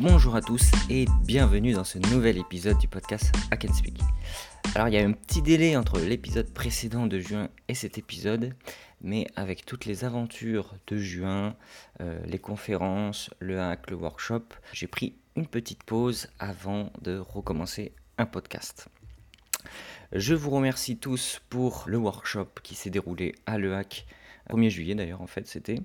[0.00, 4.00] Bonjour à tous et bienvenue dans ce nouvel épisode du podcast Can Speak.
[4.74, 8.54] Alors il y a un petit délai entre l'épisode précédent de juin et cet épisode,
[9.02, 11.56] mais avec toutes les aventures de juin,
[12.00, 17.92] euh, les conférences, le hack, le workshop, j'ai pris une petite pause avant de recommencer
[18.18, 18.88] un podcast.
[20.12, 24.06] Je vous remercie tous pour le workshop qui s'est déroulé à Le Hack,
[24.50, 25.78] 1er juillet d'ailleurs en fait c'était.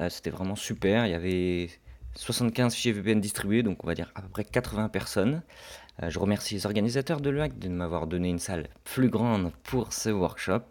[0.00, 1.70] Euh, c'était vraiment super, il y avait
[2.16, 5.42] 75 fichiers VPN distribués, donc on va dire à peu près 80 personnes.
[6.02, 9.52] Euh, je remercie les organisateurs de Le Hack de m'avoir donné une salle plus grande
[9.62, 10.62] pour ce workshop.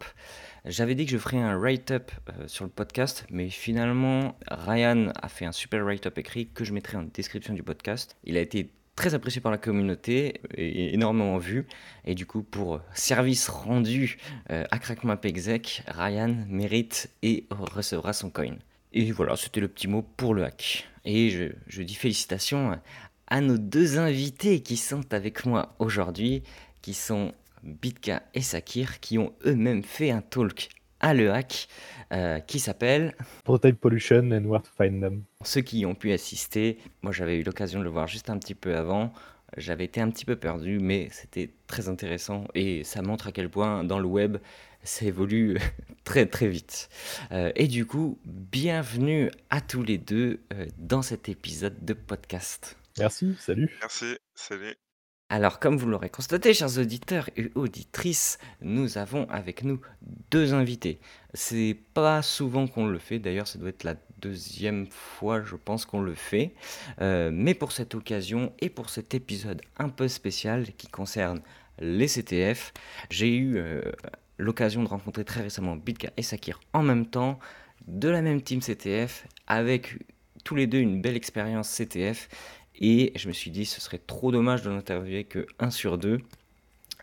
[0.64, 5.28] J'avais dit que je ferais un write-up euh, sur le podcast, mais finalement Ryan a
[5.28, 8.16] fait un super write-up écrit que je mettrai en description du podcast.
[8.24, 11.66] Il a été très apprécié par la communauté et énormément vu.
[12.04, 14.18] Et du coup, pour service rendu
[14.50, 18.56] euh, à CrackMap Exec, Ryan mérite et recevra son coin.
[18.96, 20.88] Et voilà, c'était le petit mot pour le hack.
[21.04, 22.78] Et je, je dis félicitations
[23.26, 26.44] à nos deux invités qui sont avec moi aujourd'hui,
[26.80, 27.32] qui sont
[27.64, 30.68] Bitka et Sakir, qui ont eux-mêmes fait un talk
[31.00, 31.66] à Le Hack
[32.12, 35.24] euh, qui s'appelle Prototype Pollution and Where to Find Them.
[35.42, 38.38] Ceux qui y ont pu assister, moi j'avais eu l'occasion de le voir juste un
[38.38, 39.12] petit peu avant.
[39.56, 43.48] J'avais été un petit peu perdu, mais c'était très intéressant et ça montre à quel
[43.50, 44.38] point dans le web
[44.84, 45.58] ça évolue
[46.04, 46.88] très très vite.
[47.32, 52.76] Euh, et du coup, bienvenue à tous les deux euh, dans cet épisode de podcast.
[52.98, 53.76] Merci, salut.
[53.80, 54.76] Merci, salut.
[55.30, 59.80] Alors, comme vous l'aurez constaté, chers auditeurs et auditrices, nous avons avec nous
[60.30, 61.00] deux invités.
[61.32, 65.86] C'est pas souvent qu'on le fait, d'ailleurs, ça doit être la deuxième fois, je pense,
[65.86, 66.54] qu'on le fait.
[67.00, 71.40] Euh, mais pour cette occasion et pour cet épisode un peu spécial qui concerne
[71.80, 72.72] les CTF,
[73.10, 73.80] j'ai eu euh,
[74.38, 77.38] l'occasion de rencontrer très récemment Bitka et Sakir en même temps,
[77.86, 79.98] de la même team CTF, avec
[80.44, 82.28] tous les deux une belle expérience CTF
[82.76, 86.18] et je me suis dit, ce serait trop dommage de n'interviewer que 1 sur 2,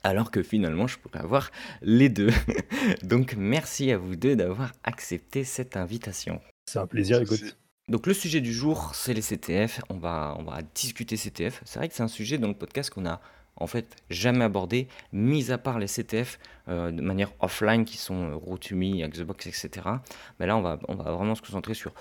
[0.03, 1.51] alors que finalement, je pourrais avoir
[1.81, 2.31] les deux.
[3.03, 6.41] Donc, merci à vous deux d'avoir accepté cette invitation.
[6.66, 7.57] C'est un plaisir, écoute.
[7.88, 9.81] Donc le sujet du jour, c'est les CTF.
[9.89, 11.61] On va, on va discuter CTF.
[11.66, 13.19] C'est vrai que c'est un sujet dans le podcast qu'on a
[13.57, 18.31] en fait jamais abordé, mis à part les CTF euh, de manière offline qui sont
[18.31, 19.88] euh, Route2Me, Xbox, etc.
[20.39, 21.94] Mais là, on va, vraiment se concentrer sur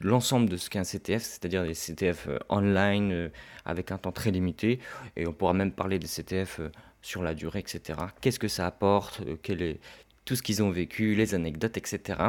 [0.00, 3.30] l'ensemble de ce qu'est un CTF, c'est-à-dire des CTF euh, online
[3.64, 4.80] avec un temps très limité,
[5.16, 6.60] et on pourra même parler des CTF
[7.00, 7.98] sur la durée, etc.
[8.20, 9.80] Qu'est-ce que ça apporte quel est,
[10.24, 12.20] tout ce qu'ils ont vécu, les anecdotes, etc.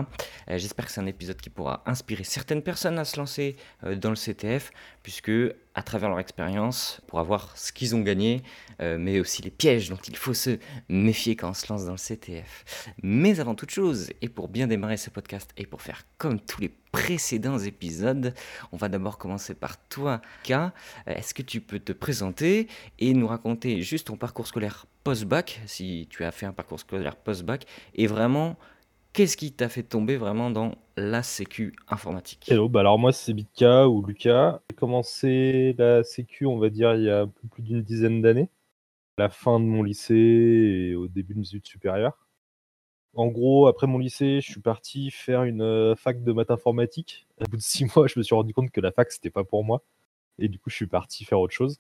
[0.48, 4.16] J'espère que c'est un épisode qui pourra inspirer certaines personnes à se lancer dans le
[4.16, 4.72] CTF,
[5.04, 5.32] puisque
[5.76, 8.42] à travers leur expérience, pour avoir ce qu'ils ont gagné,
[8.80, 10.58] mais aussi les pièges dont il faut se
[10.90, 12.88] méfier quand on se lance dans le CTF.
[13.02, 16.62] Mais avant toute chose, et pour bien démarrer ce podcast, et pour faire comme tous
[16.62, 18.34] les précédents épisodes.
[18.72, 20.54] On va d'abord commencer par toi, K.
[21.08, 22.68] Est-ce que tu peux te présenter
[23.00, 27.16] et nous raconter juste ton parcours scolaire post-bac, si tu as fait un parcours scolaire
[27.16, 27.66] post-bac,
[27.96, 28.58] et vraiment,
[29.14, 32.52] qu'est-ce qui t'a fait tomber vraiment dans la sécu informatique?
[32.52, 34.62] Hello, bah alors moi c'est Bitka ou Lucas.
[34.70, 38.50] J'ai commencé la sécu, on va dire, il y a plus d'une dizaine d'années,
[39.18, 42.18] la fin de mon lycée et au début de mes études supérieures.
[43.16, 47.28] En gros, après mon lycée, je suis parti faire une euh, fac de maths informatique.
[47.40, 49.44] Au bout de six mois, je me suis rendu compte que la fac, c'était pas
[49.44, 49.84] pour moi.
[50.40, 51.80] Et du coup, je suis parti faire autre chose.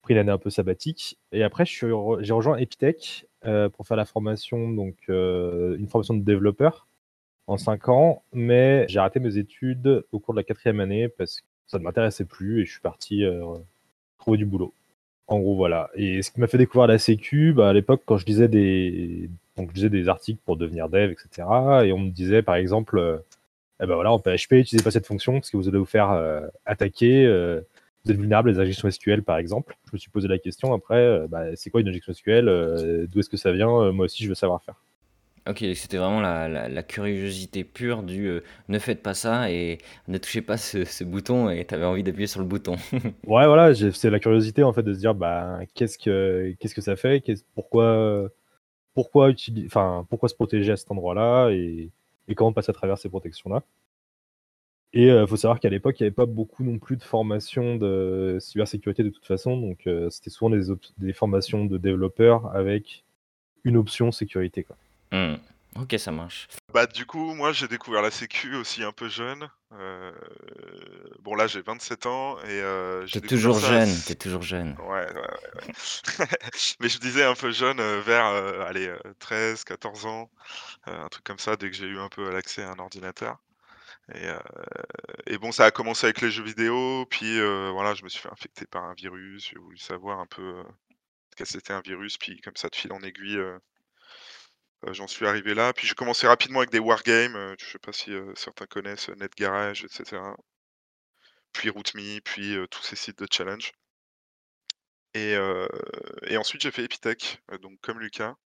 [0.00, 1.18] Pris l'année un peu sabbatique.
[1.30, 6.86] Et après, j'ai rejoint Epitech pour faire la formation, donc euh, une formation de développeur
[7.46, 8.22] en cinq ans.
[8.32, 11.84] Mais j'ai arrêté mes études au cours de la quatrième année parce que ça ne
[11.84, 13.24] m'intéressait plus et je suis parti
[14.18, 14.72] trouver du boulot.
[15.28, 15.90] En gros, voilà.
[15.94, 19.28] Et ce qui m'a fait découvrir la sécu, bah, à l'époque, quand je lisais des,
[19.56, 21.48] donc, je lisais des articles pour devenir dev, etc.
[21.84, 23.18] Et on me disait, par exemple, euh,
[23.80, 26.10] eh ben voilà, en PHP, n'utilisez pas cette fonction parce que vous allez vous faire
[26.12, 27.24] euh, attaquer.
[27.26, 27.60] Euh,
[28.06, 29.76] vous êtes vulnérable à les injections SQL, par exemple.
[29.86, 33.28] Je me suis posé la question après, bah, c'est quoi une injection SQL D'où est-ce
[33.28, 34.76] que ça vient Moi aussi, je veux savoir faire.
[35.48, 39.78] Ok, c'était vraiment la, curiosité pure du ne faites pas ça et
[40.08, 42.76] ne touchez pas ce, bouton et tu avais envie d'appuyer sur le bouton.
[42.92, 46.80] ouais, voilà, c'est la curiosité en fait de se dire bah, qu'est-ce que qu'est-ce que
[46.80, 47.22] ça fait,
[47.54, 48.28] pourquoi
[48.96, 51.90] pourquoi, utiliser, enfin, pourquoi se protéger à cet endroit-là et,
[52.34, 53.62] comment passer à travers ces protections-là.
[54.92, 57.02] Et il euh, faut savoir qu'à l'époque, il n'y avait pas beaucoup non plus de
[57.02, 59.56] formation de cybersécurité de toute façon.
[59.56, 60.66] Donc, euh, c'était souvent des,
[60.98, 63.04] des, formations de développeurs avec
[63.64, 64.64] une option sécurité.
[64.64, 64.76] Quoi.
[65.12, 65.36] Mmh.
[65.80, 66.48] Ok, ça marche.
[66.72, 69.48] Bah, du coup, moi, j'ai découvert la sécu aussi un peu jeune.
[69.72, 70.12] Euh,
[71.20, 74.74] bon, là, j'ai 27 ans et euh, T'es toujours jeune, t'es toujours jeune.
[74.80, 76.26] Ouais, ouais, ouais.
[76.80, 78.24] Mais je disais un peu jeune, euh, vers,
[78.66, 80.30] allez, 13, 14 ans,
[80.86, 83.38] un truc comme ça, dès que j'ai eu un peu l'accès à un ordinateur.
[84.14, 84.38] Et, euh,
[85.26, 88.20] et bon, ça a commencé avec les jeux vidéo, puis euh, voilà, je me suis
[88.20, 89.48] fait infecter par un virus.
[89.50, 90.64] J'ai voulu savoir un peu euh,
[91.30, 93.58] ce que c'était un virus, puis comme ça, de fil en aiguille, euh,
[94.92, 95.72] j'en suis arrivé là.
[95.72, 97.56] Puis j'ai commencé rapidement avec des wargames.
[97.58, 100.22] je sais pas si certains connaissent NetGarage, etc.
[101.52, 103.72] Puis RootMe, puis tous ces sites de challenge.
[105.14, 105.34] Et,
[106.28, 108.36] et ensuite, j'ai fait Epitech, donc comme Lucas.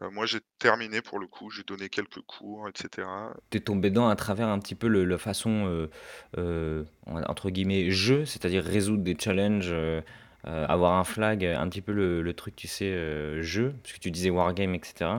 [0.00, 3.06] Euh, moi, j'ai terminé pour le coup, j'ai donné quelques cours, etc.
[3.50, 5.90] T'es tombé dedans à travers un petit peu le, la façon, euh,
[6.38, 9.74] euh, entre guillemets, jeu, c'est-à-dire résoudre des challenges,
[10.44, 14.10] avoir un flag, un petit peu le, le truc, tu sais, jeu, parce que tu
[14.10, 15.10] disais wargame, etc.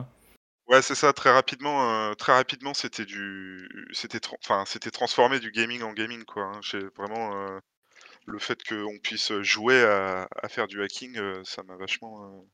[0.66, 5.82] Ouais, c'est ça, très rapidement, très rapidement, c'était du c'était enfin, c'était transformé du gaming
[5.82, 6.60] en gaming, quoi, hein.
[6.62, 7.32] J'ai vraiment,
[8.26, 12.44] le fait qu'on puisse, jouer à à faire du hacking, ça m'a vachement,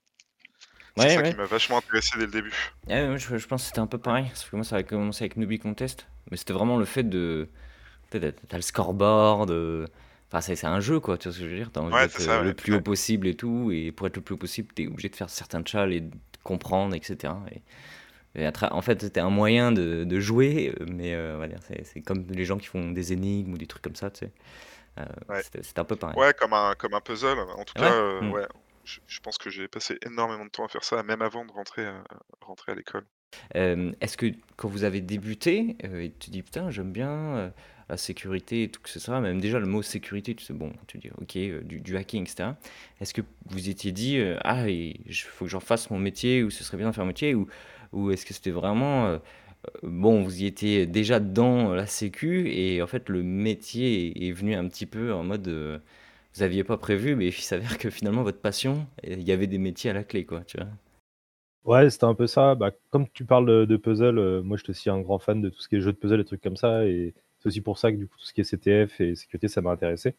[0.96, 2.54] c'est Ouais, ça qui m'a vachement intéressé dès le début.
[2.88, 4.84] Ouais, ouais, je, je pense que c'était un peu pareil, parce que moi ça avait
[4.84, 7.48] commencé avec Newbie Contest, mais c'était vraiment le fait de...
[8.10, 9.86] T'as le scoreboard, euh,
[10.32, 12.18] enfin c'est un jeu quoi, tu vois ce que je veux dire, t'as envie d'être
[12.42, 14.88] le ouais, plus haut possible et tout, et pour être le plus haut possible, t'es
[14.88, 16.10] obligé de faire certains chals et de
[16.42, 17.34] comprendre, etc.
[18.34, 21.60] Et, et en fait c'était un moyen de, de jouer, mais euh, on va dire,
[21.84, 24.32] c'est comme les gens qui font des énigmes ou des trucs comme ça, tu sais.
[24.98, 25.42] Euh, Ouais.
[25.44, 26.16] c'était un peu pareil.
[26.18, 27.38] Ouais, comme un comme un puzzle.
[27.56, 28.32] En tout cas, mm.
[28.32, 28.46] ouais,
[28.84, 31.86] je pense que j'ai passé énormément de temps à faire ça, même avant de rentrer,
[32.40, 33.04] rentrer à l'école.
[33.56, 37.50] Euh, Est-ce que quand vous avez débuté, euh, tu te dis putain j'aime bien euh,
[37.88, 40.72] la sécurité et tout que ce soit, même déjà le mot sécurité, tu sais bon,
[40.86, 42.50] tu dis ok euh, du, hacking etc.
[43.00, 46.50] Est-ce que vous étiez dit euh, ah il faut que j'en fasse mon métier ou
[46.50, 47.48] ce serait bien d'en faire un métier ou
[47.92, 49.18] ou est-ce que c'était vraiment euh,
[49.66, 54.32] euh, bon vous y étiez déjà dans la sécu et en fait le métier est,
[54.32, 55.78] venu un petit peu en mode euh,
[56.34, 59.58] vous aviez pas prévu mais il s'avère que finalement votre passion il y avait des
[59.58, 60.68] métiers à la clé quoi tu vois.
[61.64, 62.54] Ouais, c'était un peu ça.
[62.54, 65.50] Bah, comme tu parles de, puzzle, euh, moi je suis aussi un grand fan de
[65.50, 66.86] tout ce qui est jeux de puzzle et trucs comme ça.
[66.86, 69.48] Et c'est aussi pour ça que du coup tout ce qui est CTF et sécurité,
[69.48, 70.14] ça m'a intéressé.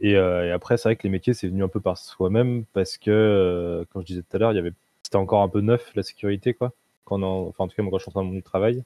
[0.00, 2.64] Et, euh, et après, c'est vrai que les métiers, c'est venu un peu par soi-même
[2.72, 4.72] parce que, euh, comme je disais tout à l'heure, il y avait,
[5.02, 6.72] c'était encore un peu neuf la sécurité, quoi.
[7.06, 8.82] En- enfin, en tout cas, moi, quand je suis en train de mon travail.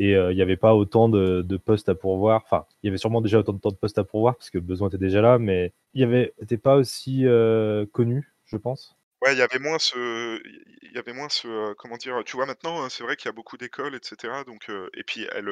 [0.00, 2.42] Et euh, il n'y avait pas autant de, de postes à pourvoir.
[2.44, 4.64] Enfin, il y avait sûrement déjà autant de, de postes à pourvoir parce que le
[4.64, 8.96] besoin était déjà là, mais il avait, était pas aussi euh, connu, je pense.
[9.22, 10.40] Ouais, il y avait moins ce
[10.82, 12.22] il y avait moins ce, heu, comment dire?
[12.24, 15.02] Tu vois, maintenant, heu, c'est vrai qu'il y a beaucoup d'écoles et cetera donc et
[15.04, 15.50] puis elles,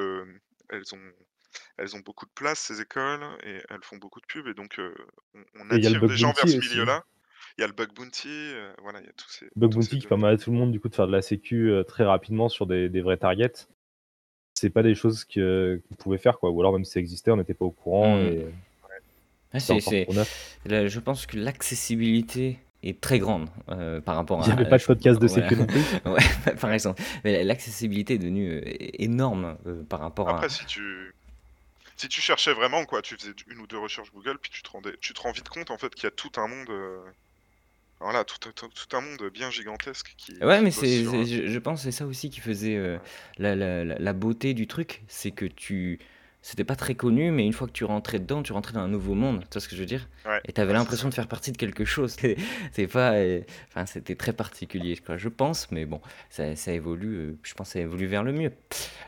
[0.70, 1.12] elles ont
[1.78, 4.80] elles ont beaucoup de place ces écoles et elles font beaucoup de pub et donc
[5.34, 7.02] on on attire des gens vers ce milieu-là.
[7.58, 8.52] Il y a le bug bounty,
[8.82, 10.56] voilà, il y a tous ces Bug tous ces bounty qui permet à tout le
[10.58, 13.16] monde du coup de faire de la sécu euh, très rapidement sur des, des vrais
[13.16, 13.66] targets.
[14.58, 17.30] C'est pas des choses que qu'on pouvait faire quoi, ou alors même si ça existait,
[17.30, 18.26] on n'était pas au courant Mm.
[18.26, 18.46] et
[19.54, 20.58] Ouais, c'était c'est, encore c'est, trop neuf.
[20.66, 24.54] là, je pense que l'accessibilité est très grande euh, par rapport Il n'y à.
[24.56, 25.48] avait pas de podcast de voilà.
[25.48, 25.80] sécu non plus.
[26.04, 27.02] Ouais, par exemple.
[27.24, 28.62] Mais l'accessibilité est devenue euh,
[28.98, 30.34] énorme euh, par rapport à.
[30.36, 31.12] Après si tu
[31.96, 34.68] si tu cherchais vraiment quoi, tu faisais une ou 2 recherches Google puis tu te
[34.70, 36.68] rendais tu te rends vite compte en fait qu'il y a tout un monde,
[38.00, 41.24] voilà, tout un tout tout un monde bien gigantesque qui Ouais, mais c'est, sur, heu
[41.24, 42.98] je, je pense que c'est ça aussi qui faisait euh,
[43.38, 45.02] la, la, la, la beauté du truc.
[45.08, 45.98] C'est que tu.
[46.42, 48.86] C'était pas très connu, mais une fois que tu rentrais dedans, tu rentrais dans un
[48.88, 49.40] nouveau monde.
[49.40, 50.08] Tu vois ce que je veux dire?
[50.24, 52.16] Ouais, Et t'avais ouais, c'est l'impression de faire partie de quelque chose.
[52.72, 53.14] C'est pas.
[53.14, 56.00] euh, Enfin, c'était très particulier, quoi, je pense, mais bon,
[56.30, 57.16] ça, ça évolue.
[57.16, 58.52] euh, Je pense que ça évolue vers le mieux.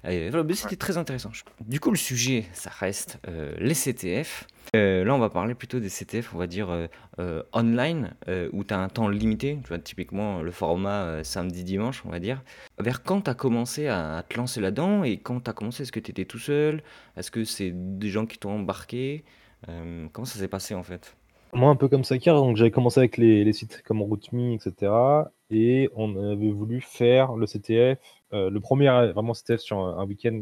[0.03, 1.31] Voilà, mais c'était très intéressant.
[1.61, 4.47] Du coup, le sujet, ça reste euh, les CTF.
[4.77, 6.87] Euh, là, on va parler plutôt des CTF, on va dire euh,
[7.19, 8.15] euh, online,
[8.53, 9.59] où tu as un temps limité.
[9.63, 12.43] Tu vois, typiquement le format samedi-dimanche, on va dire.
[12.79, 15.93] Vers quand tu as commencé à, te lancer là-dedans et quand tu as commencé, est-ce
[15.93, 16.83] que tu étais tout seul?
[17.17, 19.25] Est-ce que c'est des gens qui t'ont embarqué?
[20.13, 21.17] Comment ça s'est passé en fait?
[21.55, 24.93] Moi un peu comme Sakir, donc j'avais commencé avec les, les sites comme RootMe, etc.
[25.51, 27.99] Et on avait voulu faire le CTF.
[28.33, 30.39] le premier vraiment CTF sur un, un week-end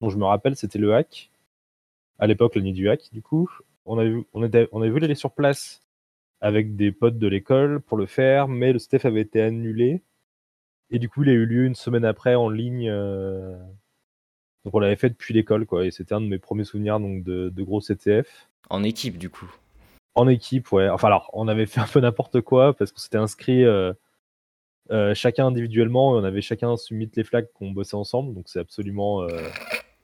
[0.00, 1.30] dont je me rappelle, c'était le hack.
[2.18, 3.50] À l'époque, la nuit du hack, du coup.
[3.86, 5.82] On avait, on était, on avait voulu aller sur place
[6.40, 10.02] avec des potes de l'école pour le faire, mais le CTF avait été annulé.
[10.90, 12.88] Et du coup, il a eu lieu une semaine après en ligne.
[12.90, 13.56] euh,
[14.64, 15.84] Donc on l'avait fait depuis l'école, quoi.
[15.86, 18.48] Et c'était un de mes premiers souvenirs donc, de, de gros CTF.
[18.70, 19.50] En équipe, du coup.
[20.14, 20.88] En équipe, ouais.
[20.88, 23.92] Enfin, alors, on avait fait un peu n'importe quoi parce qu'on s'était inscrit euh,
[24.90, 28.34] euh, chacun individuellement et on avait chacun soumis les flags qu'on bossait ensemble.
[28.34, 29.26] Donc, c'est absolument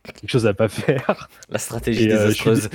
[0.05, 1.29] quelque chose à pas faire.
[1.49, 2.71] La stratégie Et, euh, suis désastreuse.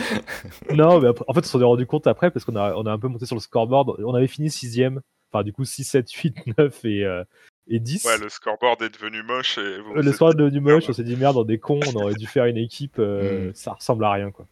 [0.74, 2.86] non, mais après- en fait, on s'en est rendu compte après parce qu'on a, on
[2.86, 3.96] a un peu monté sur le scoreboard.
[4.04, 5.02] On avait fini sixième.
[5.32, 7.24] Enfin, du coup, 6, 7, 8, 9 et, euh,
[7.68, 8.06] et 10.
[8.06, 10.86] Ouais, le scoreboard est devenu moche et vous Euh, Le dit: est devenu moche, «Merde».
[10.90, 13.54] on s'est dit merde, on est con, on aurait dû faire une équipe, euh, Mm.
[13.56, 14.46] ça ressemble à rien quoi.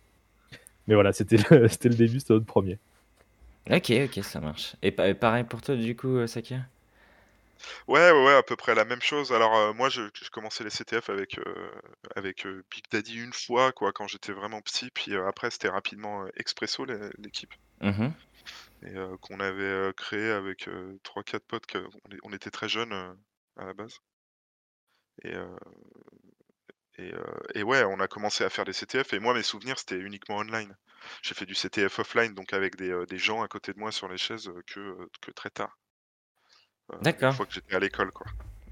[0.88, 2.80] Mais voilà, c'était le, c'était le début, c'était notre premier.
[3.72, 4.76] Ok, ok, ça marche.
[4.82, 6.58] Et pa- pareil pour toi, du coup, Sakia?
[7.88, 9.32] Ouais, ouais, ouais, à peu près la même chose.
[9.32, 11.72] Alors, heu, moi, je je commençais les CTF avec, heu,
[12.16, 16.26] avec, heu, Big Daddy une fois, quoi, quand j'étais vraiment petit, puis, après c'était rapidement,
[16.36, 18.14] Expresso l'é l'équipe Mmh
[18.84, 21.66] et qu'on avait, créé avec, heu, 3-4 potes
[22.24, 22.94] on était très jeunes,
[23.58, 24.00] à la base
[27.56, 30.38] et ouais, on a commencé à faire des CTF et moi, mes souvenirs, c'était uniquement
[30.38, 30.76] online.
[31.22, 34.18] J'ai fait du CTF offline, donc avec des, gens à côté de moi sur les
[34.18, 35.78] chaises, que très tard.
[36.92, 37.34] Une D'accord.
[37.34, 38.28] fois que j'étais à l'école, quoi.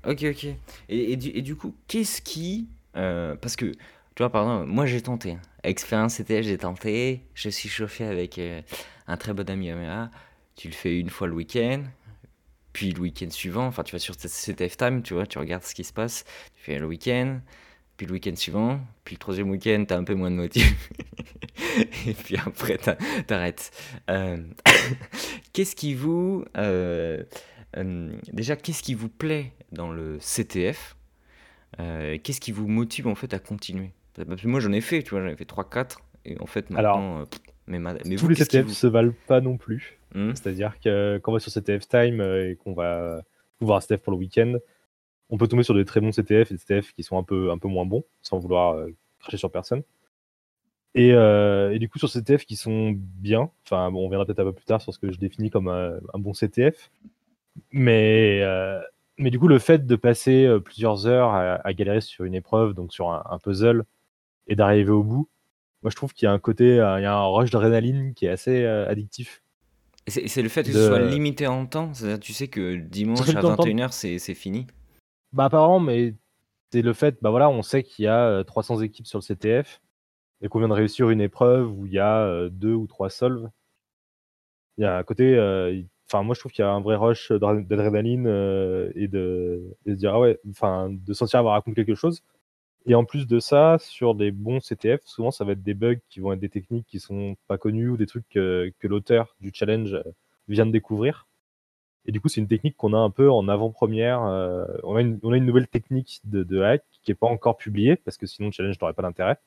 [0.06, 0.44] OK, OK.
[0.90, 3.78] Et et du et du coup, qu'est-ce qui, heu, parce que, tu
[4.20, 5.38] vois, par exemple, moi j'ai tenté.
[5.64, 8.62] Expérience CTF, j'ai tenté, je suis chauffé avec, heu,
[9.08, 10.10] un très bon ami à moi.
[10.56, 11.84] Tu le fais une fois le week-end,
[12.74, 15.26] puis le week-end suivant, enfin, tu vas sur CTF Time, tu vois?
[15.28, 16.26] Tu regardes ce qui se passe,
[16.56, 17.40] tu fais le week-end,
[17.98, 20.90] puis le week-end suivant, puis le troisième week-end, tu as un peu moins de motif
[22.08, 23.72] et puis après tu arrêtes.
[25.54, 26.44] qu'est-ce qui vous,
[27.78, 30.96] heu, hem, déjà, qu'est-ce qui vous plaît dans le CTF?
[31.80, 33.92] Heu, qu'est-ce qui vous motive, en fait, à continuer?
[34.14, 35.22] Parce que moi j'en ai fait, tu vois?
[35.22, 37.26] J'en ai fait 3-4 et en fait maintenant, heu,
[37.68, 39.98] mais ma mais tous vous, les CTF vous se valent pas non plus.
[40.14, 40.32] mmh?
[40.36, 43.24] C'est-à-dire que quand on va sur CTF Time euh, et qu'on va
[43.62, 44.56] voir un CTF pour le week-end,
[45.30, 47.52] on peut tomber sur des très bons CTF et des CTF qui sont un peu,
[47.52, 49.84] un peu moins bons, sans vouloir euh, cracher sur personne.
[50.94, 54.40] Et, euh, et du coup, sur CTF qui sont bien, enfin, bon, on verra peut-être
[54.40, 56.92] un peu plus tard sur ce que je définis comme un, un bon CTF.
[57.72, 58.80] Mais, euh,
[59.18, 62.34] mais du coup, le fait de passer euh, plusieurs heures à, à galérer sur une
[62.36, 63.84] épreuve, donc sur un, un puzzle,
[64.48, 65.30] et d'arriver au bout,
[65.84, 68.14] moi je trouve qu'il y a un côté, euh, il y a un rush d'adrénaline
[68.14, 69.42] qui est assez addictif.
[70.08, 71.08] Et c'est le fait que ce soit De...
[71.08, 71.94] limité en temps?
[71.94, 74.66] C'est-à-dire, tu sais que dimanche à temps de temps- 21:00, c'est fini?
[75.32, 76.16] Bah apparemment, mais
[76.72, 79.24] c'est le fait, bah voilà, on sait qu'il y a euh, 300 équipes sur le
[79.24, 79.82] CTF
[80.42, 83.50] et qu'on vient de réussir une épreuve où il y a deux ou trois solves.
[84.78, 85.38] Il y a un côté,
[86.12, 89.76] enfin moi je trouve qu'il y a un vrai rush d'adr- d'adrénaline euh, et de,
[89.86, 92.22] de se dire ah ouais, enfin de sentir avoir raconté quelque chose.
[92.88, 96.00] Et en plus de ça, sur des bons CTF, souvent ça va être des bugs
[96.10, 99.36] qui vont être des techniques qui sont pas connues ou des trucs que, que l'auteur
[99.42, 100.04] du challenge euh,
[100.48, 101.28] vient de découvrir.
[102.06, 104.24] Et du coup, c'est une technique qu'on a un peu en avant-première.
[104.24, 107.28] euh, on, a une, on a une nouvelle technique de, de hack qui n'est pas
[107.28, 109.38] encore publiée parce que sinon le challenge n'aurait pas d'intérêt.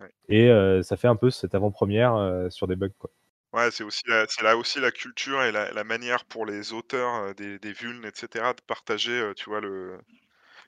[0.00, 0.08] Ouais.
[0.28, 2.90] Et euh, ça fait un peu cette avant-première euh, sur des bugs.
[2.98, 3.10] Quoi.
[3.52, 6.72] Ouais, c'est aussi la c'est là aussi la culture et la la manière pour les
[6.72, 9.98] auteurs, heu, des des vulnes et cetera de partager, heu, tu vois, le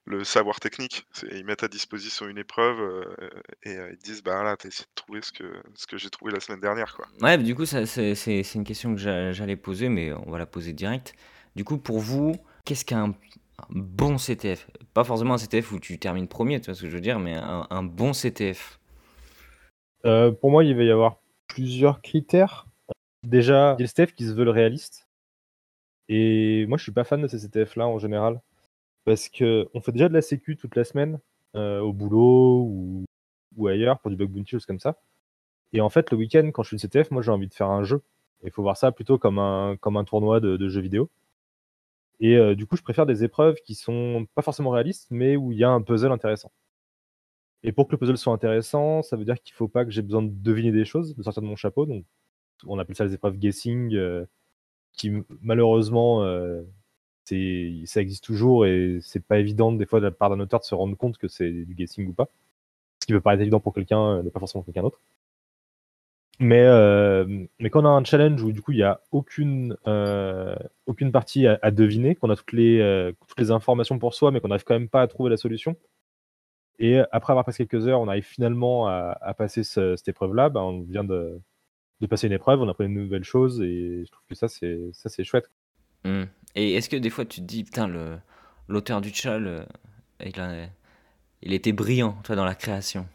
[0.07, 1.07] le savoir technique.
[1.13, 3.17] C'est ils mettent à disposition une épreuve, heu
[3.65, 6.11] et heu, ils disent: «Bah, là, tu essayé de trouver ce que ce que j'ai
[6.11, 7.09] trouvé la semaine dernière, quoi».
[7.21, 10.13] Ouais, bah, du coup, ça c'est c'est c'est une question que j'a j'allais poser, mais
[10.13, 11.15] on va la poser direct.
[11.57, 13.15] Du coup, pour vous, qu'est-ce qu'un un
[13.71, 14.69] bon CTF?
[14.95, 17.19] Pas forcément un CTF où tu termines premier, tu vois ce que je veux dire?
[17.19, 18.79] Mais un un bon CTF.
[20.07, 22.68] Euh, pour moi, il va y avoir plusieurs critères.
[23.25, 25.09] Déjà, les CTF qui se veulent réalistes.
[26.09, 28.41] Et moi, je suis pas fan de ces CTF-là en général.
[29.05, 31.19] Parce que on fait déjà de la sécu toute la semaine,
[31.57, 33.05] euh, au boulot
[33.57, 35.01] ou, ailleurs, pour du bug bounty, choses comme ça.
[35.73, 37.71] Et en fait, le week-end, quand je suis une CTF, moi j'ai envie de faire
[37.71, 38.03] un jeu.
[38.45, 41.11] Il faut voir ça plutôt comme un, tournoi de, jeux vidéo.
[42.21, 45.53] Et euh, du coup, je préfère des épreuves qui sont pas forcément réalistes, mais où
[45.53, 46.53] il y a un puzzle intéressant.
[47.63, 50.03] Et pour que le puzzle soit intéressant, ça veut dire qu'il faut pas que j'ai
[50.03, 51.87] besoin de deviner des choses, de sortir de mon chapeau.
[52.67, 54.25] On appelle ça les épreuves guessing, euh,
[54.93, 55.13] qui
[55.43, 56.63] malheureusement, euh,
[57.25, 60.65] ça existe toujours et c'est pas évident des fois de la part d'un auteur de
[60.65, 62.29] se rendre compte que c'est du guessing ou pas.
[63.01, 65.01] Ce qui peut paraître évident pour quelqu'un, euh, n'est pas forcément pour quelqu'un d'autre.
[66.41, 66.65] Mais,
[67.59, 69.77] mais quand on a un challenge où du coup il n'y a aucune,
[71.13, 74.89] partie à, deviner, qu'on a toutes les, informations pour soi, mais qu'on n'arrive quand même
[74.89, 75.77] pas à trouver la solution,
[76.79, 80.61] et après avoir passé quelques heures, on arrive finalement à, passer ce- cette épreuve-là, ben,
[80.61, 81.41] on vient de,
[82.01, 84.79] de passer une épreuve, on apprend une nouvelle chose, et je trouve que ça c'est,
[84.93, 85.51] ça, c'est chouette.
[86.05, 86.25] Mmh.
[86.55, 88.19] Et est-ce que des fois tu te dis: «Putain, le
[88.69, 89.63] l'auteur du tchal, heu,
[90.25, 90.67] il a
[91.43, 93.07] il était brillant, tu vois, dans la création»?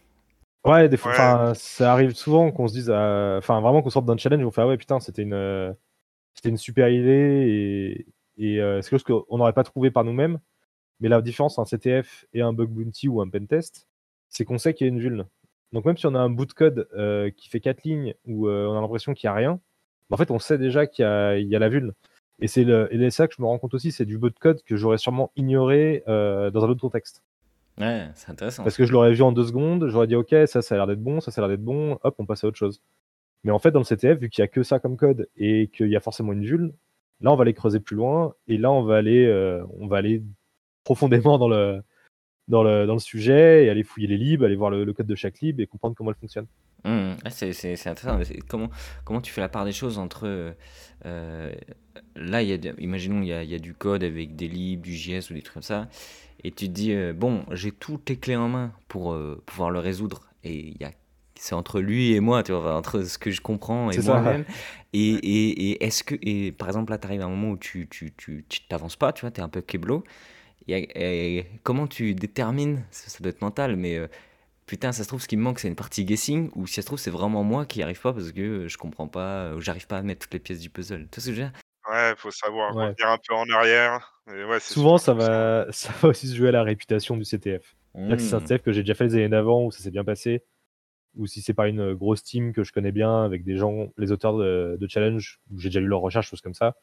[0.66, 1.12] Ouais, des fois,
[1.50, 1.56] Ouais.
[1.56, 4.52] ça arrive souvent qu'on se dise, euh, enfin, vraiment qu'on sorte d'un challenge et on
[4.52, 5.74] fait, ah ouais, putain, c'était une, euh,
[6.34, 8.06] c'était une super idée
[8.38, 10.40] et, et euh, c'est quelque chose qu'on n'aurait pas trouvé par nous-mêmes.
[11.02, 13.88] Mais la différence entre un CTF et un bug bounty ou un pentest,
[14.30, 15.26] c'est qu'on sait qu'il y a une vulne.
[15.74, 18.48] Donc même si on a un bout de code euh, qui fait quatre lignes où
[18.48, 19.60] euh, on a l'impression qu'il n'y a rien,
[20.12, 21.94] en fait, on sait déjà qu'il y a, il y a la vulne.
[22.40, 22.64] Et c'est
[23.10, 25.32] ça que je me rends compte aussi, c'est du bout de code que j'aurais sûrement
[25.36, 27.24] ignoré euh, dans un autre contexte.
[27.80, 28.64] Ouais, c'est intéressant.
[28.64, 30.88] Parce que je l'aurais vu en deux secondes, j'aurais dit ok, ça, ça a l'air
[30.88, 32.80] d'être bon, ça, ça a l'air d'être bon, hop, on passe à autre chose.
[33.44, 35.70] Mais en fait, dans le CTF, vu qu'il y a que ça comme code et
[35.74, 36.74] qu'il y a forcément une vulne,
[37.22, 39.28] là, on va aller creuser plus loin et là, on va aller,
[39.80, 40.22] on va aller
[40.84, 41.82] profondément dans le,
[42.48, 45.08] dans le, dans le sujet et aller fouiller les libs, aller voir le, le code
[45.08, 46.48] de chaque lib et comprendre comment elle fonctionne.
[46.86, 47.14] Mmh.
[47.30, 48.20] c'est intéressant.
[48.50, 48.70] comment
[49.06, 50.54] comment tu fais la part des choses entre,
[51.06, 51.54] euh,
[52.18, 54.94] là, y a imaginons, il y a y a du code avec des libs, du
[54.94, 55.88] JS ou des trucs comme ça
[56.44, 59.72] et tu te dis, euh, «Bon, j'ai toutes les clés en main pour, euh, pouvoir
[59.72, 60.74] le résoudre» et
[61.36, 62.76] c'est entre lui et moi, tu vois?
[62.76, 64.46] entre ce que je comprends et moi-même
[64.94, 67.58] et et et est-ce que et par exemple, là, tu arrives à un moment où
[67.58, 69.32] tu tu tu tu t'avances pas, tu vois?
[69.32, 70.04] Tu es un peu keblo
[70.68, 74.00] et comment tu détermines ça doit être mental mais
[74.66, 76.82] putain, ça se trouve, ce qui me manque, c'est une partie guessing, ou si ça
[76.82, 79.62] se trouve, c'est vraiment moi qui n'y arrive pas parce que je comprends pas, ou
[79.62, 81.08] j'arrive pas à mettre toutes les pièces du puzzle.
[81.12, 81.54] Tu vois ce que je veux dire?
[81.90, 84.22] Ouais, faut savoir revenir un peu en arrière.
[84.28, 87.76] ouais, Souvent, ça va, ça va aussi se jouer à la réputation du CTF.
[88.18, 90.04] Si c'est un CTF que j'ai déjà fait les années d'avant, où ça s'est bien
[90.04, 90.44] passé,
[91.16, 94.12] ou si c'est pas une grosse team que je connais bien, avec des gens, les
[94.12, 96.76] auteurs de, challenge, où j'ai déjà lu leurs recherches, choses comme ça,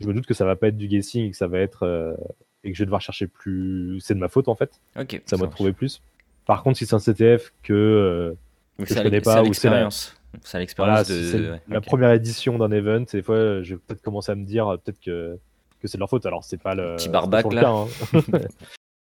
[0.00, 1.84] je me doute que ça va pas être du guessing et que ça va être.
[1.84, 2.14] Euh,
[2.64, 4.00] et que je vais devoir chercher plus.
[4.00, 4.80] C'est de ma faute en fait.
[4.98, 5.20] Ok.
[5.26, 6.02] ça m'a trouvé plus.
[6.46, 10.16] Par contre, si c'est un CTF que, euh, que je connais pas, ou c'est l'expérience.
[10.42, 11.56] C'est l'expérience de.
[11.68, 15.00] la première édition d'un event, des fois, je vais peut-être commencer à me dire peut-être
[15.00, 15.38] que,
[15.80, 16.26] que c'est de leur faute.
[16.26, 16.96] Alors, c'est pas le.
[16.96, 17.68] Petit barbac là.
[17.68, 17.86] Hein.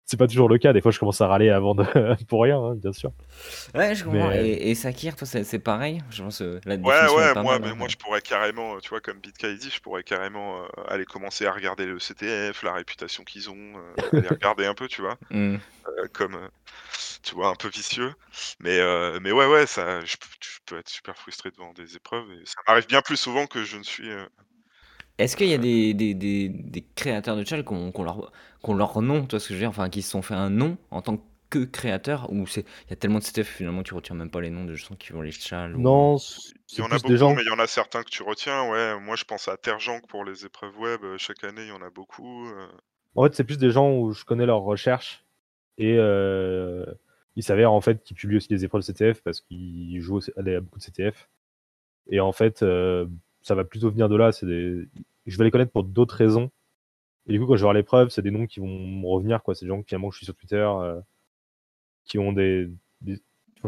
[0.07, 0.73] c'est pas toujours le cas.
[0.73, 1.85] Des fois, je commence à râler avant de...
[2.29, 3.11] pour rien, hein, bien sûr.
[3.75, 4.31] Ouais, je comprends.
[4.31, 6.01] Et, et, Sakir, toi, c'est pareil?
[6.11, 7.75] Je pense euh, la Ouais, ouais, moi, mais hein.
[7.75, 11.45] moi, je pourrais carrément, tu vois, comme BitKay dit, je pourrais carrément euh, aller commencer
[11.45, 15.19] à regarder le CTF, la réputation qu'ils ont, euh, aller regarder un peu, tu vois,
[15.31, 15.57] mmh.
[16.13, 16.39] comme,
[17.25, 18.15] tu vois, un peu vicieux.
[18.61, 18.79] Mais,
[19.21, 20.15] mais ouais, ouais, ça, je,
[20.67, 22.31] peux être super frustré devant des épreuves.
[22.31, 24.09] Et ça m'arrive bien plus souvent que je ne suis.
[25.19, 28.31] Est-ce qu'il y a des, des, des, des créateurs de challenge qui ont, leur,
[28.75, 30.77] leur nom, toi ce que je veux dire, enfin qui se sont fait un nom
[30.91, 31.19] en tant
[31.51, 34.41] que créateurs ou c'est il y a tellement de stuff finalement tu retiens même pas
[34.41, 36.17] les noms de gens qui vont les challenge Non,
[36.73, 37.35] il y en a beaucoup, gens...
[37.35, 38.69] mais il y en a certains que tu retiens.
[38.69, 41.05] Ouais, moi je pense à Terjank pour les épreuves web.
[41.05, 42.49] Euh, chaque année, il y en a beaucoup.
[42.49, 42.67] Euh.
[43.15, 45.25] En fait, c'est plus des gens où je connais leurs recherches
[45.79, 46.85] et euh,
[47.37, 50.43] il s'avère en fait qu'ils publient aussi des épreuves de CTF parce qu'ils jouent à
[50.61, 51.29] beaucoup de CTF.
[52.09, 53.07] Et en fait, euh,
[53.43, 54.33] ça va plutôt venir de là.
[54.33, 54.89] C'est des...
[55.27, 56.51] Je vais les connaître pour d'autres raisons.
[57.29, 59.43] Et du coup, quand je vais voir l'épreuve, c'est des noms qui vont me revenir.
[59.43, 59.55] Quoi.
[59.55, 61.01] C'est des gens qui, finalement, je suis sur Twitter, euh,
[62.05, 63.21] qui ont des, des,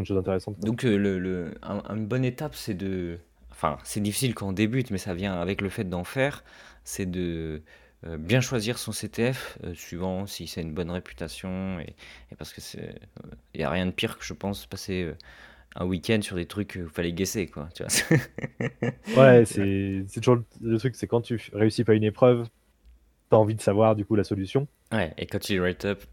[0.03, 0.59] choses intéressantes.
[0.59, 3.19] Donc, euh, le, le, une bonne étape, c'est de.
[3.51, 6.45] Enfin, c'est difficile quand on débute, mais ça vient avec le fait d'en faire.
[6.85, 7.61] C'est de
[8.07, 11.79] euh, bien choisir son CTF, suivant si c'est une bonne réputation.
[11.81, 11.95] Et,
[12.31, 12.95] et parce que c'est.
[13.53, 15.11] Il n'y a rien de pire que je pense passer
[15.75, 17.67] un week-end sur des trucs où il fallait guesser, quoi.
[17.75, 22.47] Tu vois ouais, c'est toujours le truc, c'est quand tu réussis pas une épreuve,
[23.29, 24.67] t'as envie de savoir du coup la solution.
[24.91, 26.03] Ouais, et quand tu le write up.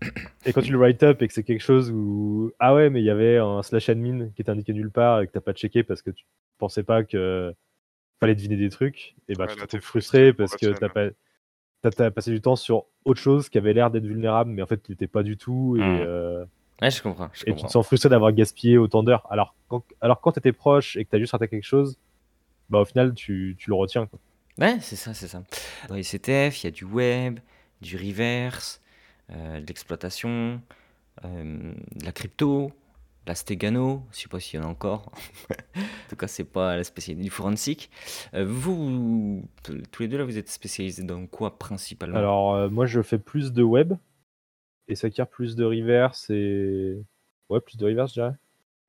[0.44, 3.00] et quand tu le write up et que c'est quelque chose où ah ouais, mais
[3.00, 5.52] il y avait un slash admin qui était indiqué nulle part et que t'as pas
[5.52, 6.24] checké parce que tu
[6.58, 7.54] pensais pas que
[8.20, 11.08] fallait deviner des trucs, et bah tu t'es frustré parce que t'as pas
[11.90, 14.82] t'as passé du temps sur autre chose qui avait l'air d'être vulnérable, mais en fait,
[14.82, 15.76] tu n'étais pas du tout.
[15.76, 16.00] Et, mmh.
[16.06, 16.44] euh,
[16.82, 17.30] Ouais, je comprends.
[17.46, 19.26] et tu te sens frustré d'avoir gaspillé autant d'heures.
[19.30, 21.96] Alors, quand, alors quand tu étais proche et que tu as juste raté quelque chose,
[22.68, 24.06] bah au final, tu, tu le retiens.
[24.06, 24.18] Quoi.
[24.58, 25.42] Ouais, c'est ça, c'est ça.
[25.88, 27.40] Dans les CTF, il y a du web,
[27.80, 28.80] du reverse,
[29.30, 30.60] euh, de l'exploitation,
[31.24, 32.72] euh, de la crypto,
[33.26, 35.12] la stegano, je sais pas s'il y en a encore.
[35.76, 37.90] en tout cas, c'est pas la spécialité du forensique.
[38.34, 42.16] Euh, vous, tous les deux là, vous êtes spécialisés dans quoi principalement?
[42.16, 43.94] Alors, moi, je fais plus de web
[44.88, 47.02] et ça acquiert plus de reverse et.
[47.48, 48.34] Ouais, plus de reverse, je dirais.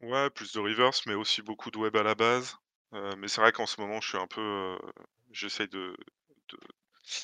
[0.02, 2.58] Ouais, plus de reverse, mais aussi beaucoup de web à la base.
[2.94, 4.42] Euh, mais c'est vrai qu'en ce moment, je suis un peu.
[4.42, 4.78] Euh,
[5.32, 5.96] j'essaye de,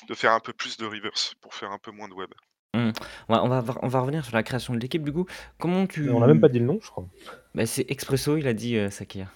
[0.08, 2.30] de, faire un peu plus de reverse pour faire un peu moins de web.
[2.74, 2.90] Mmh.
[3.28, 5.26] On, va, on, va, revenir sur la création de l'équipe du coup.
[5.58, 6.10] Comment tu.
[6.10, 7.06] On n'a même pas dit le nom, je crois.
[7.54, 9.28] Bah, c'est Expresso, il a dit euh, Sakir.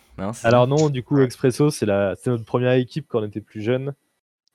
[0.43, 3.95] Alors, non, du coup, Expresso, c'est notre première équipe quand on était plus jeune.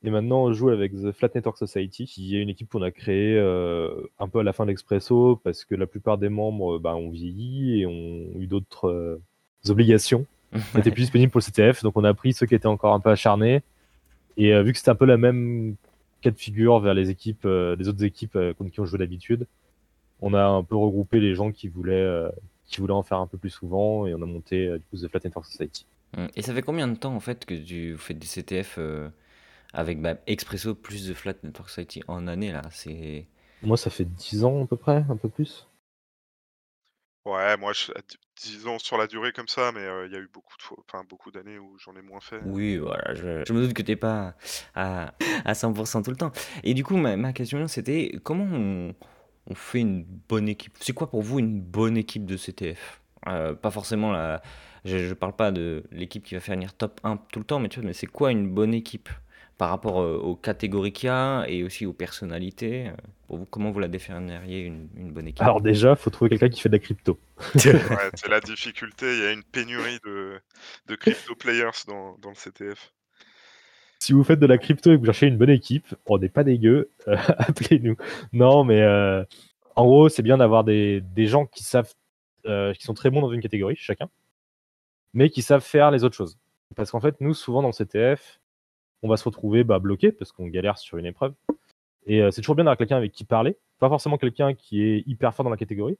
[0.06, 2.91] Et maintenant, on joue avec The Flat Network Society, qui est une équipe qu'on a
[2.91, 6.78] créée euh, un peu à la fin de l'Expresso, parce que la plupart des membres
[6.78, 9.21] bah, ont vieilli et ont eu d'autres euh,
[9.69, 10.26] obligations.
[10.54, 12.93] Ils n'étaient plus disponibles pour le CTF, donc on a pris ceux qui étaient encore
[12.93, 13.63] un peu acharnés.
[14.38, 15.76] Et euh, vu que c'était un peu la même
[16.22, 19.46] cas de figure vers les équipes, les autres équipes contre qui on jouait d'habitude,
[20.22, 22.30] on a un peu regroupé les gens qui voulaient,
[22.65, 25.10] qui voulaient en faire un peu plus souvent, et on a monté du coup The
[25.10, 25.86] Flat Network Society.
[26.38, 28.80] Et ça fait combien de temps en fait que tu fais du CTF
[29.74, 32.62] avec bah, Expresso plus de Flat Network Society en année là?
[32.72, 33.26] C'est
[33.62, 35.67] moi ça fait 10 ans à peu près, un peu plus.
[37.26, 37.92] Ouais, moi je,
[38.42, 41.06] 10 ans sur la durée comme ça, mais il y a eu beaucoup de enfin
[41.10, 42.42] beaucoup d'années où j'en ai moins fait.
[42.46, 44.36] Oui, voilà, je, me doute que t'es pas
[44.76, 45.14] à,
[45.46, 46.32] à 100% tout le temps.
[46.64, 48.94] Et du coup, ma, ma question c'était comment on,
[49.48, 50.74] on, fait une bonne équipe?
[50.82, 54.42] C'est quoi pour vous une bonne équipe de CTF euh, Pas forcément la.
[54.84, 57.60] Je, je parle pas de l'équipe qui va faire venir top 1 tout le temps,
[57.60, 59.08] mais tu vois, mais c'est quoi une bonne équipe?
[59.58, 62.94] Par rapport euh, aux catégories qu'il y a et aussi aux personnalités, euh,
[63.28, 65.42] pour vous, comment vous la définiriez une, une bonne équipe?
[65.42, 67.20] Alors déjà, faut trouver quelqu'un qui fait de la crypto.
[67.56, 69.06] Ouais, c'est la difficulté.
[69.06, 70.39] Il y a une pénurie de,
[70.88, 72.94] de crypto players dans, dans le CTF.
[74.04, 76.28] Si vous faites de la crypto et que vous cherchez une bonne équipe, on n'est
[76.28, 77.96] pas dégueu, euh, appelez-nous.
[78.34, 79.24] Non, mais euh,
[79.78, 81.94] en gros, c'est bien d'avoir des, des gens qui savent,
[82.46, 84.10] euh, qui sont très bons dans une catégorie, chacun,
[85.13, 86.38] mais qui savent faire les autres choses.
[86.76, 88.42] Parce qu'en fait, nous, souvent dans le CTF,
[89.04, 91.34] on va se retrouver bah, bloqué parce qu'on galère sur une épreuve.
[92.06, 93.58] Et euh, c'est toujours bien d'avoir quelqu'un avec qui parler.
[93.80, 95.98] Pas forcément quelqu'un qui est hyper fort dans la catégorie,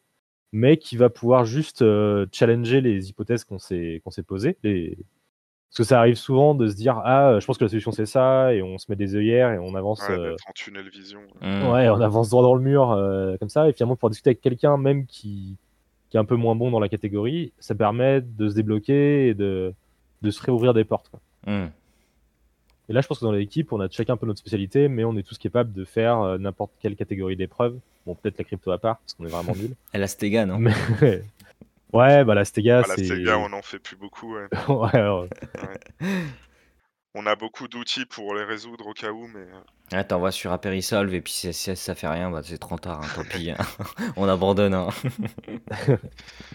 [0.52, 4.58] mais qui va pouvoir juste euh, challenger les hypothèses qu'on s'est qu'on s'est posées.
[4.63, 4.98] Les...
[5.70, 8.06] Parce que ça arrive souvent de se dire Ah, je pense que la solution c'est
[8.06, 10.08] ça, et on se met des œillères et on avance.
[10.08, 11.22] Ouais, euh, en tunnel vision.
[11.42, 11.72] Hmm.
[11.72, 14.42] Ouais, on avance droit dans le mur euh, comme ça, et finalement pour discuter avec
[14.42, 15.58] quelqu'un même qui,
[16.10, 19.34] qui est un peu moins bon dans la catégorie, ça permet de se débloquer et
[19.34, 19.74] de,
[20.22, 21.10] de se réouvrir des portes.
[21.10, 21.20] quoi.
[21.48, 21.70] Hmm.
[22.89, 25.04] Et là, je pense que dans l'équipe, on a chacun un peu notre spécialité, mais
[25.06, 27.80] on est tous capables de faire euh, n'importe quelle catégorie d'épreuve.
[28.06, 29.72] Bon, peut-être la crypto à part, parce qu'on est vraiment nul.
[29.93, 30.60] Et la Stega, non?
[30.60, 30.74] Mais-
[31.93, 33.06] ouais, bah la Stega, Voilà, c'est.
[33.06, 34.36] ces gars, on n'en fait plus beaucoup.
[34.36, 34.48] ouais.
[34.67, 35.30] ouais, ouais.
[37.15, 39.46] On a beaucoup d'outils pour les résoudre au cas où, mais
[39.96, 43.02] Ouais, t'envoies sur Aperisolve et puis si, si ça fait rien, bah, c'est trop tard,
[43.04, 43.52] hein, tant pis.
[43.52, 43.58] hein.
[44.17, 44.74] on abandonne.
[44.74, 44.88] hein.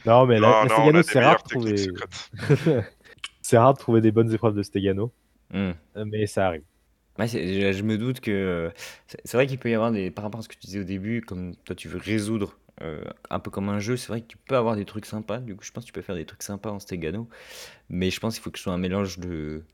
[0.05, 1.87] Non, mais la, non, la Stegano, c'est rare, de trouver...
[3.41, 5.12] c'est rare de trouver des bonnes épreuves de Stegano,
[5.53, 5.73] Hmm.
[5.97, 6.65] euh, mais ça arrive.
[7.19, 8.71] Ouais, c'est- je, je me doute que euh,
[9.25, 10.85] c'est vrai qu'il peut y avoir des par rapport à ce que tu disais au
[10.85, 14.27] début, comme toi tu veux résoudre euh, un peu comme un jeu, c'est vrai que
[14.29, 15.39] tu peux avoir des trucs sympas.
[15.41, 17.29] Du coup, je pense que tu peux faire des trucs sympas en Stegano,
[17.91, 19.65] mais je pense qu'il faut que ce soit un mélange de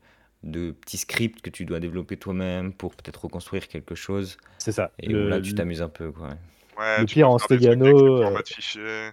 [0.43, 4.37] de petits scripts que tu dois développer toi-même pour peut-être reconstruire quelque chose.
[4.57, 4.91] C'est ça.
[4.99, 6.35] Et Le- là, tu t'amuses un peu, quoi.
[6.77, 9.09] Ouais, Le pire en Stegano, le euh, fichier.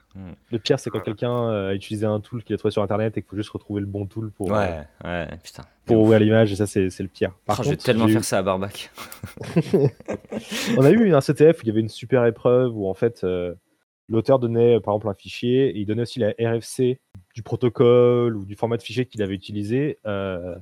[0.51, 1.05] Le pire, c'est quand Voilà.
[1.05, 3.51] quelqu'un euh, a utilisé un tool qu'il a trouvé sur internet et qu'il faut juste
[3.51, 5.63] retrouver le bon tool pour, euh, Ouais, ouais, putain.
[5.87, 7.33] pour ouvrir l'image, et ça, c'est c'est le pire.
[7.47, 8.91] Par Oh, je vais contre, tellement eu- faire ça à Barbac.
[10.77, 13.25] on a eu un CTF où il y avait une super épreuve où en fait
[13.25, 13.55] euh,
[14.09, 17.01] l'auteur donnait euh, par exemple un fichier et il donnait aussi la RFC
[17.35, 20.57] du protocole ou du format de fichier qu'il avait utilisé euh,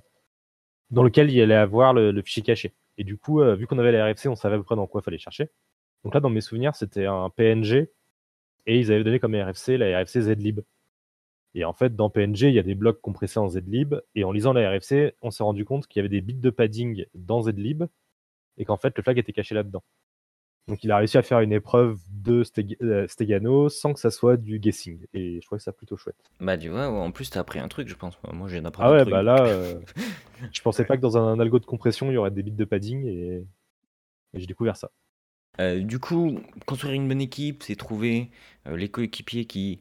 [0.90, 2.72] dans lequel il allait avoir le, le fichier caché.
[2.98, 4.86] Et du coup, euh, vu qu'on avait la RFC, on savait à peu près dans
[4.86, 5.48] quoi il fallait chercher.
[6.04, 7.88] Donc là, dans mes souvenirs, c'était un PNG
[8.66, 10.60] et ils avaient donné comme RFC la RFC zlib.
[11.54, 14.32] Et en fait, dans PNG, il y a des blocs compressés en zlib et en
[14.32, 17.42] lisant la RFC, on s'est rendu compte qu'il y avait des bits de padding dans
[17.42, 17.84] zlib
[18.56, 19.82] et qu'en fait, le flag était caché là-dedans.
[20.68, 24.10] Donc il a réussi à faire une épreuve de Steg- euh, Stegano sans que ça
[24.12, 25.04] soit du guessing.
[25.12, 26.14] Et je trouvais ça plutôt chouette.
[26.38, 28.16] Bah, tu vois, en plus, t'as appris un truc, je pense.
[28.32, 29.10] Moi, j'ai d'apprendre Ah un ouais, truc.
[29.12, 29.80] bah là, euh,
[30.52, 32.64] je pensais pas que dans un algo de compression, il y aurait des bits de
[32.64, 33.44] padding et,
[34.34, 34.92] et j'ai découvert ça.
[35.58, 38.30] Euh, du coup, construire une bonne équipe, c'est trouver
[38.66, 39.80] euh, les coéquipiers qui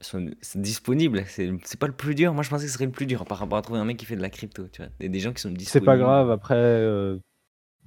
[0.00, 1.24] sont, sont disponibles.
[1.26, 2.34] C'est c'est pas le plus dur.
[2.34, 3.96] Moi, je pensais que ce serait le plus dur par rapport à trouver un mec
[3.96, 4.68] qui fait de la crypto.
[4.68, 5.86] Tu vois, des, des gens qui sont C'est disponibles.
[5.86, 7.18] pas grave, après, euh,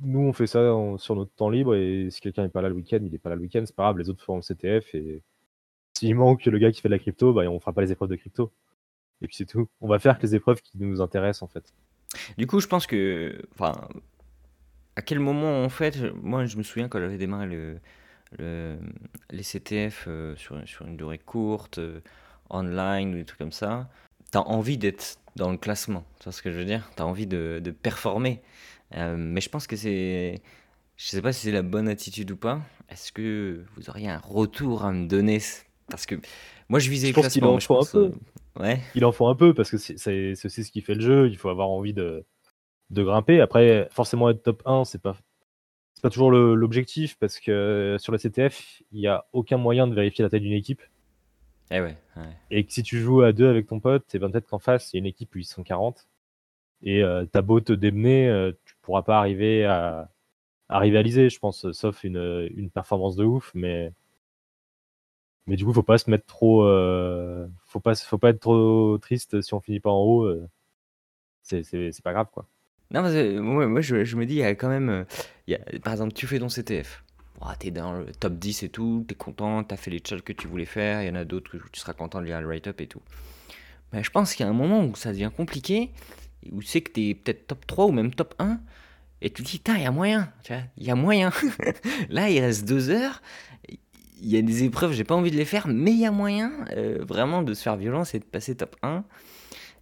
[0.01, 2.69] nous on fait ça en- sur notre temps libre et si quelqu'un n'est pas là
[2.69, 4.41] le week-end, il est pas là le week-end, c'est pas grave, les autres font le
[4.41, 5.21] CTF et
[5.95, 8.09] s'il manque le gars qui fait de la crypto, bah, on fera pas les épreuves
[8.09, 8.51] de crypto.
[9.21, 9.67] Et puis c'est tout.
[9.79, 11.71] On va faire que les épreuves qui nous intéressent en fait.
[12.37, 13.39] Du coup, je pense que.
[13.53, 13.73] Enfin,
[15.01, 17.79] à quel moment, en fait, moi, je me souviens quand j'avais démarré le,
[18.39, 18.79] le-
[19.31, 22.01] les CTF euh, sur, sur une durée courte, euh,
[22.49, 23.89] online ou des trucs comme ça,
[24.31, 26.05] t'as envie d'être dans le classement.
[26.19, 26.89] Tu vois ce que je veux dire?
[26.95, 28.41] T'as envie de, de performer.
[28.95, 30.41] Euh, mais je pense que c'est.
[30.97, 32.61] Je sais pas si c'est la bonne attitude ou pas.
[32.89, 35.41] Est-ce que vous auriez un retour à me donner?
[35.89, 36.15] Parce que
[36.69, 37.55] moi, je visais Je le pense qu'il classement.
[37.55, 38.11] en faut un peu.
[38.59, 38.81] Ouais.
[38.93, 41.01] il en faut un peu parce que c'est c'est- c'est aussi ce qui fait le
[41.01, 41.27] jeu.
[41.29, 42.25] Il faut avoir envie de,
[42.91, 43.41] de grimper.
[43.41, 45.15] Après, forcément être top 1, c'est pas,
[45.95, 49.95] c'est pas toujours l'objectif parce que sur la CTF, il n'y a aucun moyen de
[49.95, 50.81] vérifier la taille d'une équipe.
[51.71, 52.23] Eh ouais, ouais.
[52.51, 54.91] Et que si tu joues à deux avec ton pote, et ben peut-être qu'en face,
[54.93, 56.07] il y a une équipe où ils sont 40.
[56.83, 60.09] Et euh, t'as beau te démener, euh, tu pourras pas arriver à,
[60.69, 63.51] à rivaliser, je pense, sauf une, une performance de ouf.
[63.53, 63.93] Mais,
[65.47, 66.63] mais du coup, faut pas se mettre trop.
[66.65, 70.25] euh, faut, pas, faut pas être trop triste si on finit pas en haut.
[70.25, 70.47] euh,
[71.43, 72.47] c'est pas grave, quoi.
[72.91, 74.89] Non, que moi, je, me dis, il y a quand même.
[74.89, 77.03] euh, par exemple, tu fais ton CTF.
[77.41, 80.33] Ouah, t'es dans le top 10 et tout, t'es content, t'as fait les challenges que
[80.33, 82.47] tu voulais faire, il y en a d'autres où tu seras content de lire le
[82.47, 83.01] write-up et tout.
[83.93, 85.89] Mais je pense qu'il y a un moment où ça devient compliqué,
[86.51, 88.59] où tu sais que t'es peut-être top 3 ou même top 1,
[89.21, 90.31] et tu te dis, il y a moyen,
[90.77, 91.31] il y a moyen.
[92.09, 93.21] Là, il reste deux heures,
[93.69, 96.11] il y a des épreuves, j'ai pas envie de les faire, mais il y a
[96.11, 99.03] moyen euh, vraiment de se faire violence et de passer top 1.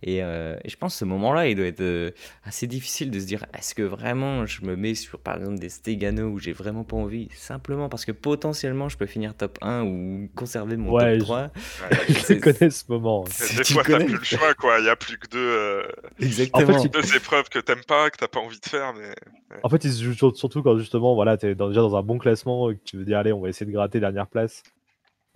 [0.02, 2.12] Et, euh, et je pense que ce moment-là, il doit être euh,
[2.46, 5.68] assez difficile de se dire est-ce que vraiment je me mets sur par exemple des
[5.70, 9.84] Stegano où j'ai vraiment pas envie, simplement parce que potentiellement je peux finir top 1
[9.84, 11.42] ou conserver mon Ouais, top je- 3.
[11.42, 11.50] Ouais,
[12.08, 13.26] Je C'est- connais ce moment.
[13.30, 14.80] c'est- des tu fois, t'as plus le choix, quoi.
[14.80, 15.84] Il y a plus que deux, euh,
[16.20, 16.78] Exactement.
[16.84, 19.14] il- deux épreuves que t'aimes pas, que t'as pas envie de faire, mais
[19.64, 22.04] En fait, il se joue sur- surtout quand justement, voilà, t'es dans- déjà dans un
[22.04, 24.64] bon classement, et que tu veux dire, allez, on va essayer de gratter dernière place.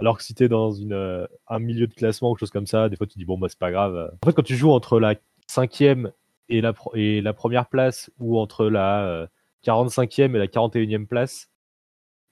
[0.04, 2.68] Alors que si t'es dans une, euh, un milieu de classement ou quelque chose comme
[2.68, 4.12] ça, des fois tu dis, bon, bah, c'est pas grave.
[4.22, 5.16] En fait, quand tu joues entre la
[5.48, 6.12] cinquième
[6.50, 9.28] et la, et la première place ou entre la euh,
[9.66, 11.50] 45e et la 41e place,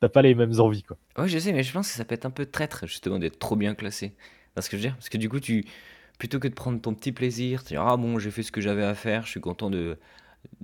[0.01, 0.97] t'as pas les mêmes envies, quoi.
[1.25, 3.55] Je sais, mais je pense que ça peut être un peu traître, justement, d'être trop
[3.55, 4.17] bien classé.
[4.53, 5.63] Parce que je veux parce que du coup, tu,
[6.19, 8.59] plutôt que de prendre ton petit plaisir, tu dis, ah bon, j'ai fait ce que
[8.59, 9.97] j'avais à faire, je suis content de,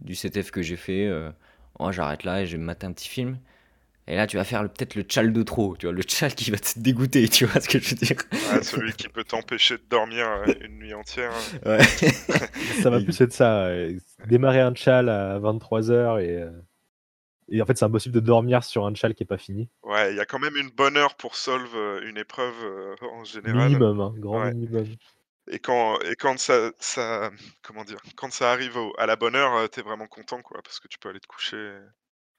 [0.02, 1.32] du CTF que j'ai fait, euh,
[1.80, 3.39] oh, j'arrête là et je vais me mater un petit film.
[4.08, 6.34] Et là, tu vas faire le- peut-être le tchal de trop, tu vois, le tchal
[6.34, 9.24] qui va te dégoûter, tu vois ce que je veux dire ouais, celui qui peut
[9.24, 11.32] t'empêcher de dormir euh, une nuit entière.
[11.65, 11.80] Ouais.
[12.82, 13.65] Ça va plus être ça.
[13.67, 16.52] euh, Démarrer un chal à 23h et, euh,
[17.50, 19.70] et en fait, c'est impossible de dormir sur un chal qui est pas fini.
[19.84, 23.24] Ouais, il y a quand même une bonne heure pour solve une épreuve euh, en
[23.24, 23.72] général.
[23.72, 24.54] Minimum, hein, grand Ouais.
[24.54, 24.86] minimum.
[25.50, 29.36] Et quand, et quand ça, ça, comment dire, quand ça arrive au- à la bonne
[29.36, 31.80] heure, t'es vraiment content, quoi, parce que tu peux aller te coucher.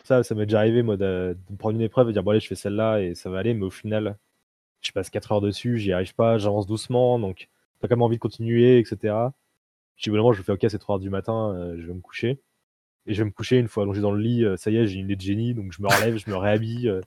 [0.04, 2.40] Ça, ça m'est déjà arrivé, moi, de, de prendre une épreuve et dire, bon, allez,
[2.40, 4.16] je fais celle-là et ça va aller, mais au final,
[4.80, 7.48] je passe 4 heures dessus, j'y arrive pas, j'avance doucement, donc
[7.80, 9.14] t'as quand même envie de continuer, etc.
[9.96, 12.38] Puis, moment, je fais, ok, c'est 3 heures du matin, euh, je vais me coucher.
[13.06, 14.87] Et je vais me coucher une fois allongé dans le lit, euh, ça y est,
[14.87, 17.00] j'ai une idée de génie, donc je me relève, je me réhabille euh,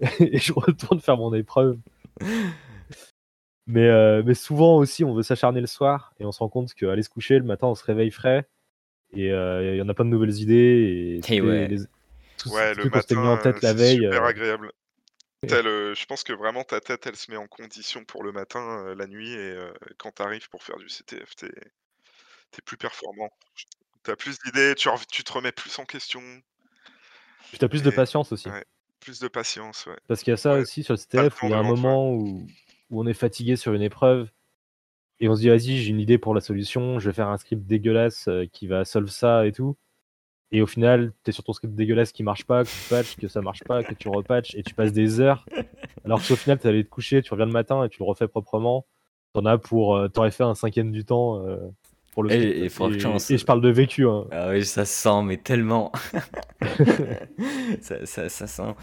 [0.20, 1.78] et je retourne faire mon épreuve.
[3.66, 7.02] Mais, mais souvent aussi, on veut s'acharner le soir et on se rend compte qu'aller
[7.02, 8.48] se coucher, le matin, on se réveille frais
[9.12, 11.18] et il y en a pas de nouvelles idées.
[11.18, 11.68] Et, ouais.
[11.68, 11.78] les-
[12.46, 13.96] Ouais, le s'était mis matin, en tête euh, la c'est veille.
[13.96, 14.72] super euh, agréable.
[15.50, 18.84] Euh, je pense que vraiment ta tête, elle se met en condition pour le matin,
[18.86, 21.50] euh, la nuit, et euh, quand t'arrives pour faire du CTF, t'es
[22.50, 23.30] t'es plus performant.
[24.02, 26.22] T'as plus d'idées, tu, tu te remets plus en question,
[27.50, 28.48] Puis t'as plus de patience aussi.
[28.48, 28.64] ouais.
[29.00, 29.96] plus de patience, ouais.
[30.08, 31.62] Parce qu'il y a ça Ouais, aussi sur le CTF où il y a un
[31.62, 32.46] moment où,
[32.90, 34.30] où on est fatigué sur une épreuve
[35.20, 37.38] et on se dit vas-y j'ai une idée pour la solution, je vais faire un
[37.38, 39.76] script dégueulasse euh, qui va solve ça et tout.
[40.50, 43.28] Et au final, t'es sur ton script dégueulasse qui marche pas, que tu patches, que
[43.28, 45.44] ça marche pas, que tu repatches et tu passes des heures.
[46.06, 48.28] Alors qu'au final, t'es allé te coucher, tu reviens le matin et tu le refais
[48.28, 48.86] proprement.
[49.34, 49.96] T'en as pour.
[49.96, 51.58] euh, T'aurais fait un cinquième du temps euh,
[52.14, 54.06] pour le Et- et franchement, je parle de vécu.
[54.08, 54.26] Hein.
[54.30, 55.92] Ah oui, ça sent, mais tellement.
[57.80, 58.74] ça, ça, ça sent.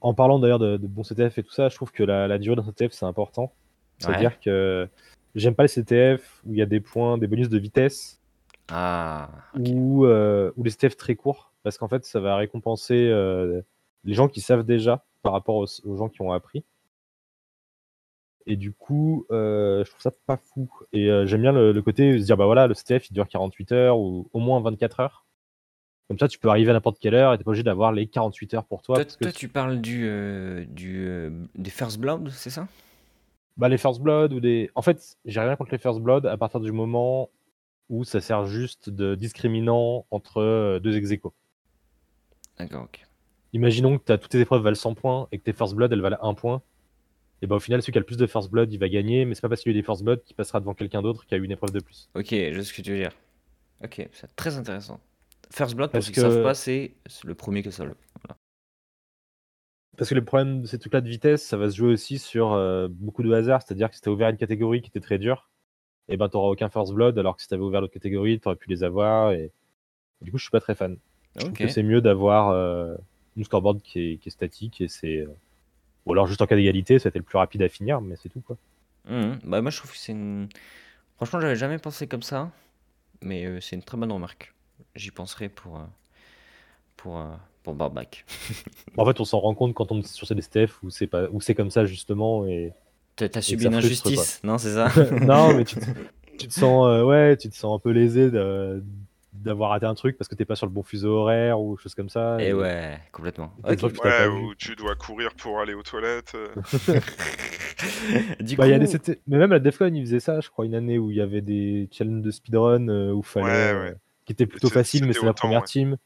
[0.00, 2.38] En parlant d'ailleurs de, de bons CTF et tout ça, je trouve que la, la
[2.38, 3.52] durée d'un CTF c'est important.
[3.98, 4.86] C'est-à-dire que
[5.34, 8.20] j'aime pas les CTF où il y a des points, des bonus de vitesse
[8.68, 13.60] Ah, ou, euh, ou les CTF très courts parce qu'en fait ça va récompenser euh,
[14.04, 16.64] les gens qui savent déjà par rapport aux, aux gens qui ont appris.
[18.46, 20.70] Et du coup, euh, je trouve ça pas fou.
[20.92, 23.12] Et euh, j'aime bien le, le côté de se dire bah voilà, le CTF il
[23.12, 25.26] dure 48 heures ou au moins 24 heures.
[26.08, 28.06] Comme ça, tu peux arriver à n'importe quelle heure et t'es pas obligé d'avoir les
[28.06, 28.96] 48 heures pour toi.
[28.96, 31.08] Toi, parce que tu parles du, euh, du,
[31.56, 32.68] des First Blood, c'est ça?
[33.56, 34.70] Bah, les First Blood ou des.
[34.76, 37.30] En fait, j'ai rien contre les First Blood à partir du moment
[37.88, 41.34] où ça sert juste de discriminant entre euh, deux ex aequo.
[42.58, 43.06] D'accord, ok.
[43.52, 46.00] Imaginons que t'as toutes tes épreuves valent 100 points et que tes First Blood elles
[46.00, 46.62] valent 1 point.
[47.42, 49.24] Et bah, au final, celui qui a le plus de First Blood il va gagner,
[49.24, 51.02] mais c'est pas parce qu'il y a eu des First Blood qu'il passera devant quelqu'un
[51.02, 52.08] d'autre qui a eu une épreuve de plus.
[52.14, 53.12] Ok, je ce que tu veux dire.
[53.84, 55.00] Ok, c'est très intéressant.
[55.52, 56.94] First Blood, pour Parce ceux qui ne que- savent pas, c'est
[57.24, 57.94] le premier que solve.
[59.96, 62.52] Parce que le problème de ces trucs-là de vitesse, ça va se jouer aussi sur
[62.52, 63.62] euh, beaucoup de hasard.
[63.62, 65.48] C'est-à-dire que si t'as ouvert une catégorie qui était très dure,
[66.08, 68.68] et ben t'auras aucun First Blood, alors que si t'avais ouvert l'autre catégorie, t'aurais pu
[68.70, 69.32] les avoir.
[69.32, 69.50] Et...
[70.22, 70.96] Du coup, je suis pas très fan.
[71.34, 72.94] Je trouve que c'est mieux d'avoir euh,
[73.36, 75.18] une scoreboard qui est, qui est statique et c'est.
[75.18, 75.28] euh,
[76.06, 78.40] Ou alors juste en cas d'égalité, c'était le plus rapide à finir, mais c'est tout
[78.40, 78.56] quoi.
[79.08, 79.40] Mhm.
[79.44, 80.48] Bah, moi, je trouve que c'est une.
[81.16, 82.50] Franchement, j'avais jamais pensé comme ça,
[83.22, 84.54] mais euh, c'est une très bonne remarque.
[84.94, 85.76] J'y penserai pour.
[85.78, 85.84] euh,
[86.96, 87.22] pour.
[87.62, 88.24] pour Barback.
[88.96, 91.28] En fait, on s'en rend compte quand on est sur ces STF où c'est pas
[91.30, 92.72] où c'est comme ça justement et
[93.16, 94.88] T'as subi une injustice, non, c'est ça
[95.22, 95.84] non mais tu te,
[96.38, 98.30] tu te sens euh, ouais tu te sens un peu lésé
[99.32, 101.94] d'avoir raté un truc parce que t'es pas sur le bon fuseau horaire ou chose
[101.94, 102.36] comme ça.
[102.40, 103.52] Et ouais, complètement.
[103.64, 103.76] Ouais,
[104.28, 106.34] où tu dois courir pour aller aux toilettes.
[106.34, 106.48] euh.
[108.40, 110.48] du Bah, il y a coup, des mais même la Defcon ils faisaient ça, je
[110.48, 113.52] crois une année où il y avait des challenges de speedrun euh, où fallait Ouais,
[113.52, 113.96] euh, ouais.
[114.24, 115.66] qui étaient plutôt faciles mais c'était c'est la première ouais.
[115.66, 115.96] team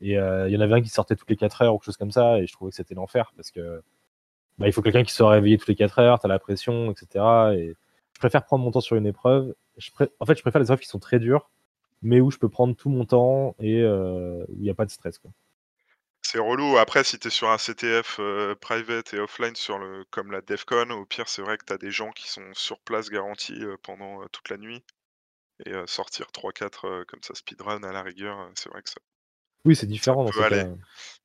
[0.00, 1.86] et euh, il y en avait un qui sortait toutes les 4 heures ou quelque
[1.86, 3.82] chose comme ça et je trouvais que c'était l'enfer parce que
[4.58, 7.24] bah, il faut quelqu'un qui soit réveillé toutes les 4 heures, t'as la pression, etc.
[7.54, 7.76] Et
[8.12, 9.54] je préfère prendre mon temps sur une épreuve.
[10.20, 11.50] En fait, je préfère les épreuves qui sont très dures,
[12.02, 14.86] mais où je peux prendre tout mon temps et euh, où il n'y a pas
[14.86, 15.20] de stress.
[16.22, 16.78] C'est relou.
[16.78, 20.40] Après, si tu es sur un CTF euh, private et offline sur le, comme la
[20.40, 23.62] DEFCON, au pire, c'est vrai que tu as des gens qui sont sur place garantis
[23.62, 24.82] euh, pendant toute la nuit.
[25.66, 29.00] et sortir 3-4, heu, comme ça speedrun à la rigueur, c'est vrai que ça
[29.64, 30.30] Oui, c'est différent dans.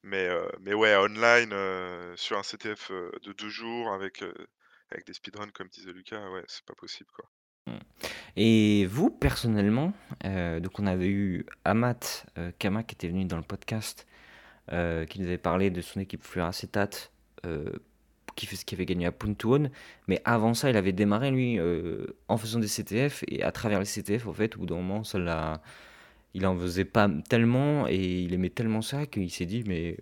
[0.03, 4.23] Mais heu, mais ouais, online, heu, sur un CTF, heu, de 2 jours avec,
[4.89, 7.29] avec des speedruns comme disait Lucas, ouais, c'est pas possible, quoi.
[7.67, 7.79] Mmh.
[8.37, 13.43] Et vous, personnellement, donc on avait eu Amat, heu, Kama qui était venu dans le
[13.43, 14.07] podcast,
[14.69, 17.11] qui nous avait parlé de son équipe Fluoracétate,
[18.35, 19.69] qui qui avait gagné à Puntuon.
[20.07, 21.59] Mais avant ça, il avait démarré lui,
[22.27, 25.03] en faisant des CTF et à travers les CTF, en fait, au bout d'un moment,
[25.03, 25.61] ça l'a
[26.33, 29.97] il en faisait pas tellement et il aimait tellement ça qu'il s'est dit: «Mais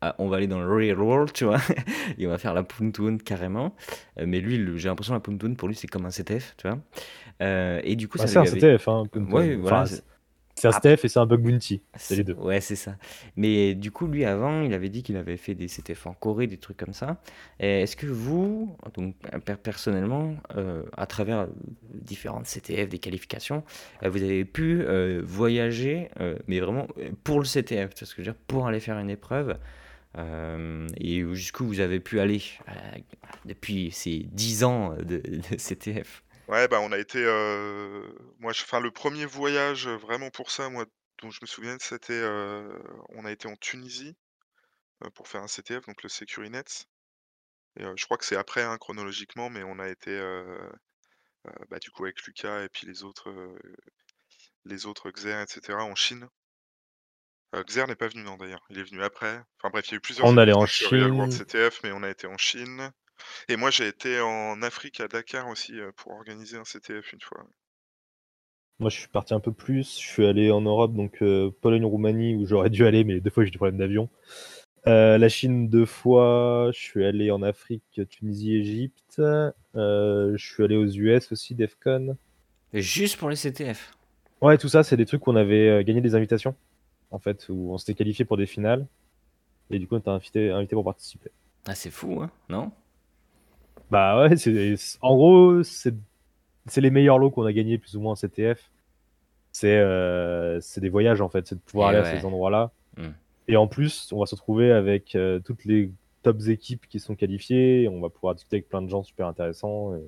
[0.00, 1.60] ah, on va aller dans le real world», tu vois?
[2.18, 3.74] Et on va faire la Puntuon carrément.
[4.20, 6.78] Heu, mais lui, j'ai l'impression la Puntuon pour lui, c'est comme un CTF, tu vois?
[7.42, 9.32] Heu et du coup, Bah, ça c'est un avait CTF, hein, Puntuon.
[9.34, 9.96] ouais, voilà, Enfin,
[10.54, 12.38] c'est un ap CTF et c'est un bug bounty, c'est les 2.
[12.38, 12.96] ouais, c'est ça.
[13.36, 16.46] Mais du coup, lui, avant, il avait dit qu'il avait fait des CTF en Corée,
[16.46, 17.20] des trucs comme ça.
[17.58, 21.48] Est-ce que vous, donc per personnellement, heu, à travers,
[21.94, 23.64] différentes CTF, des qualifications,
[24.04, 26.08] heu, vous avez pu, heu, voyager,
[26.46, 26.86] mais vraiment,
[27.24, 28.42] pour le CTF, tu vois ce que je veux dire?
[28.46, 29.58] Pour aller faire une épreuve,
[30.98, 32.42] et jusqu'où vous avez pu aller,
[33.46, 36.22] depuis ces 10 ans de de CTF?
[36.52, 40.50] Ouais, bah, on a été, heu, moi je enfin le 1er voyage, heu, vraiment pour
[40.50, 40.84] ça, moi,
[41.22, 44.14] dont je me souviens, c'était, heu, on a été en Tunisie,
[45.04, 46.64] heu, pour faire un CTF, donc le Securinet
[47.78, 50.58] et heu, je crois que c'est après, hein, chronologiquement, mais on a été, heu
[51.48, 53.58] heu, bah, du coup avec Lucas et puis les autres, heu,
[54.66, 56.28] les autres Xer et cetera en Chine.
[57.54, 59.42] Heu, Xer n'est pas venu, non, d'ailleurs, il est venu après.
[59.60, 61.42] Enfin bref, il y a eu plusieurs On allait en éditions sur Real World Chine.
[61.46, 62.92] CTF, mais on a été en Chine
[63.48, 67.20] et moi j'ai été en Afrique, à Dakar aussi, heu, pour organiser un CTF une
[67.20, 67.44] fois.
[68.80, 70.00] Moi, je suis parti un peu plus.
[70.00, 73.30] Je suis allé en Europe, donc heu, Pologne, Roumanie, où j'aurais dû aller, mais 2
[73.30, 74.08] fois j'ai eu des problèmes d'avion.
[74.86, 79.18] Heu, la Chine 2 fois, je suis allé en Afrique, Tunisie, Égypte.
[79.18, 82.16] Je suis allé aux US aussi, DEF CON.
[82.74, 83.92] Juste pour les CTF?
[84.40, 86.56] Ouais, tout ça, c'est des trucs où on avait, gagné des invitations,
[87.12, 88.86] en fait, où on s'était qualifiés pour des finales
[89.70, 91.30] et du coup, on était invité invité pour participer.
[91.66, 92.72] Ah, c'est fou, hein, non?
[93.92, 95.94] Bah, ouais, c'est en gros, c'est
[96.66, 98.70] c'est les meilleurs lots qu'on a gagnés plus ou moins en CTF.
[99.52, 102.72] C'est, heu, c'est des voyages, en fait, c'est de pouvoir Et aller à ces endroits-là
[102.98, 103.08] Mmh.
[103.48, 105.90] et en plus, on va se retrouver avec, heu, toutes les
[106.22, 107.88] tops équipes qui sont qualifiées.
[107.88, 110.02] On va pouvoir discuter avec plein de gens super intéressants et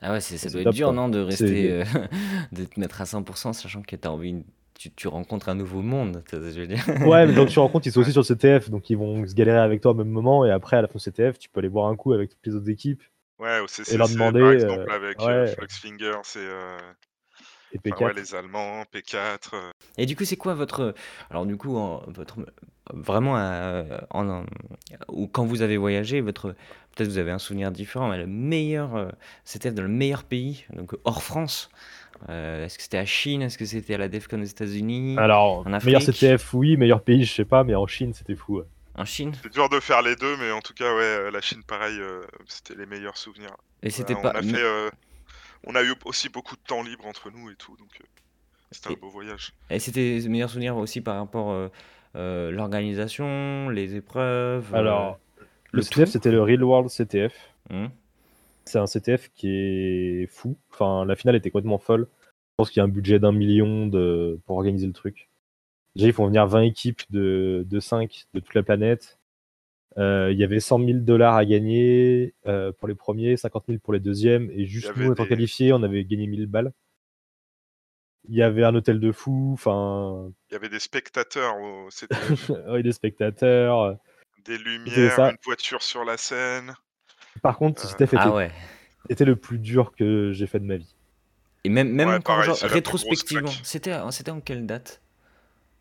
[0.00, 1.82] Ah ouais, ça doit être top, dur, non, de rester, heu,
[2.52, 4.44] de te mettre à 100 sachant que tu as envie
[4.74, 6.84] tu tu rencontres un nouveau monde, je veux dire?
[7.02, 8.06] Ouais, mais que tu rencontres, ils sont Ouais.
[8.06, 10.50] aussi sur le CTF, donc ils vont se galérer avec toi au même moment et
[10.50, 12.54] après, à la fin du CTF, tu peux aller boire un coup avec toutes les
[12.54, 13.02] autres équipes
[13.38, 14.08] Ouais, au et CCC, leur
[14.38, 15.56] par demander, heu exemple, avec, heu, ouais
[16.24, 16.78] c'est, heu,
[17.72, 18.14] et enfin, ouais, P4.
[18.14, 20.94] les Allemands, P4, heu Et du coup, c'est quoi votre,
[21.30, 22.38] alors du coup, en votre,
[22.92, 24.44] vraiment, heu, en en
[25.08, 26.52] ou quand vous avez voyagé, votre
[26.94, 29.12] peut-être vous avez un souvenir différent, mais le meilleur,
[29.44, 31.70] CTF dans le meilleur pays, donc hors France?
[32.28, 33.42] Heu, est-ce que c'était à Chine?
[33.42, 35.16] Est-ce que c'était à la DEF CON aux États-Unis?
[35.18, 36.00] Alors, En meilleur?
[36.00, 38.64] CTF, oui, meilleur pays, je sais pas, mais en Chine, c'était fou, ouais.
[38.94, 39.32] En Chine?
[39.42, 41.98] C'est dur de faire les 2, mais en tout cas, ouais, heu, la Chine, pareil,
[42.00, 43.54] heu, c'était les meilleurs souvenirs.
[43.82, 44.90] Et Ouais, c'était on pas a fait, mais heu,
[45.64, 47.90] on a eu aussi beaucoup de temps libre entre nous et tout, donc
[48.72, 49.52] c'était un beau voyage.
[49.70, 55.18] et c'était les meilleurs souvenirs aussi par rapport, heu, l'organisation, les épreuves, Alors,
[55.72, 57.34] le le CTF, c'était le Real World CTF.
[57.70, 57.86] Mmh.
[58.66, 60.56] C'est un CTF qui est fou.
[60.72, 62.08] Enfin, la finale était complètement folle.
[62.12, 65.28] Je pense qu'il y a un budget d'1 000 000 de pour organiser le truc.
[65.96, 69.18] Déjà, ils font venir 20 équipes de de 5 de toute la planète.
[69.98, 73.78] Heu, il y avait 100 000 $ à gagner, heu, pour les 1ers, 50 000
[73.80, 76.72] pour les 2e et juste nous, étant des qualifiés, on avait gagné 1 000 balles.
[78.28, 81.88] Il y avait un hôtel de fou, enfin il y avait des spectateurs au
[82.70, 83.98] oui, des spectateurs,
[84.44, 85.30] Des lumières, ça.
[85.30, 86.74] une voiture sur la scène.
[87.42, 88.50] Par contre, CTF Ah était ouais.
[89.10, 90.94] était le plus dur que j'ai fait de ma vie.
[91.64, 95.00] Et même même Ouais, pareil, genre rétrospectivement, c'était en c'était en quelle date?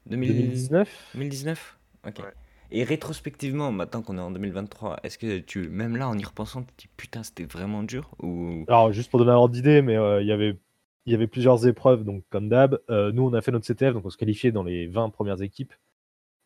[0.08, 1.10] 2000 2019?
[1.14, 1.78] 2019?
[2.06, 2.20] OK.
[2.20, 2.26] Ouais.
[2.72, 6.64] Et rétrospectivement, maintenant qu'on est en 2023, est-ce que tu même là, en y repensant,
[6.64, 8.66] tu te dis: «Putain, c'était vraiment dur» ou?
[8.68, 10.58] Alors, juste pour donner un ordre d'idée, mais heu, il y avait
[11.06, 12.80] il y avait plusieurs épreuves, donc comme d'hab.
[12.90, 15.42] Heu, nous, on a fait notre CTF, donc on se qualifiait dans les 20 premières
[15.42, 15.74] équipes.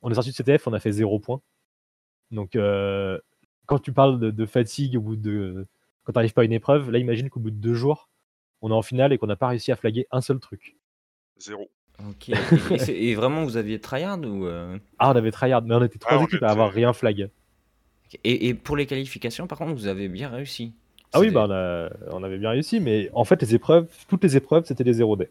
[0.01, 1.41] On est sortis du CTF, on a fait 0 points.
[2.31, 2.55] Donc
[3.67, 5.67] quand tu parles de de fatigue au bout de
[6.05, 8.09] quand tu arrives pas à une épreuve, là, imagine qu'au bout de 2 jours,
[8.61, 10.77] on est en finale et qu'on n'a pas réussi à flaguer un seul truc.
[11.39, 11.69] 0.
[12.09, 12.29] OK.
[12.29, 12.33] Et
[12.73, 14.79] et c'est et vraiment vous aviez tryhard ou heu?
[14.99, 17.29] Ah, on avait tryhard, mais on était Ah, 3 on équipes à avoir rien flag.
[18.23, 20.73] Et et pour les qualifications, par contre, vous avez bien réussi?
[21.13, 24.23] Ah oui, bah, on a on avait bien réussi, mais en fait, les épreuves, toutes
[24.23, 25.29] les épreuves, c'était des 0 day.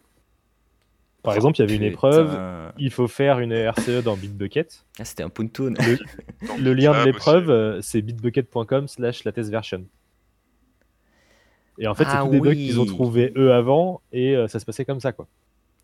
[1.27, 2.39] Par Oh exemple, il y avait une épreuve,
[2.77, 4.85] il faut faire une RCE dans Bitbucket.
[4.97, 5.73] Ah, c'était un Puntoon.
[5.77, 5.97] Le
[6.55, 9.89] le lien de l'épreuve, heu, c'est bitbucket.com/latestversion.
[11.77, 12.87] Et en fait, c'est Ah tous des bugs qu'ils ont oui!
[12.87, 15.27] trouvés eux avant et heu, ça se passait comme ça, quoi.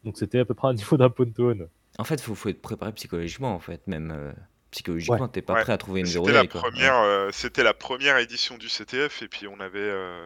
[0.03, 1.69] Donc c'était à peu près un niveau d'un pontoon.
[1.97, 4.31] En fait, faut, faut être préparé psychologiquement, en fait, même euh,
[4.71, 5.63] psychologiquement, t'es pas Ouais.
[5.63, 9.27] prêt à trouver une C'était la première, euh, c'était la première édition du CTF et
[9.27, 10.25] puis on avait, euh,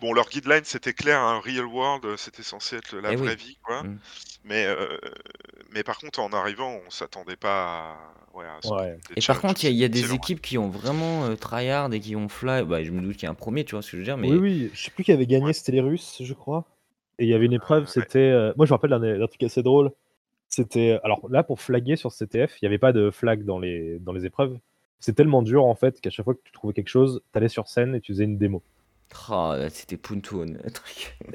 [0.00, 3.22] bon leur guideline c'était clair, hein, real world, euh, c'était censé être la Eh oui.
[3.22, 3.82] vraie vie quoi.
[3.82, 3.98] Mm.
[4.44, 4.96] Mais euh,
[5.72, 7.96] mais par contre en arrivant on s'attendait pas
[8.34, 8.98] à, ouais, à Ouais.
[9.16, 12.00] Et par contre, il y a, y des équipes qui ont vraiment euh, tryhard et
[12.00, 12.64] qui ont fly.
[12.64, 14.04] Bah, je me doute qu'il y a un premier, tu vois ce que je veux
[14.04, 16.64] dire, mais Oui, oui, je sais plus qui avait gagné, c'était les Russes, je crois.
[17.18, 17.90] Et il y avait une épreuve, ouais.
[17.90, 18.18] c'était.
[18.18, 19.90] euh, Moi, je me rappelle d'un truc assez drôle.
[20.48, 21.00] C'était.
[21.02, 24.12] Alors là, pour flaguer sur CTF, il n'y avait pas de flag dans les, dans
[24.12, 24.56] les épreuves.
[25.00, 27.68] C'est tellement dur, en fait, qu'à chaque fois que tu trouvais quelque chose, t'allais sur
[27.68, 28.62] scène et tu faisais une démo.
[29.30, 31.16] Oh, c'était Puntoon, le truc.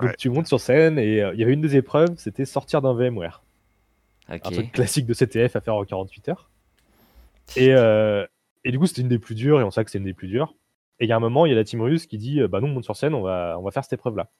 [0.00, 0.14] Donc Ouais.
[0.18, 2.94] tu montes sur scène et euh, il y avait une des épreuves, c'était sortir d'un
[2.94, 3.42] VMware.
[4.28, 6.50] Un truc classique de CTF à faire en 48 heures.
[7.56, 8.26] Et, euh,
[8.64, 10.12] et du coup, c'était une des plus dures et on sait que c'est une des
[10.14, 10.54] plus dures.
[11.00, 12.48] Et il y a un moment, il y a la team russe qui dit euh,
[12.48, 14.30] Bah, non, on monte sur scène, on va, on va faire cette épreuve-là.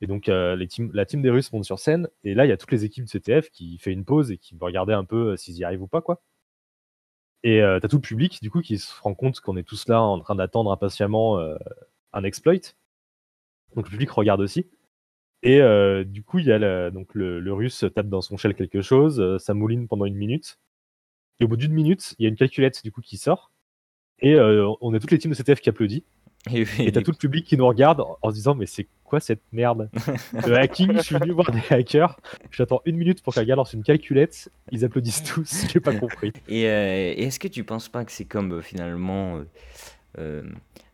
[0.00, 2.08] Et donc, euh, les la team des Russes monte sur scène.
[2.24, 4.38] Et là, il y a toutes les équipes de CTF qui fait une pause et
[4.38, 6.20] qui vont regarder un peu s'ils y arrivent ou pas, quoi.
[7.42, 9.88] Et euh, t'as tout le public, du coup, qui se rend compte qu'on est tous
[9.88, 11.56] là en train d'attendre impatiemment euh,
[12.12, 12.74] un exploit.
[13.74, 14.66] Donc, le public regarde aussi.
[15.42, 18.54] Et euh, du coup, il y a le, donc le, russe tape dans son shell
[18.54, 20.58] quelque chose, euh, ça mouline pendant une minute.
[21.40, 23.52] Et au bout d'une minute, il y a une calculette du coup qui sort.
[24.20, 26.02] Et euh, on a toutes les teams de CTF qui applaudissent.
[26.52, 29.42] Et, t'as tout le public qui nous regarde en, se disant Mais c'est quoi cette
[29.52, 29.90] merde?
[30.46, 32.18] Le hacking, je suis venu voir des hackers.
[32.50, 34.50] J'attends une minute pour qu'un gars lance une calculette.
[34.70, 35.66] Ils applaudissent tous.
[35.72, 36.32] J'ai pas compris.
[36.48, 39.44] Et, euh, et est-ce que tu penses pas que c'est comme euh, finalement euh,
[40.18, 40.42] euh,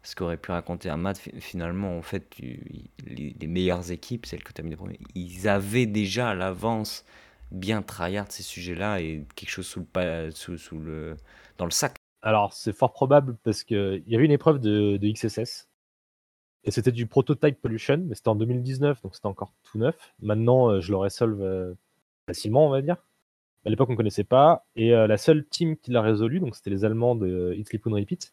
[0.02, 2.60] ce qu'aurait pu raconter Ahmad fi- Finalement, en fait, tu-
[3.06, 6.34] les, les meilleures équipes, celles que tu as mis les premiers, ils avaient déjà à
[6.34, 7.04] l'avance
[7.50, 11.16] bien tryhard ces sujets-là et quelque chose sous le, pa- sous, sous le,
[11.58, 11.94] dans le sac.
[12.22, 15.68] Alors, c'est fort probable parce qu'il y avait une épreuve de, XSS.
[16.64, 19.96] Et c'était du prototype pollution, mais c'était en 2019, donc c'était encore tout neuf.
[20.20, 21.74] Maintenant, euh, je l'aurais solve euh,
[22.26, 22.96] facilement, on va dire.
[23.66, 24.64] À l'époque, on ne connaissait pas.
[24.76, 28.32] Et euh, la seule team qui l'a résolu, donc c'était les Allemands de and Repeat.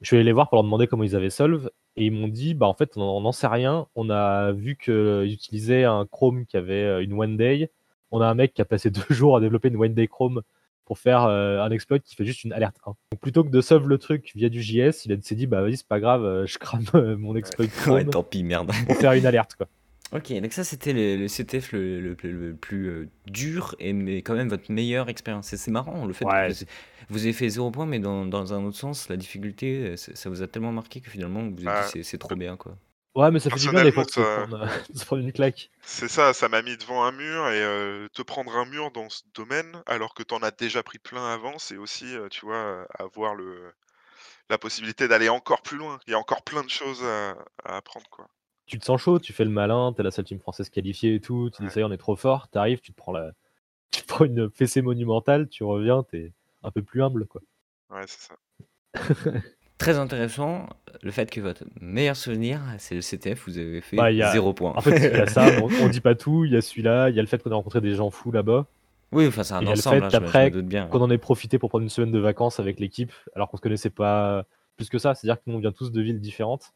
[0.00, 1.70] Je suis allé les voir pour leur demander comment ils avaient solve.
[1.96, 3.88] Et ils m'ont dit, bah en fait, on n'en sait rien.
[3.94, 7.70] On a vu qu'ils utilisaient un Chrome qui avait une One Day.
[8.10, 10.42] On a un mec qui a passé deux jours à développer une One Day Chrome
[10.84, 12.90] pour faire euh, un exploit qui fait juste une alerte 1.
[13.12, 15.62] Donc plutôt que de solve le truc via du JS, il a- s'est dit bah
[15.62, 18.70] vas-y c'est pas grave, euh, je crame euh, mon exploit Chrome Ouais, tant pis, merde.
[18.86, 19.68] pour faire une alerte quoi.
[20.12, 23.92] Ok, donc ça c'était le, le CTF le, le- le- le plus euh, dur et
[23.92, 25.52] mais quand même votre meilleure expérience.
[25.52, 26.64] Et c'est marrant le fait Ouais, que vous,
[27.10, 30.42] vous avez fait zéro point, mais dans, dans un autre sens, la difficulté, ça vous
[30.42, 32.76] a tellement marqué que finalement vous vous êtes dit c'est- c'est trop bien quoi.
[33.14, 35.04] Ouais mais ça fait du bien des fois de se Personnellement, prendre, euh, de se
[35.06, 35.70] prendre une claque.
[35.82, 39.08] C'est ça, ça m'a mis devant un mur et euh, te prendre un mur dans
[39.08, 42.86] ce domaine alors que t'en as déjà pris plein avant, c'est aussi, euh, tu vois,
[42.98, 43.72] avoir le
[44.50, 45.98] la possibilité d'aller encore plus loin.
[46.06, 48.28] Il y a encore plein de choses à, à apprendre quoi.
[48.66, 51.20] Tu te sens chaud, tu fais le malin, t'es la seule team française qualifiée et
[51.20, 53.30] tout, tu dis ça y est on est trop fort, t'arrives, tu te prends la...
[53.92, 56.32] tu te prends une fessée monumentale, tu reviens, t'es
[56.64, 57.42] un peu plus humble quoi.
[57.90, 58.34] Ouais, c'est ça.
[59.78, 60.68] Très intéressant,
[61.02, 64.54] le fait que votre meilleur souvenir, c'est le CTF, vous avez fait Bah, a- zéro
[64.54, 64.72] point.
[64.76, 67.10] En fait il y a ça, on, on dit pas tout, il y a celui-là,
[67.10, 68.66] il y a le fait qu'on a rencontré des gens fous là-bas.
[69.12, 70.50] oui, enfin c'est un y a le ensemble, fait hein, je me- je qu'après, me
[70.50, 70.86] doute bien.
[70.86, 73.62] qu'on en ait profité pour prendre une semaine de vacances avec l'équipe, alors qu'on se
[73.62, 74.46] connaissait pas
[74.76, 75.14] plus que ça.
[75.14, 76.72] C'est-à-dire que nous, on vient tous de villes différentes.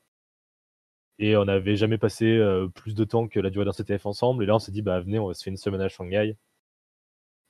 [1.20, 4.44] Et on n'avait jamais passé euh, plus de temps que la durée d'un CTF ensemble.
[4.44, 6.36] Et là, on s'est dit, bah venez, on va se faire une semaine à Shanghai.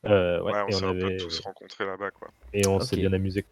[0.07, 2.29] Euh, ouais, Ouais, on et s'est un peu avait tous rencontrés là-bas quoi.
[2.55, 3.45] et on s'est bien amusé.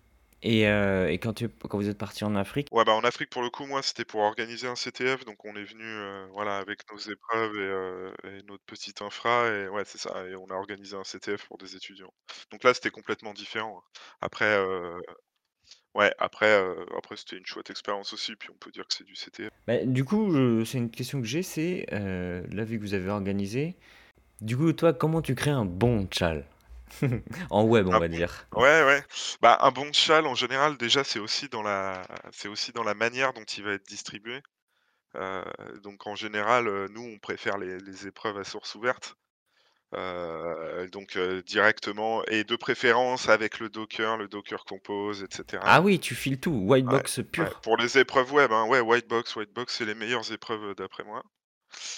[0.48, 3.30] Et, euh, et quand, tu, quand vous êtes parti en Afrique, Ouais, bah en Afrique
[3.30, 6.58] pour le coup, moi c'était pour organiser un CTF, donc on est venu euh, voilà
[6.58, 10.46] avec nos épreuves et, euh, et notre petite infra et ouais c'est ça, et on
[10.46, 12.12] a organisé un CTF pour des étudiants.
[12.52, 13.82] Donc là c'était complètement différent.
[14.20, 14.96] Après, euh,
[15.96, 16.64] ouais, après,
[16.96, 19.50] après c'était une chouette expérience aussi, puis on peut dire que c'est du CTF.
[19.66, 23.74] bah, du coup, c'est une question que j'ai, c'est, là vu que vous avez organisé,
[24.40, 26.46] du coup toi, comment tu crées un bon tchal
[27.50, 28.46] En web, on Un va bon- dire.
[28.54, 29.02] Ouais, ouais.
[29.42, 32.94] Bah un bon chal en général déjà c'est aussi dans la, c'est aussi dans la
[32.94, 34.40] manière dont il va être distribué.
[35.16, 35.42] Euh,
[35.82, 39.16] donc en général, euh, nous on préfère les, les épreuves à source ouverte.
[39.94, 45.62] Euh, donc euh, directement et de préférence avec le Docker, le Docker Compose, etc.
[45.64, 47.60] Ah oui, tu files tout, white Ouais, pur.
[47.60, 51.22] pour les épreuves web, hein, ouais, Whitebox, Whitebox, c'est les meilleures épreuves euh, d'après moi.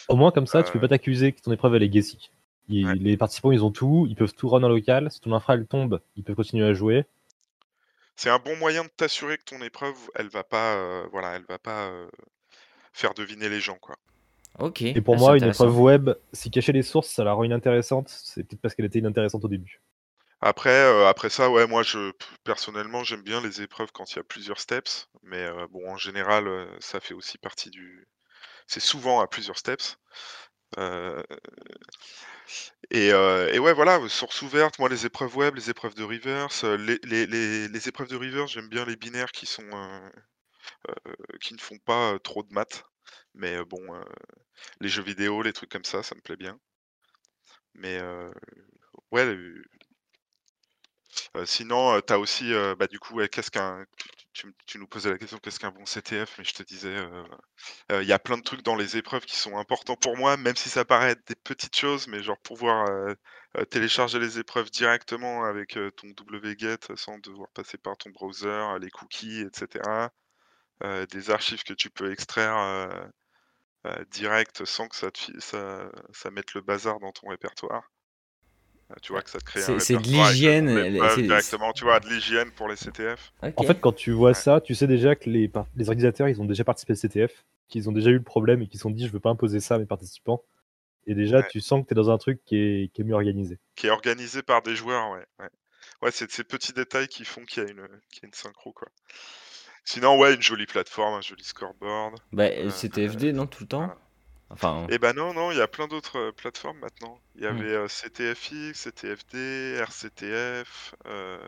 [0.09, 2.30] Au moins, comme ça, tu peux Euh, pas t'accuser que ton épreuve elle est guessy.
[2.69, 2.95] Ils- Ouais.
[2.95, 5.11] Les participants, ils ont tout, ils peuvent tout run en local.
[5.11, 7.05] Si ton infra elle tombe, ils peuvent continuer à jouer.
[8.16, 11.45] C'est un bon moyen de t'assurer que ton épreuve, elle va pas, euh, voilà, elle
[11.49, 12.09] va pas euh,
[12.93, 13.97] faire deviner les gens, quoi.
[14.59, 14.83] Ok.
[14.83, 18.09] Et pour ah, moi, une épreuve web, si cacher les sources, ça la rend inintéressante,
[18.09, 19.81] c'est peut-être parce qu'elle était inintéressante au début.
[20.41, 22.12] Après, euh, après ça, ouais, moi, je
[22.45, 25.97] personnellement, j'aime bien les épreuves quand il y a plusieurs steps, mais euh, bon, en
[25.97, 28.07] général, euh, ça fait aussi partie du.
[28.66, 29.99] C'est souvent à plusieurs steps.
[32.91, 37.27] Et, ouais, voilà, source ouverte, moi les épreuves web, les épreuves de reverse, les, les,
[37.27, 39.69] les, les épreuves de reverse, j'aime bien les binaires qui sont
[41.41, 42.85] qui ne font pas trop de maths.
[43.35, 43.83] Mais bon,
[44.81, 46.59] les jeux vidéo, les trucs comme ça, ça me plaît bien.
[47.75, 48.01] Mais
[49.12, 49.37] ouais,
[51.44, 53.84] sinon, tu aussi, bah, du coup, qu'est-ce qu'un
[54.66, 56.38] tu, nous posais la question, qu'est-ce qu'un bon CTF?
[56.38, 56.96] Mais je te disais,
[57.90, 60.56] il y a plein de trucs dans les épreuves qui sont importants pour moi, même
[60.56, 62.88] si ça paraît être des petites choses, mais genre pouvoir
[63.70, 69.40] télécharger les épreuves directement avec ton wget sans devoir passer par ton browser, les cookies,
[69.40, 70.11] etc.
[71.11, 73.11] des archives que tu peux extraire
[74.11, 77.90] direct sans que ça mette le bazar dans ton répertoire.
[78.91, 80.66] Euh, tu vois que ça te crée C'est de l'hygiène.
[81.16, 83.32] Directement, tu vois, de l'hygiène pour les CTF.
[83.57, 86.47] En fait, quand tu vois ça, tu sais déjà que les, les organisateurs, ils ont
[86.47, 89.07] déjà participé au CTF, qu'ils ont déjà eu le problème et qu'ils se sont dit,
[89.07, 90.43] je veux pas imposer ça à mes participants.
[91.07, 93.14] Et déjà, tu sens que tu es dans un truc qui est, qui est, mieux
[93.14, 93.59] organisé.
[93.76, 95.24] Qui est organisé par des joueurs, ouais.
[95.39, 95.49] Ouais,
[96.03, 98.72] ouais c'est ces petits détails qui font qu'il y, a une, y a une synchro,
[98.72, 98.89] quoi.
[99.84, 102.20] Sinon, ouais, une jolie plateforme, un joli scoreboard.
[102.32, 103.95] Bah, euh, CTFD, non, tout le temps?
[104.51, 104.86] Enfin...
[104.90, 107.18] Eh ben non, non, il y a plein d'autres euh, plateformes maintenant.
[107.36, 107.57] Il y hmm.
[107.57, 110.94] avait euh, CTFX, CTFD, RCTF.
[111.07, 111.38] Euh...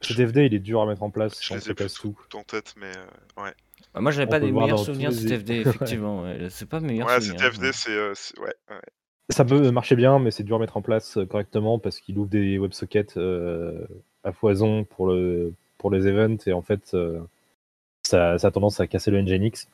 [0.00, 1.42] CTFD, il est dur à mettre en place.
[1.42, 3.54] Je les ai plus tout en tête, mais euh, ouais.
[3.94, 6.24] Bah, moi, j'avais pas des meilleurs souvenirs de CTFD, effectivement.
[6.48, 7.70] C'est pas meilleur ouais, CTFD, hein.
[8.14, 8.80] c'est ouais, ouais.
[9.28, 12.28] Ça peut marcher bien, mais c'est dur à mettre en place correctement parce qu'il ouvre
[12.28, 13.16] des WebSockets
[14.24, 16.96] à foison pour, le, pour les events et en fait,
[18.02, 19.68] ça, ça, a tendance à casser le Nginx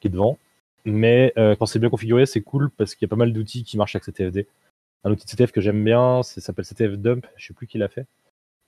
[0.00, 0.38] qui est devant.
[0.84, 3.64] Mais euh, quand c'est bien configuré, c'est cool parce qu'il y a pas mal d'outils
[3.64, 4.48] qui marchent avec CTFD.
[5.04, 7.78] Un outil de CTF que j'aime bien, ça s'appelle CTF Dump, je sais plus qui
[7.78, 8.06] l'a fait.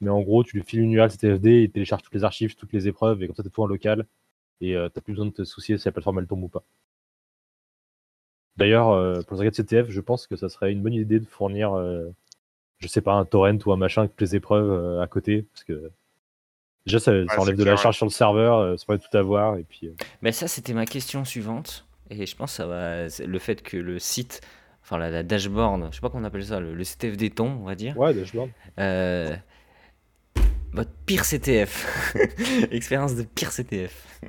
[0.01, 2.73] Mais en gros, tu lui files une URL CTFD, il télécharge toutes les archives, toutes
[2.73, 4.07] les épreuves, et comme ça, tu tout en local.
[4.61, 6.49] Et euh, tu n'as plus besoin de te soucier si la plateforme elle tombe ou
[6.49, 6.65] pas.
[8.57, 11.27] D'ailleurs, euh, pour les de CTF, je pense que ça serait une bonne idée de
[11.27, 11.75] fournir,
[12.79, 15.43] je sais pas, un torrent ou un machin avec toutes les épreuves à côté.
[15.43, 15.91] Parce que
[16.87, 19.57] déjà, ça, enlève de la charge sur le serveur, ça pourrait tout avoir.
[19.57, 19.91] Et puis,
[20.23, 21.85] Mais ça, c'était ma question suivante.
[22.11, 23.07] Et je pense que ça va.
[23.07, 24.41] Le fait que le site,
[24.83, 27.75] enfin la, dashboard, je sais pas comment on appelle ça, le, CTF ton on va
[27.75, 27.97] dire.
[27.99, 28.51] Ouais, dashboard.
[28.79, 29.35] Euh,
[30.73, 32.15] votre pire CTF.
[32.71, 34.21] Expérience de pire CTF.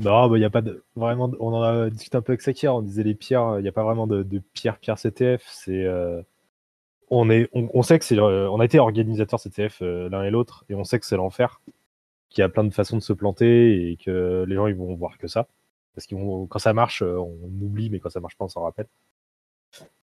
[0.00, 1.30] Non, il bah, y a pas de vraiment.
[1.40, 2.74] On en a discuté un peu avec Sakir.
[2.74, 3.56] On disait les pires.
[3.58, 5.42] Il n'y a pas vraiment de, de pire pire CTF.
[5.46, 6.20] C'est euh,
[7.10, 10.64] on est, on, sait que c'est, euh, on a été organisateur CTF l'un et l'autre,
[10.68, 11.60] et on sait que c'est l'enfer.
[12.30, 14.94] Qu'il y a plein de façons de se planter et que les gens ils vont
[14.96, 15.46] voir que ça.
[15.94, 18.62] Parce que quand ça marche, euh, on oublie, mais quand ça marche pas, on s'en
[18.62, 18.88] rappelle.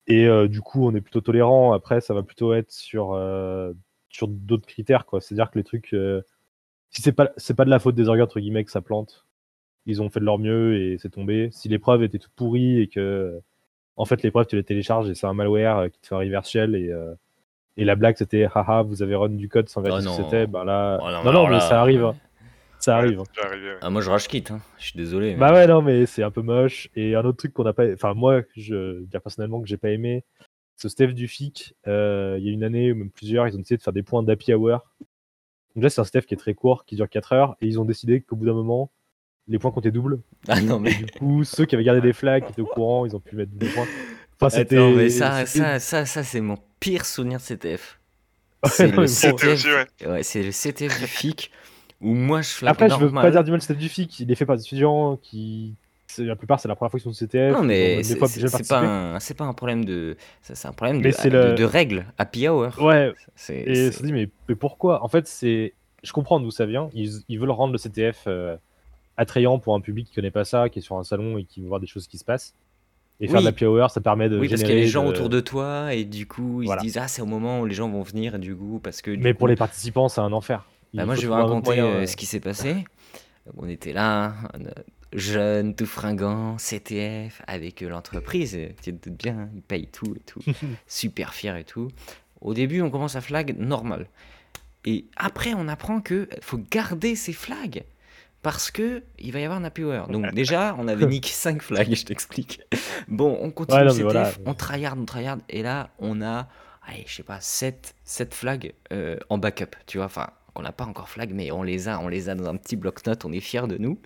[0.09, 1.73] Et euh, du coup, on est plutôt tolérant.
[1.73, 3.73] Après, ça va plutôt être sur, euh,
[4.09, 5.21] sur d'autres critères, quoi.
[5.21, 5.95] C'est-à-dire que les trucs,
[6.91, 9.27] si c'est pas, c'est pas de la faute des organes, entre guillemets, que ça plante,
[9.87, 11.51] ils ont fait de leur mieux et c'est tombé.
[11.53, 13.41] Si l'épreuve était toute pourrie et que,
[13.97, 16.49] en fait, l'épreuve, tu les télécharges et c'est un malware qui te fait un reverse
[16.49, 16.93] shell et,
[17.77, 20.25] et la blague, c'était, haha, vous avez run du code sans vérifier oh ce que
[20.25, 22.05] c'était, ben là, oh non, non, mais ça arrive.
[22.05, 22.17] Hein.
[22.87, 23.21] Ça arrive.
[23.81, 24.53] ah, moi, je rage quitte.
[24.53, 24.61] Hein.
[24.79, 25.35] Je suis désolé.
[25.35, 26.89] Bah ouais, non, mais c'est un peu moche.
[26.95, 27.93] Et un autre truc qu'on n'a pas.
[27.93, 30.25] Enfin, moi, je dire personnellement que j'ai pas aimé,
[30.77, 31.75] ce Steph du FIC.
[31.89, 34.05] Euh, il y a une année, ou même plusieurs, ils ont essayé de faire des
[34.05, 34.87] points d'happy hour.
[35.75, 37.57] Donc là, c'est un Steph qui est très court, qui dure 4 heures.
[37.61, 38.93] Et ils ont décidé qu'au bout d'un moment,
[39.49, 40.21] les points comptaient double.
[40.47, 40.95] Ah non, mais.
[40.95, 43.35] du coup, ceux qui avaient gardé des flags, qui étaient au courant, ils ont pu
[43.35, 43.89] mettre double points.
[44.39, 44.79] Enfin, c'était.
[44.95, 47.99] mais ça, ça, ça, ça c'est mon pire souvenir de CTF.
[48.67, 49.89] C'est le, CTF...
[50.07, 50.23] ouais.
[50.23, 51.51] c'est le CTF du FIC
[52.01, 54.31] ou moi je flag Après, je veux pas dire du mal CTF du FIC, il
[54.31, 55.75] est fait par des étudiants qui.
[56.19, 57.53] La plupart, c'est la première fois qu'ils sont CTF.
[57.53, 58.27] Non, mais c'est pas,
[58.79, 59.19] un...
[59.19, 60.17] pas un problème de.
[60.41, 62.71] C'est un problème de, de, règles, happy hour.
[62.81, 63.13] Ouais.
[63.51, 65.05] Et se dit, mais, mais, pourquoi?
[65.05, 65.75] En fait, c'est.
[66.03, 66.89] Je comprends d'où ça vient.
[66.95, 68.57] Ils, ils, veulent rendre le CTF euh,
[69.17, 71.61] attrayant pour un public qui connaît pas ça, qui est sur un salon et qui
[71.61, 72.55] veut voir des choses qui se passent.
[73.19, 74.39] Et faire de la hour, ça permet de.
[74.39, 76.77] Oui, parce qu'il y a les gens autour de toi et du coup, ils se
[76.79, 79.11] disent Ah, c'est au moment où les gens vont venir, et du coup, parce que.
[79.11, 80.67] mais pour les participants, c'est un enfer.
[80.95, 82.85] Bah, moi, je vais vous raconter euh, ce qui s'est passé.
[83.57, 84.35] on était là,
[85.13, 88.59] jeune, tout fringant, CTF, avec euh, l'entreprise.
[88.83, 90.41] Tu te doutes bien, ils payent tout et tout.
[90.87, 91.89] Super fier et tout.
[92.41, 94.09] Au début, on commence à flag normal.
[94.85, 97.85] Et après, on apprend qu'il faut garder ses flags.
[98.43, 100.07] Parce que il va y avoir un happy hour.
[100.07, 102.61] Donc déjà, on avait niqué 5 flags, je t'explique.
[103.09, 105.39] Bon, on continue CTF, on tryhard, on tryhard.
[105.49, 106.47] Et là, on a,
[106.87, 109.75] allez, je sais pas, 7, 7 flags euh, en backup.
[109.87, 112.35] Tu vois, enfin, on n'a pas encore flag, mais on les a, on les a
[112.35, 113.99] dans un petit bloc-notes, on est fiers de nous.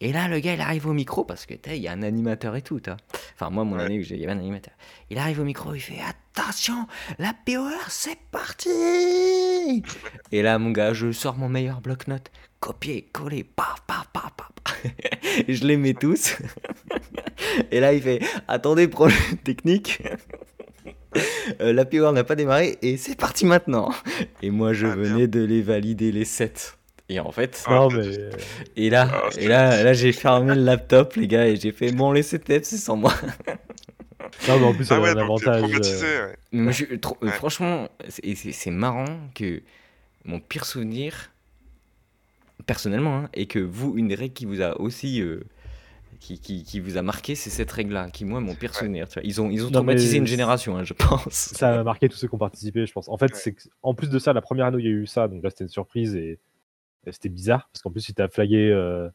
[0.00, 2.56] Et là, le gars, il arrive au micro parce que il y a un animateur
[2.56, 2.80] et tout.
[2.84, 2.96] Enfin,
[3.34, 3.84] Enfin, moi, mon Ouais.
[3.84, 4.74] année il y avait un animateur.
[5.10, 6.86] Il arrive au micro, il fait Attention,
[7.20, 9.82] la POR, c'est parti
[10.32, 12.32] Et là, mon gars, je sors mon meilleur bloc-notes.
[12.58, 14.82] Copier, coller, paf, paf, paf, paf.
[15.48, 16.36] Je les mets tous.
[17.70, 20.02] Et là, il fait Attendez, problème technique.
[21.60, 23.90] Euh, la POR n'a pas démarré et c'est parti maintenant.
[24.42, 25.08] Et moi, je Ah, merde.
[25.10, 26.78] venais de les valider les 7.
[27.08, 28.30] Et en fait, Ah, non, t'as mais.
[28.76, 31.92] et là, Ah, et là, là j'ai fermé le laptop, les gars, et j'ai fait
[31.92, 33.12] bon, les CTF, c'est sans moi.
[34.48, 35.62] Non, mais en plus, ça Ah a un avantage.
[35.62, 36.34] euh, ouais.
[36.52, 37.28] Mais moi, je suis trop- Ouais.
[37.30, 39.04] Franchement, c'est marrant
[39.34, 39.60] que
[40.24, 41.30] mon pire souvenir,
[42.66, 45.20] personnellement, hein, et que vous, une règle qui vous a aussi.
[45.20, 45.42] euh,
[46.22, 48.78] qui, qui, qui vous a marqué, c'est cette règle-là, qui, moi, mon pire Ouais.
[48.78, 49.08] souvenir.
[49.08, 49.22] Tu vois.
[49.26, 51.28] Ils ont, ils ont Non, traumatisé une génération, hein, je pense.
[51.28, 53.08] ça a marqué tous ceux qui ont participé, je pense.
[53.08, 53.38] En fait, Ouais.
[53.42, 55.42] c'est en plus de ça, la première année où il y a eu ça, donc
[55.42, 56.38] là c'était une surprise et,
[57.06, 59.08] et c'était bizarre parce qu'en plus, si tu as flagué, euh,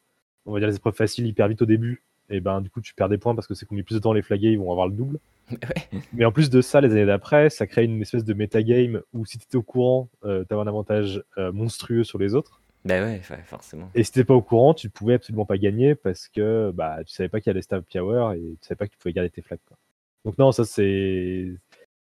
[0.46, 2.94] on va dire les épreuves faciles hyper vite au début, et ben du coup, tu
[2.94, 4.60] perds des points parce que c'est qu'on met plus de temps à les flaguer, ils
[4.60, 5.20] vont avoir le double.
[5.52, 6.02] Ouais.
[6.12, 9.26] Mais en plus de ça, les années d'après, ça crée une espèce de metagame où
[9.26, 12.62] si tu étais au courant, euh, tu avais un avantage euh, monstrueux sur les autres.
[12.88, 13.90] Ben ouais, ouais, forcément.
[13.94, 17.14] Et si t'étais pas au courant, tu pouvais absolument pas gagner parce que bah, tu
[17.14, 19.30] savais pas qu'il y avait Stab Power et tu savais pas que tu pouvais garder
[19.30, 19.60] tes flags.
[19.68, 19.78] Quoi.
[20.26, 21.54] Donc non, ça c'est...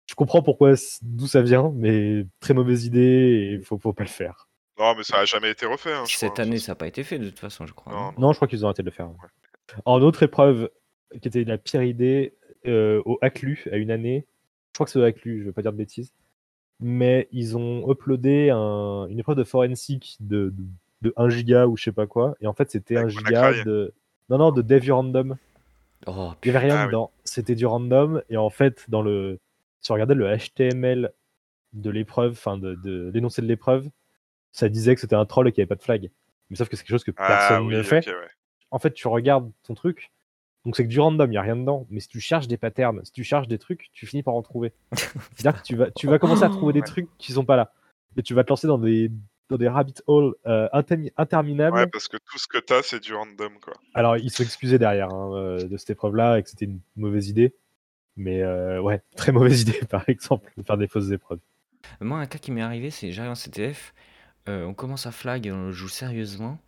[0.08, 0.74] Je comprends pourquoi,
[1.04, 4.50] d'où ça vient, mais très mauvaise idée et faut, faut pas le faire.
[4.80, 5.94] Non, mais ça a jamais été refait.
[5.94, 6.72] Hein, je Cette crois, année, ça.
[6.72, 7.94] n'a pas été fait, de toute façon, je crois.
[7.94, 8.14] Non, hein.
[8.18, 9.10] Non, je crois qu'ils ont arrêté de le faire.
[9.86, 10.70] En autre épreuve,
[11.22, 12.34] qui était la pire idée,
[12.66, 14.26] euh, au Haclu, à une année,
[14.72, 16.12] je crois que c'est au Haclu, je vais pas dire de bêtises,
[16.82, 20.64] mais ils ont uploadé un- une épreuve de forensic de, de,
[21.10, 23.64] de 1 giga ou je sais pas quoi, et en fait c'était 1 Avec giga
[23.64, 23.94] de...
[24.30, 25.36] Non, non, de dev random.
[26.08, 26.88] Oh, Il n'y avait rien Ah oui.
[26.88, 27.12] dedans.
[27.26, 28.22] C'était du random.
[28.30, 29.40] Et en fait, dans le,
[29.82, 31.12] si on regardait le HTML
[31.74, 33.90] de l'épreuve, enfin de, de l'énoncé de l'épreuve,
[34.54, 36.10] ça disait que c'était un troll et qu'il n'y avait pas de flag.
[36.50, 38.08] Mais sauf que c'est quelque chose que Ah personne oui, ne fait.
[38.08, 38.14] ouais.
[38.72, 40.12] En fait, tu regardes ton truc.
[40.66, 41.88] Donc c'est que du random, il n'y a rien dedans.
[41.90, 44.42] Mais si tu cherches des patterns, si tu cherches des trucs, tu finis par en
[44.42, 44.74] trouver.
[44.92, 47.74] C'est-à-dire que tu vas, tu vas commencer à trouver des trucs qui sont pas là.
[48.18, 49.10] Et tu vas te lancer dans des,
[49.50, 51.78] dans des rabbit holes euh, intermi- interminables.
[51.78, 53.74] Ouais, parce que tout ce que t'as, c'est du random, quoi.
[53.94, 57.30] Alors, ils sont excusés derrière hein, euh, de cette épreuve-là et que c'était une mauvaise
[57.30, 57.56] idée.
[58.18, 61.40] Mais euh, ouais, très mauvaise idée, par exemple, de faire des fausses épreuves.
[62.00, 63.94] Moi, un cas qui m'est arrivé, c'est j'arrive en CTF,
[64.50, 66.60] euh, on commence à flag, et on joue sérieusement,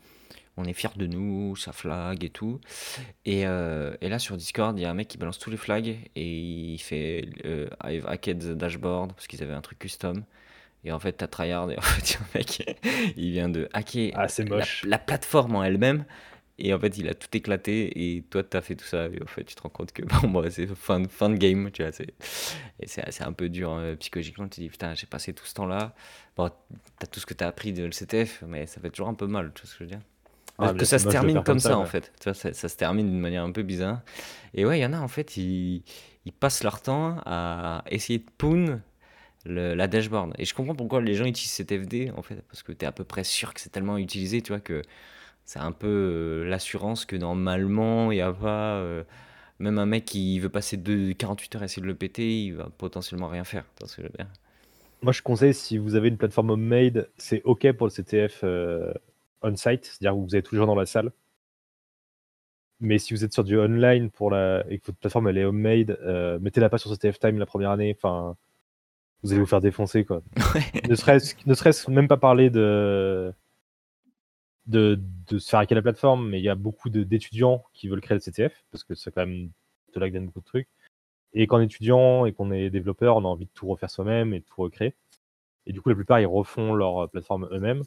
[0.57, 2.59] on est fiers de nous, ça flag et tout.
[3.25, 5.57] Et, euh, et là, sur Discord, il y a un mec qui balance tous les
[5.57, 10.23] flags et il fait euh, I've hacked the dashboard parce qu'ils avaient un truc custom.
[10.85, 12.79] Et en fait, t'as tryhard et en fait, un mec,
[13.17, 16.05] il vient de hacker Ah, la, la plateforme en elle-même.
[16.59, 19.07] Et en fait, il a tout éclaté et toi, t'as fait tout ça.
[19.07, 21.37] Et en fait, tu te rends compte que bon, bah, c'est fin, de- fin de
[21.37, 21.91] game, tu vois.
[21.91, 22.13] c'est-
[22.79, 24.45] Et c'est c'est un peu dur euh, psychologiquement.
[24.45, 25.95] Tu te dis, putain, j'ai passé tout ce temps-là.
[26.37, 26.51] Bon,
[26.99, 29.27] t'as tout ce que t'as appris de le CTF, mais ça fait toujours un peu
[29.27, 30.01] mal, tu vois ce que je veux dire?
[30.59, 32.11] Ah, que ça se termine comme ça, ça, en fait.
[32.19, 34.01] Tu vois, ça, ça se termine d'une manière un peu bizarre.
[34.53, 35.83] Et ouais, il y en a, en fait, ils,
[36.25, 38.81] ils passent leur temps à essayer de poon
[39.45, 40.33] le- la dashboard.
[40.39, 42.87] Et je comprends pourquoi les gens utilisent cet FD, en fait, parce que tu es
[42.87, 44.81] à peu près sûr que c'est tellement utilisé, tu vois, que
[45.45, 48.75] c'est un peu euh, l'assurance que normalement, il n'y a pas.
[48.77, 49.03] euh,
[49.59, 52.53] même un mec qui veut passer de 48 heures à essayer de le péter, il
[52.55, 53.65] va potentiellement rien faire.
[53.77, 54.27] Tu vois ce que je veux dire?
[55.01, 58.93] Moi, je conseille, si vous avez une plateforme homemade, c'est OK pour le CTF euh,
[59.43, 61.11] on-site, c'est-à-dire où vous avez tous les gens dans la salle.
[62.79, 64.65] Mais si vous êtes sur du online pour la...
[64.69, 67.71] et que votre plateforme elle est homemade, euh, mettez-la pas sur CTF Time la première
[67.71, 67.95] année.
[67.97, 68.35] Enfin,
[69.23, 70.21] vous allez vous faire défoncer quoi.
[70.89, 73.33] ne serait-ce ne serait-ce même pas parler de
[74.67, 78.01] de, de se faire hacker la plateforme, mais il y a beaucoup d'étudiants qui veulent
[78.01, 79.51] créer le CTF parce que c'est quand même
[79.93, 80.69] de là que viennent beaucoup de trucs.
[81.33, 84.39] Et qu'en étudiant et qu'on est développeur, on a envie de tout refaire soi-même et
[84.39, 84.93] de tout recréer.
[85.65, 87.83] Et du coup, la plupart, ils refont leur plateforme eux-mêmes.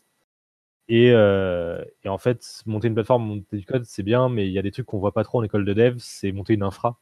[0.88, 4.52] Et, euh, et en fait, monter une plateforme, monter du code, c'est bien, mais il
[4.52, 6.62] y a des trucs qu'on voit pas trop en école de dev, c'est monter une
[6.62, 6.98] infra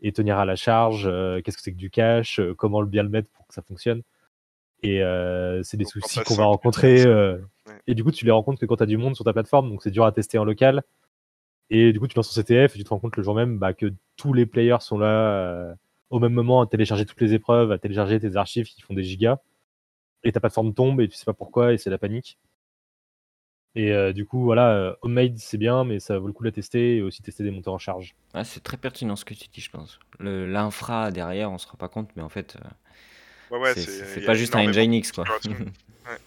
[0.00, 2.88] et tenir à la charge, euh, qu'est-ce que c'est que du cache, euh, comment le
[2.88, 4.02] bien le mettre pour que ça fonctionne.
[4.82, 7.06] Et euh, c'est des Donc, soucis qu'on va rencontrer.
[7.06, 7.38] Ouais.
[7.86, 9.70] Et du coup, tu les rencontres que quand tu as du monde sur ta plateforme,
[9.70, 10.82] donc c'est dur à tester en local.
[11.70, 13.58] Et du coup, tu lances ton CTF et tu te rends compte le jour même
[13.58, 15.74] bah, que tous les players sont là euh,
[16.10, 19.04] au même moment à télécharger toutes les épreuves, à télécharger tes archives qui font des
[19.04, 19.38] gigas.
[20.22, 22.38] Et ta plateforme tombe et tu sais pas pourquoi et c'est la panique.
[23.74, 26.48] Et euh, du coup, voilà, euh, homemade c'est bien, mais ça vaut le coup de
[26.48, 28.14] la tester et aussi tester des monteurs en charge.
[28.34, 29.98] Ouais, c'est très pertinent ce que tu dis, je pense.
[30.18, 32.68] Le- L'infra derrière, on se rend pas compte, mais en fait, euh,
[33.50, 35.24] Ouais, ouais, c'est- pas juste un de Nginx, quoi.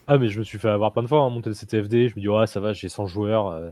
[0.08, 2.10] Ah, mais je me suis fait avoir plein de fois à monter le CTFD.
[2.10, 3.70] Je me dis, ouais, ça va, j'ai 100 joueurs, euh,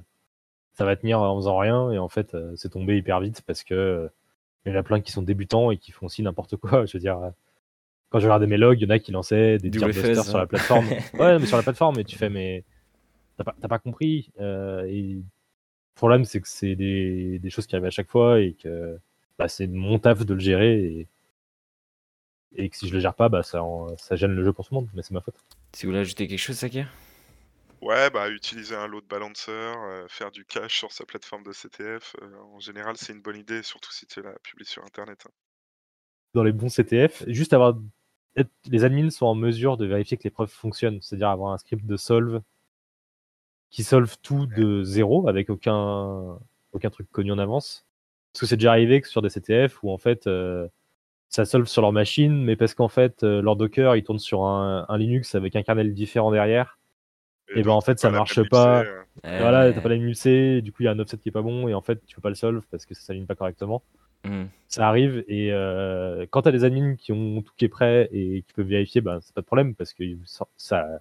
[0.73, 1.91] ça va tenir en faisant rien.
[1.91, 4.07] Et en fait, euh, c'est tombé hyper vite parce que euh,
[4.65, 6.85] il y en a plein qui sont débutants et qui font aussi n'importe quoi.
[6.85, 7.29] Je veux dire, euh,
[8.09, 10.15] quand je regardais mes logs, il y en a qui lançaient des Double tier busters
[10.23, 10.47] fuzz, sur la hein.
[10.47, 10.87] plateforme.
[11.19, 12.63] ouais, mais sur la plateforme, et tu fais, mais
[13.37, 14.31] t'as pas, compris.
[14.39, 15.23] euh, et le
[15.95, 18.99] problème, c'est que c'est des, des choses qui arrivent à chaque fois et que
[19.39, 21.07] bah, c'est mon taf de le gérer et,
[22.55, 24.65] et que si je le gère pas, bah, ça, en- ça gêne le jeu pour
[24.67, 25.35] tout le monde, mais c'est ma faute.
[25.75, 26.87] Si vous voulez ajouter quelque chose, Sakir
[27.81, 32.15] Ouais, bah, utiliser un load balancer, heu, faire du cache sur sa plateforme de CTF,
[32.19, 35.31] heu, en général, c'est une bonne idée, surtout si tu la publies sur internet, hein.
[36.33, 37.75] Dans les bons CTF, juste avoir
[38.67, 41.85] les admins sont en mesure de vérifier que les preuves fonctionnent, c'est-à-dire avoir un script
[41.85, 42.41] de solve
[43.73, 46.39] qui solve tout de zéro avec aucun
[46.73, 47.85] aucun truc connu en avance.
[48.31, 50.67] Parce que c'est déjà arrivé que sur des CTF où en fait euh,
[51.29, 54.43] ça solve sur leur machine, mais parce qu'en fait euh, leur Docker il tourne sur
[54.45, 56.79] un, un Linux avec un kernel différent derrière.
[57.49, 58.83] Et ben, donc en fait, ça marche pas.
[58.83, 59.03] Euh,
[59.39, 61.41] Voilà, t'as pas la MUC, du coup il y a un offset qui est pas
[61.43, 63.83] bon et en fait tu peux pas le solve parce que ça s'aligne pas correctement.
[64.23, 64.45] hmm.
[64.67, 68.43] Ça arrive et euh, quand t'as des admins qui ont tout qui est prêt et
[68.43, 70.99] qui peuvent vérifier, ben c'est pas de problème parce que ça, ça-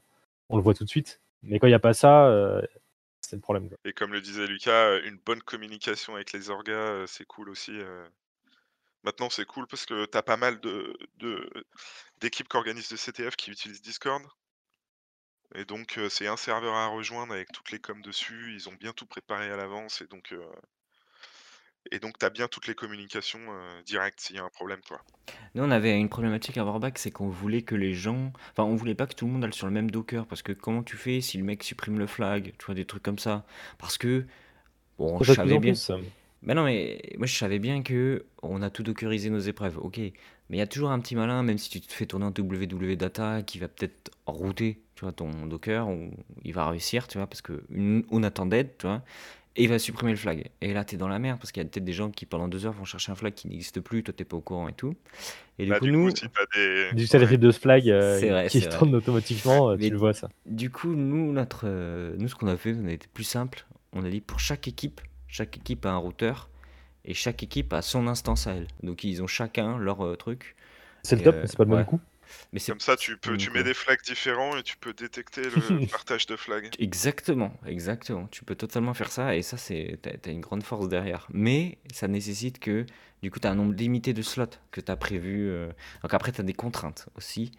[0.50, 1.21] on le voit tout de suite.
[1.42, 2.62] Mais quand il y a pas ça, euh,
[3.20, 3.68] c'est le problème.
[3.84, 7.48] et comme le disait Lucas, heu, une bonne communication avec les orgas, heu, c'est cool
[7.48, 7.72] aussi.
[9.04, 11.48] Maintenant, c'est cool parce que t'as pas mal de de
[12.20, 14.22] d'équipes qui organisent des CTF qui utilisent Discord
[15.54, 18.52] et donc c'est un serveur à rejoindre avec toutes les coms dessus.
[18.54, 20.34] Ils ont bien tout préparé à l'avance et donc
[21.90, 25.00] et donc t'as bien toutes les communications, heu, directes s'il y a un problème, quoi.
[25.54, 28.32] Nous, on avait une problématique à Warback, c'est qu'on voulait que les gens.
[28.52, 30.26] Enfin, on voulait pas que tout le monde aille sur le même Docker.
[30.26, 33.02] Parce que comment tu fais si le mec supprime le flag Tu vois, des trucs
[33.02, 33.44] comme ça?
[33.78, 34.24] Parce que.
[34.98, 35.72] Bon, je savais en bien.
[35.72, 35.98] plus, ça?
[36.42, 39.98] Mais non, mais moi je savais bien que on a tout dockerisé nos épreuves, ok.
[39.98, 42.34] Mais il y a toujours un petit malin, même si tu te fais tourner un
[42.36, 46.10] www data, qui va peut-être router, tu vois, ton Docker, ou
[46.44, 49.02] il va réussir, tu vois, parce que une, on attend d'aide, tu vois,
[49.56, 50.50] et il va supprimer le flag.
[50.60, 52.48] Et là, t'es dans la merde, parce qu'il y a peut-être des gens qui pendant
[52.48, 54.72] deux heures vont chercher un flag qui n'existe plus, toi t'es pas au courant et
[54.72, 54.94] tout.
[55.58, 58.18] Et du Là, coup, du nous, coup, si t'as des Du self de flag euh,
[58.18, 58.78] vrai, qui se vrai.
[58.78, 60.28] tourne automatiquement, euh, Mais- tu le vois ça.
[60.46, 63.66] Du coup, nous, notre, euh, nous, ce qu'on a fait, on a été plus simple.
[63.92, 66.48] On a dit pour chaque équipe, chaque équipe a un routeur
[67.04, 68.68] et chaque équipe a son instance à elle.
[68.82, 70.56] Donc ils ont chacun leur euh, truc.
[71.02, 71.76] C'est le top, euh, mais c'est pas le ouais.
[71.78, 72.00] même coup.
[72.52, 73.64] Mais comme ça, tu peux tu mets quoi.
[73.64, 76.70] des flags différents et tu peux détecter le partage de flags.
[76.78, 78.26] Exactement, exactement.
[78.28, 79.56] Tu peux totalement faire ça et ça,
[80.00, 81.26] t'as, t'as une grande force derrière.
[81.32, 82.86] Mais ça nécessite que,
[83.22, 85.48] du coup, tu as un nombre limité de slots que tu as prévu.
[85.50, 85.68] euh,
[86.02, 87.52] Donc après, tu as des contraintes aussi.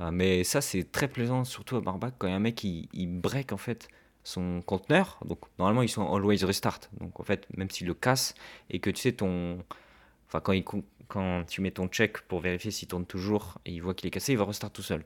[0.00, 2.56] Euh, mais ça, c'est très plaisant, surtout à Barbac, quand il y a un mec
[2.56, 3.88] qui il break en fait
[4.24, 5.18] son conteneur.
[5.26, 6.80] Donc normalement, ils sont always restart.
[7.00, 8.34] Donc en fait, même s'il le casse
[8.70, 9.58] et que tu sais ton.
[10.40, 14.10] Quand, tu mets ton check pour vérifier s'il tourne toujours et il voit qu'il est
[14.10, 15.02] cassé, il va restart tout seul.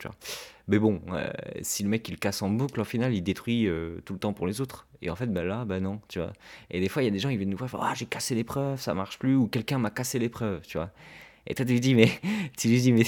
[0.67, 1.29] Mais bon, euh,
[1.61, 4.33] si le mec il casse en boucle, au final, il détruit euh, tout le temps
[4.33, 4.87] pour les autres.
[5.01, 6.01] Et en fait, bah là, bah non.
[6.71, 8.33] Et des fois, il y a des gens, ils viennent nous voir, ah, j'ai cassé
[8.33, 10.61] l'épreuve, ça marche plus, ou quelqu'un m'a cassé l'épreuve.
[11.47, 12.09] Et toi, tu lui dis, mais,
[12.57, 13.03] tu lui dis, mais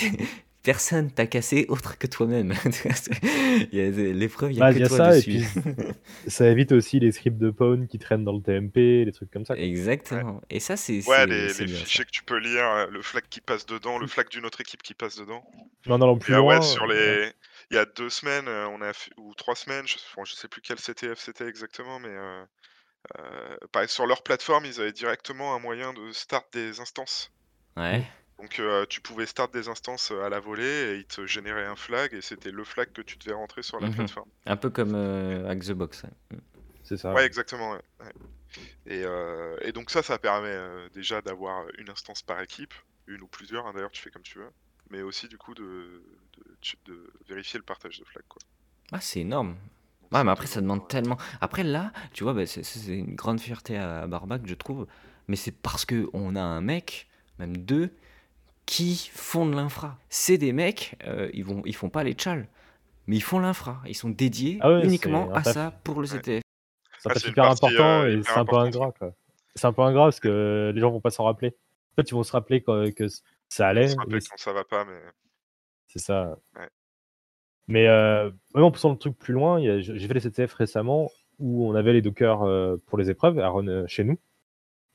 [0.63, 2.53] personne t'a cassé autre que toi-même.
[3.71, 5.17] Il y a des- l'épreuve, il y a Bah, que il y a toi ça,
[5.17, 5.23] et dessus.
[5.23, 5.43] puis
[6.27, 9.45] ça évite aussi les scripts de pawn qui traînent dans le TMP, les trucs comme
[9.45, 9.55] ça.
[9.57, 9.63] quoi.
[9.63, 10.41] Exactement.
[10.49, 11.85] Et ça, c'est Ouais, les, les bien, ça.
[11.85, 14.61] fichiers que tu peux lire, euh, le flag qui passe dedans, le flag d'une autre
[14.61, 15.43] équipe qui passe dedans.
[15.87, 17.21] En allant Et plus ah loin, ouais, sur euh, ouais.
[17.25, 17.33] les.
[17.71, 20.33] Il y a deux semaines, euh, on a fait- ou trois semaines, je, bon, je
[20.35, 22.45] sais plus quel CTF c'était exactement, mais euh,
[23.19, 27.31] euh, pareil, sur leur plateforme, ils avaient directement un moyen de start des instances.
[27.77, 28.07] Ouais.
[28.41, 31.65] Donc euh, tu pouvais start des instances euh, à la volée et ils te généraient
[31.67, 33.93] un flag et c'était le flag que tu devais rentrer sur la Mhm.
[33.95, 34.29] plateforme.
[34.47, 36.03] Un peu comme euh, Hack the Box.
[36.03, 36.37] ouais.
[36.83, 37.13] c'est ça.
[37.13, 37.71] Ouais, exactement.
[37.73, 38.11] ouais, ouais.
[38.87, 42.73] Et, euh, et donc ça, ça permet euh, déjà d'avoir une instance par équipe,
[43.07, 44.49] une ou plusieurs, hein, d'ailleurs, tu fais comme tu veux,
[44.89, 48.23] mais aussi du coup de, de, tu- de vérifier le partage de flag.
[48.27, 48.41] Quoi.
[48.91, 49.55] Ah, c'est énorme.
[50.01, 51.17] Donc, Ouais, c'est mais après, ça demande tellement.
[51.41, 54.87] Après, là, tu vois, bah, c'est c'est une grande fierté à Barbac, je trouve.
[55.27, 57.07] Mais c'est parce que on a un mec,
[57.39, 57.91] même deux,
[58.65, 59.97] qui font de l'infra.
[60.09, 62.47] C'est des mecs, euh, ils vont, ils font pas les tchals,
[63.07, 63.81] mais ils font l'infra.
[63.87, 66.17] Ils sont dédiés Ah ouais, uniquement à ça pour le Ouais.
[66.17, 66.41] CTF.
[66.99, 68.91] C'est un Ah, c'est partie, important euh, et c'est un peu ingrat.
[68.97, 69.13] quoi.
[69.55, 71.49] C'est un peu ingrat parce que les gens vont pas s'en rappeler.
[71.93, 73.07] En fait, ils vont se rappeler quand- que
[73.49, 74.99] ça allait, se mais rappelle quand ça va pas, mais
[75.87, 76.37] c'est ça.
[76.57, 76.69] Ouais.
[77.67, 81.09] Mais euh, même en poussant le truc plus loin, j'ai fait les CTF récemment
[81.39, 84.17] où on avait les dockers euh, pour les épreuves à run euh, chez nous.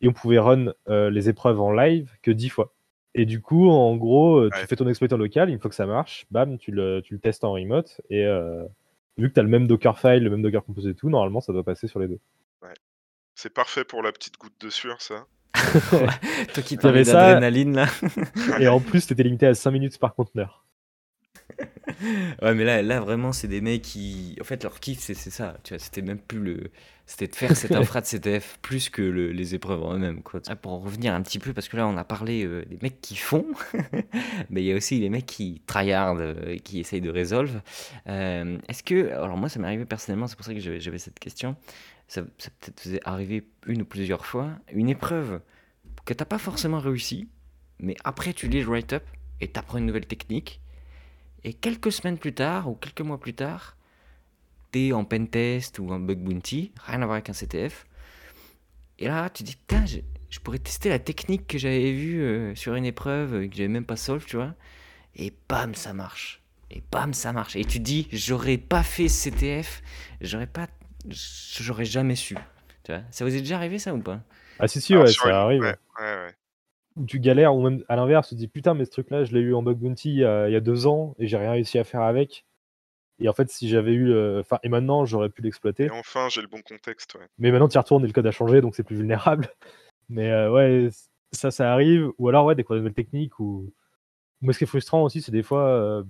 [0.01, 2.73] Et on pouvait run les épreuves en live que 10 fois.
[3.19, 4.67] Et du coup, en gros, euh, tu Ouais.
[4.67, 7.45] fais ton exploit local, une fois que ça marche, bam, tu le, tu le testes
[7.45, 8.01] en remote.
[8.11, 8.63] Et euh,
[9.17, 11.41] vu que tu as le même Docker file, le même Docker compose et tout, normalement,
[11.41, 12.19] ça doit passer sur les deux.
[13.35, 15.27] c'est parfait pour la petite goutte de sueur, ça.
[16.53, 17.87] Toi qui parlais d'adrénaline, là.
[18.61, 20.66] Et en plus, tu étais limité à 5 minutes par conteneur.
[22.43, 24.37] Ouais, mais là, là vraiment, c'est des mecs qui.
[24.41, 25.57] En fait, leur kiff, c'est ça.
[25.63, 26.71] Tu vois, c'était même plus le.
[27.07, 30.21] C'était de faire cette infra de CTF plus que le- les épreuves en eux-mêmes.
[30.49, 32.79] Ah, Pour en revenir un petit peu, parce que là, on a parlé euh, des
[32.83, 33.47] mecs qui font,
[34.51, 37.61] mais il y a aussi les mecs qui tryhard euh, et qui essayent de résolve.
[38.09, 39.11] Euh, Est-ce que.
[39.13, 41.57] Alors, moi, ça m'est arrivé personnellement, c'est pour ça que j'avais j'avais cette question.
[42.09, 44.51] Ça, ça peut-être vous est arrivé une ou plusieurs fois.
[44.73, 45.41] Une épreuve
[46.05, 47.29] que t'as pas forcément réussi,
[47.81, 49.03] mais après tu lis le write-up
[49.41, 50.61] et t'apprends une nouvelle technique.
[51.47, 53.77] Et quelques semaines plus tard ou quelques mois plus tard,
[54.73, 57.87] t'es en pentest ou en bug bounty, rien à voir avec un CTF.
[58.99, 62.55] Et là, tu dis, putain, je, je pourrais tester la technique que j'avais vue euh,
[62.57, 64.55] sur une épreuve euh, que j'avais même pas solve, tu vois.
[65.15, 66.43] Et bam, ça marche.
[66.73, 67.55] Et bam, ça marche.
[67.55, 69.83] Et tu dis, j'aurais pas fait CTF,
[70.23, 70.67] j'aurais pas,
[71.09, 72.35] j'aurais jamais su.
[72.83, 74.21] Tu vois, ça vous est déjà arrivé ça ou pas?
[74.59, 75.63] Ah si si ouais, sur ça arrive.
[75.63, 76.35] Ouais, ouais, ouais.
[76.97, 79.25] Où tu galères ou même à l'inverse, tu te dis putain mais ce truc là
[79.25, 81.27] je l'ai eu en bug bounty il y a, il y a deux ans et
[81.27, 82.47] j'ai rien réussi à faire avec.
[83.19, 85.85] Et en fait si j'avais eu, enfin et maintenant j'aurais pu l'exploiter.
[85.85, 87.15] Et enfin, j'ai le bon contexte.
[87.15, 87.27] Ouais.
[87.39, 89.49] Mais maintenant tu y retournes et le code a changé donc c'est plus vulnérable.
[90.09, 90.89] Mais euh, ouais
[91.33, 92.11] ça ça arrive.
[92.19, 93.73] Ou alors ouais découvrir de nouvelles techniques ou
[94.41, 96.05] moi ce qui est frustrant aussi c'est des fois euh,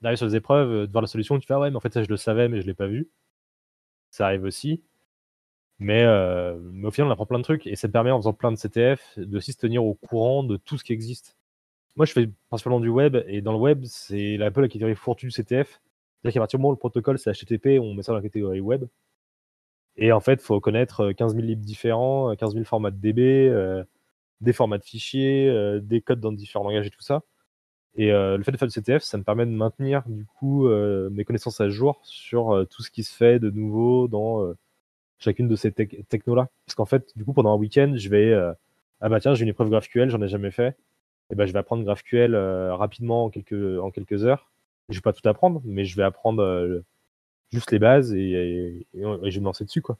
[0.00, 1.80] d'arriver sur les épreuves, euh, de voir la solution, tu fais ah ouais mais en
[1.80, 3.10] fait ça je le savais mais je l'ai pas vu.
[4.10, 4.82] Ça arrive aussi.
[5.78, 8.32] Mais, euh, mais au final, on apprend plein de trucs et ça permet, en faisant
[8.32, 11.36] plein de CTF, de aussi se tenir au courant de tout ce qui existe.
[11.96, 14.94] Moi, je fais principalement du web et dans le web, c'est un peu la catégorie
[14.96, 15.80] fourtue du CTF.
[16.22, 18.22] C'est-à-dire qu'à partir du moment où le protocole c'est HTTP, on met ça dans la
[18.22, 18.86] catégorie web.
[19.96, 22.90] Et en fait, il faut connaître euh, 15 000 libres différents, euh, 15 000 formats
[22.90, 23.84] de DB, euh,
[24.40, 27.22] des formats de fichiers, euh, des codes dans différents langages et tout ça.
[27.96, 30.68] Et euh, le fait de faire du CTF, ça me permet de maintenir du coup
[30.68, 34.44] euh, mes connaissances à jour sur euh, tout ce qui se fait de nouveau dans
[34.44, 34.56] euh,
[35.18, 36.48] chacune de ces tech- technos-là.
[36.66, 38.52] Parce qu'en fait, du coup, pendant un week-end, je vais euh,
[39.00, 40.76] ah bah tiens, j'ai une épreuve GraphQL, j'en ai jamais fait.
[41.30, 44.50] Et ben je vais apprendre GraphQL euh, rapidement en quelques en quelques heures.
[44.88, 46.84] Je vais pas tout apprendre, mais je vais apprendre euh,
[47.52, 49.98] juste les bases et, je vais me lancer dessus quoi.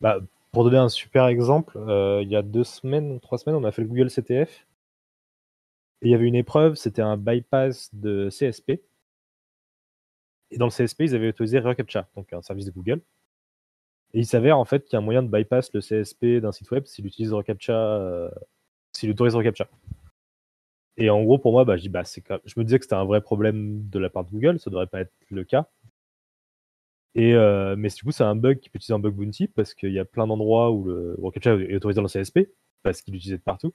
[0.00, 0.18] Bah,
[0.52, 1.78] pour donner un super exemple,
[2.22, 4.66] il y a deux semaines ou trois semaines, on a fait le Google CTF.
[6.02, 8.82] Et il y avait une épreuve, c'était un bypass de CSP.
[10.50, 13.00] Et dans le CSP, ils avaient autorisé reCAPTCHA, donc un service de Google.
[14.14, 16.52] Et il s'avère en fait qu'il y a un moyen de bypass le CSP d'un
[16.52, 18.30] site web s'il utilise reCAPTCHA, euh,
[18.92, 19.68] s'il autorise reCAPTCHA.
[20.96, 23.04] Et en gros, pour moi, bah, je, dis, bah, je me disais que c'était un
[23.04, 25.68] vrai problème de la part de Google, ça devrait pas être le cas.
[27.16, 29.74] Et, euh, mais du coup, c'est un bug qui peut utiliser un bug bounty parce
[29.74, 32.50] qu'il y a plein d'endroits où le reCAPTCHA est autorisé dans le CSP
[32.82, 33.72] parce qu'il l'utilisait de partout.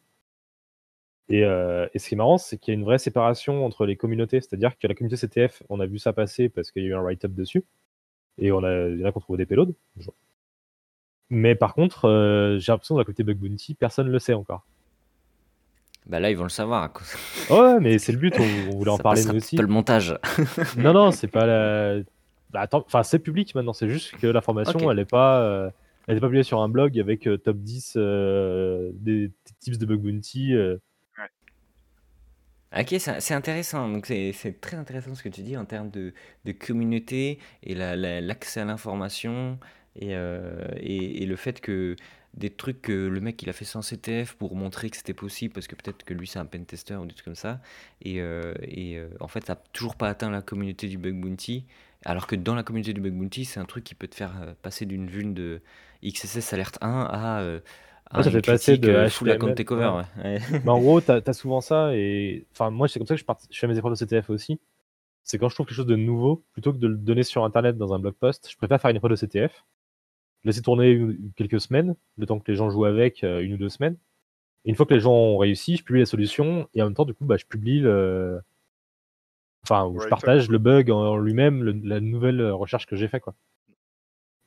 [1.29, 3.85] Et, euh, et ce qui est marrant, c'est qu'il y a une vraie séparation entre
[3.85, 4.41] les communautés.
[4.41, 6.95] C'est-à-dire que la communauté CTF, on a vu ça passer parce qu'il y a eu
[6.95, 7.63] un write-up dessus.
[8.39, 9.73] Et on a, il y en a qui ont trouvé des payloads.
[11.29, 14.33] Mais par contre, euh, j'ai l'impression que la communauté Bug Bounty, personne ne le sait
[14.33, 14.65] encore.
[16.07, 16.83] Bah là, ils vont le savoir.
[16.83, 17.15] à cause-
[17.51, 19.55] Ouais, mais c'est le but, on, on voulait en Ça parler nous aussi.
[19.57, 20.17] peut-être le montage.
[20.77, 21.99] Non, non, c'est pas la.
[22.51, 25.41] Bah, attends, enfin, c'est public maintenant, c'est juste que l'information, elle est pas.
[25.41, 25.69] euh,
[26.07, 29.85] Elle est pas publiée sur un blog avec euh, top 10 euh, des tips de
[29.85, 30.55] Bug Bounty.
[32.77, 33.87] Ok, c'est c'est intéressant.
[33.89, 36.13] Donc c'est c'est très intéressant ce que tu dis en termes de,
[36.45, 39.57] de communauté et la- la- l'accès à l'information
[39.95, 41.95] et, euh, et, et le fait que
[42.35, 45.53] des trucs que le mec il a fait sans CTF pour montrer que c'était possible
[45.53, 47.59] parce que peut-être que lui c'est un pentester ou des trucs comme ça
[48.01, 51.19] et, euh, et euh, en fait ça n'a toujours pas atteint la communauté du bug
[51.19, 51.65] bounty
[52.05, 54.33] alors que dans la communauté du bug bounty c'est un truc qui peut te faire
[54.41, 55.61] euh, passer d'une vulne de
[56.03, 57.59] XSS alerte 1 à, euh,
[58.11, 59.91] à Ouais, ça une fait passer de euh, full account takeover.
[60.17, 60.23] ouais.
[60.23, 60.39] ouais.
[60.63, 61.95] Mais en gros, t'as as souvent ça.
[61.95, 64.29] Et enfin, moi, c'est comme ça que je, part- je fais mes épreuves de CTF
[64.29, 64.59] aussi.
[65.23, 67.77] C'est quand je trouve quelque chose de nouveau, plutôt que de le donner sur Internet
[67.77, 69.65] dans un blog post, je préfère faire une épreuve de CTF,
[70.43, 73.57] laisser tourner une- quelques semaines, le temps que les gens jouent avec, euh, une ou
[73.57, 73.97] deux semaines.
[74.65, 76.93] Et une fois que les gens ont réussi, je publie la solution et en même
[76.93, 78.41] temps, du coup, bah, je publie le.
[79.63, 83.35] Enfin, je partage le bug en, lui-même, la nouvelle recherche que j'ai fait, quoi.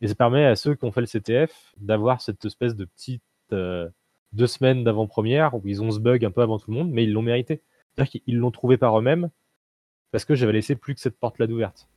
[0.01, 3.23] Et ça permet à ceux qui ont fait le CTF d'avoir cette espèce de petite
[3.53, 3.89] euh,
[4.33, 7.05] deux semaines d'avant-première où ils ont ce bug un peu avant tout le monde, mais
[7.05, 7.63] ils l'ont mérité.
[7.95, 9.31] C'est-à-dire qu'ils l'ont trouvé par eux-mêmes
[10.11, 11.89] parce que j'avais laissé plus que cette porte-là d'ouverte.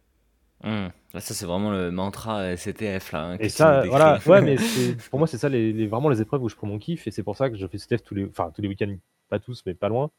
[0.66, 0.92] Hum.
[1.14, 3.24] Là, ça, c'est vraiment le mantra euh, CTF, là.
[3.26, 4.56] hein, Et ça, voilà, ouais, mais
[5.10, 7.12] pour moi, c'est ça les, les- vraiment les épreuves où je prends mon kiff et
[7.12, 8.96] c'est pour ça que je fais CTF tous les, enfin, tous les week-ends,
[9.30, 10.10] pas tous, mais pas loin.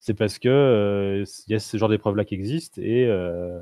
[0.00, 3.60] C'est parce que euh, il y a ce genre d'épreuves-là qui existent et, euh,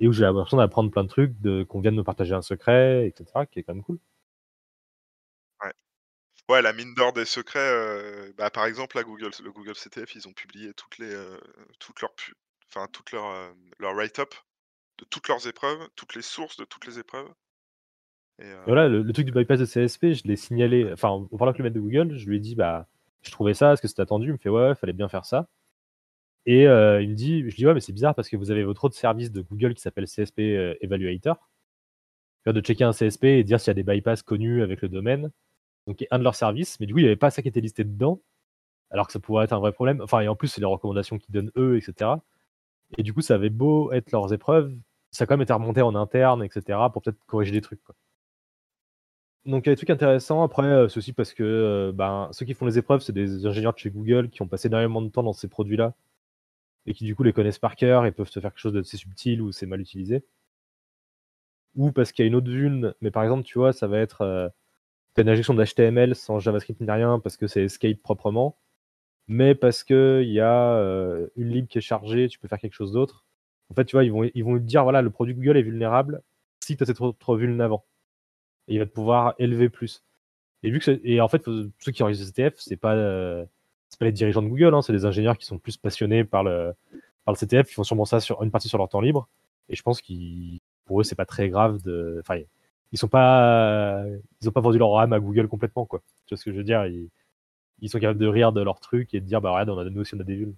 [0.00, 2.42] et où j'ai l'impression d'apprendre plein de trucs, de, qu'on vient de me partager un
[2.42, 3.98] secret, etc., qui est quand même cool.
[6.48, 10.16] Ouais, la mine d'or des secrets, euh, bah, par exemple, là, Google, le Google CTF,
[10.16, 11.38] ils ont publié toutes les, euh,
[11.78, 12.12] toutes leurs,
[12.68, 14.34] enfin, toutes leurs, euh, leurs write-up
[15.10, 17.28] toutes leurs épreuves, toutes les sources de toutes les épreuves.
[18.40, 21.58] Euh, voilà, le, truc du bypass de CSP, je l'ai signalé, enfin, en parlant avec
[21.58, 22.88] le maître de Google, je lui ai dit, bah,
[23.22, 24.28] je trouvais ça, est-ce que c'était attendu?
[24.28, 25.48] Il me fait, ouais, fallait bien faire ça.
[26.46, 28.64] Et euh, il me dit, je dis, ouais, mais c'est bizarre parce que vous avez
[28.64, 31.48] votre autre service de Google qui s'appelle CSP euh, Evaluator.
[32.46, 35.30] De checker un CSP et dire s'il y a des bypass connus avec le domaine.
[35.86, 37.60] Donc, un de leurs services, mais du coup, il n'y avait pas ça qui était
[37.60, 38.20] listé dedans,
[38.90, 40.00] alors que ça pourrait être un vrai problème.
[40.00, 42.10] Enfin, et en plus, c'est les recommandations qu'ils donnent eux, etc.
[42.98, 44.74] Et du coup, ça avait beau être leurs épreuves,
[45.12, 47.80] ça a quand même été remonté en interne, etc., pour peut-être corriger des trucs.
[49.44, 50.42] Donc il y a des trucs intéressants.
[50.42, 53.46] Après, euh, c'est aussi parce que euh, ben, ceux qui font les épreuves, c'est des
[53.46, 55.94] ingénieurs de chez Google qui ont passé énormément de temps dans ces produits-là
[56.86, 58.80] et qui du coup les connaissent par cœur et peuvent te faire quelque chose de
[58.80, 60.24] assez subtil ou c'est mal utilisé.
[61.74, 63.98] Ou parce qu'il y a une autre vulne, mais par exemple, tu vois, ça va
[63.98, 64.48] être euh,
[65.16, 68.58] une injection d'HTML sans JavaScript ni rien parce que c'est escape proprement,
[69.28, 72.74] mais parce qu'il y a euh, une lib qui est chargée, tu peux faire quelque
[72.74, 73.24] chose d'autre.
[73.72, 75.62] En fait, tu vois, ils vont, ils vont te dire voilà, le produit Google est
[75.62, 76.22] vulnérable
[76.60, 77.86] si tu as cette autre vulne avant.
[78.68, 80.04] Et il va te pouvoir élever plus.
[80.62, 81.42] Et, vu que et en fait,
[81.78, 83.46] ceux qui enregistrent CTF, c'est pas, euh,
[83.98, 86.74] pas les dirigeants de Google, hein, c'est des ingénieurs qui sont plus passionnés par le,
[87.24, 89.26] par le CTF, ils font sûrement ça sur une partie sur leur temps libre.
[89.70, 92.22] Et je pense qu'ils, pour eux, c'est pas très grave de.
[92.92, 94.04] Ils sont pas,
[94.42, 96.02] ils pas vendu leur âme à Google complètement, quoi.
[96.26, 96.84] Tu vois ce que je veux dire?
[96.86, 97.08] Ils,
[97.80, 99.84] ils sont capables de rire de leur truc et de dire, bah regarde, on a,
[99.88, 100.54] nous aussi on a des vulnes.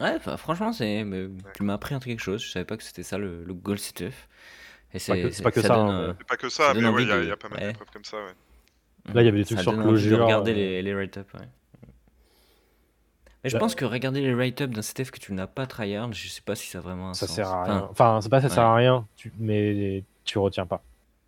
[0.00, 2.42] Ouais, enfin, franchement, c'est, mais tu m'as appris un truc quelque chose.
[2.42, 4.28] Je savais pas que c'était ça le, le goal CTF.
[4.92, 7.02] Et pas que- c'est pas que ça, donne, hein, C'est pas que Ça mais ouais,
[7.04, 7.66] il y, de- y a pas mal ouais.
[7.68, 8.32] d'épreuves comme ça, ouais.
[9.14, 10.54] Là, il y avait des trucs ça sur envie de regarder euh.
[10.54, 11.46] les, les write-up, ouais.
[13.42, 16.12] Mais je Bah- pense que regarder les write-up d'un CTF que tu n'as pas tryhard,
[16.12, 17.36] je sais pas si ça a vraiment un Ça sens.
[17.36, 17.88] sert à Enfin, rien.
[17.90, 18.54] Enfin, c'est pas ça ouais.
[18.54, 20.82] sert à rien, tu- mais tu retiens pas.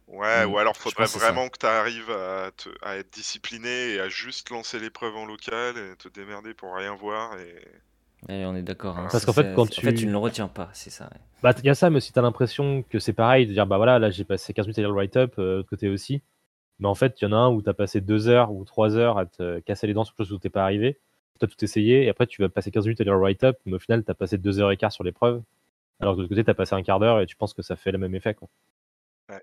[0.08, 0.50] Ouais, Mm.
[0.52, 4.50] ou alors faudrait vraiment que tu arrives à, te- à être discipliné et à juste
[4.50, 7.38] lancer l'épreuve en local et te démerder pour rien voir.
[7.38, 7.54] Et...
[8.28, 8.98] on est d'accord.
[8.98, 11.04] hein, Parce qu'en fait, quand En fait, tu- tu ne le retiens pas, c'est ça.
[11.12, 11.20] ouais.
[11.42, 13.76] Bah, il y a ça, mais si t'as l'impression que c'est pareil, de dire, bah
[13.76, 16.22] voilà, là j'ai passé 15 minutes à lire le write-up, euh, de l'autre côté aussi.
[16.78, 18.96] Mais en fait, il y en a un où t'as passé 2 heures ou 3
[18.96, 20.98] heures à te casser les dents sur quelque chose où t'es pas arrivé.
[21.40, 23.74] T'as tout essayé, et après tu vas passer 15 minutes à lire le write-up, mais
[23.74, 25.42] au final t'as passé 2 heures et quart sur l'épreuve.
[26.00, 27.74] Alors que de l'autre côté, t'as passé un quart d'heure et tu penses que ça
[27.76, 28.48] fait le même effet, quoi.
[29.28, 29.42] Ouais.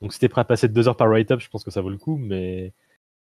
[0.00, 1.90] Donc si t'es prêt à passer 2 heures par write-up, je pense que ça vaut
[1.90, 2.72] le coup, mais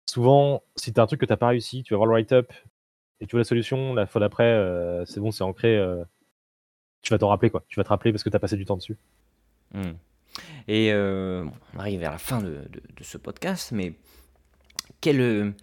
[0.06, 2.52] souvent, si t'as un truc que t'as pas réussi, tu vas voir le write-up
[3.22, 5.78] et tu vois la solution, la fois d'après, euh, c'est bon, c'est ancré.
[5.78, 6.04] euh,
[7.02, 7.64] tu vas t'en rappeler, quoi.
[7.68, 8.96] Tu vas te rappeler parce que t'as passé du temps dessus.
[9.72, 9.92] Hmm.
[10.66, 12.64] Et euh, on arrive vers la fin de,
[13.00, 13.94] ce podcast, mais
[15.00, 15.54] quel,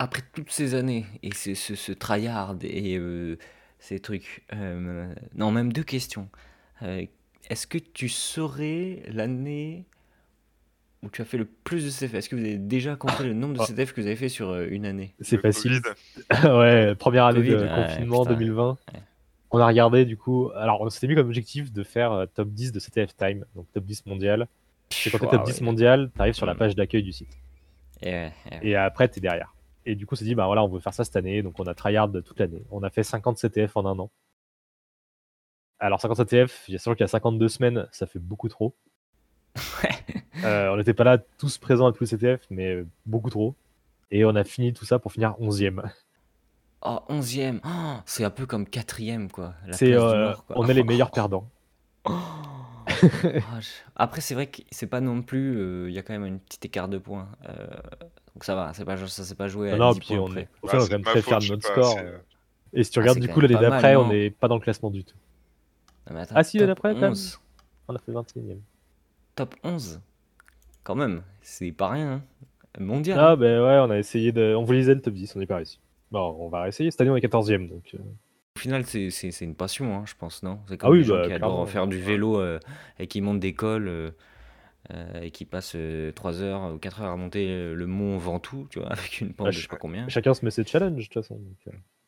[0.00, 3.00] après toutes ces années et ce, ce, tryhard et
[3.78, 4.44] ces trucs,
[5.36, 6.28] non, même deux questions.
[6.80, 9.84] Est-ce que tu saurais l'année
[11.02, 13.32] où tu as fait le plus de CTF Est-ce que vous avez déjà compté le
[13.34, 13.66] nombre de Ah.
[13.66, 15.80] CTF que vous avez fait sur euh, une année C'est Le facile.
[16.44, 18.78] Ouais, première année Covid, de ouais, confinement putain, 2020.
[18.94, 19.00] ouais.
[19.50, 20.50] On a regardé du coup.
[20.56, 23.66] Alors, on s'était mis comme objectif de faire euh, top 10 de CTF Time, donc
[23.72, 24.48] top 10 mondial.
[25.06, 25.64] Et quand t'es top Ouah, 10 ouais.
[25.64, 26.58] mondial, t'arrives sur la Mm.
[26.58, 27.36] page d'accueil du site.
[28.02, 28.60] Et ouais, et ouais.
[28.68, 29.54] Et après, t'es derrière.
[29.84, 31.42] Et du coup, on s'est dit, bah voilà, on veut faire ça cette année.
[31.42, 32.62] Donc, on a tryhard toute l'année.
[32.70, 34.10] On a fait 50 CTF en un an.
[35.80, 38.48] Alors, 50 CTF, il y a sûr qu'il y a 52 semaines, ça fait beaucoup
[38.48, 38.74] trop.
[40.44, 43.54] Euh, on n'était pas là tous présents à tous les CTF, mais beaucoup trop.
[44.10, 45.82] Et on a fini tout ça pour finir 11ème.
[46.84, 49.54] Oh, 11ème, Oh, c'est un peu comme quatrième quoi.
[49.66, 50.56] la C'est, place du euh, Nord, quoi.
[50.58, 51.48] on est les meilleurs perdants.
[52.06, 52.12] Oh,
[53.60, 55.56] je- Après, c'est vrai que c'est pas non plus.
[55.58, 57.28] euh, Il y a quand même une petite écart de points.
[57.48, 57.66] euh,
[58.34, 60.18] donc ça va, c'est pas, ça s'est pas joué à Non, non, 10 puis points
[60.18, 61.98] on est, au Bah, final, on est c'est quand même très fiers de notre score.
[62.72, 64.90] Et si tu Ah, regardes du coup l'année d'après, on n'est pas dans le classement
[64.90, 65.14] du tout.
[66.08, 67.10] Non, mais attends, Ah si, l'année d'après, quand même.
[67.12, 67.38] 11.
[67.88, 68.58] On a fait 21ème.
[69.34, 70.00] Top 11.
[70.84, 72.12] Quand même, c'est pas rien.
[72.12, 72.22] hein.
[72.80, 73.18] Mondial.
[73.20, 74.54] Ah ben ouais, on a essayé de...
[74.56, 75.78] On voulait le top 10, on n'est pas réussi.
[76.10, 76.90] Bon, on va réessayer.
[76.90, 77.90] Cette année, on est 14ème, donc...
[77.94, 77.98] euh,
[78.56, 80.58] Au final, c'est une passion, hein, je pense, non?
[80.68, 82.58] C'est Ah comme oui, les gens bah, qui adorent faire du vélo euh,
[82.98, 84.10] et qui montent des cols euh,
[84.92, 85.76] euh, et qui passent
[86.14, 89.46] 3 heures ou 4 heures à monter le mont Ventoux, tu vois, avec une pente
[89.46, 90.08] Bah, de je sais pas combien.
[90.08, 91.40] Chacun se met ses challenges, de toute façon.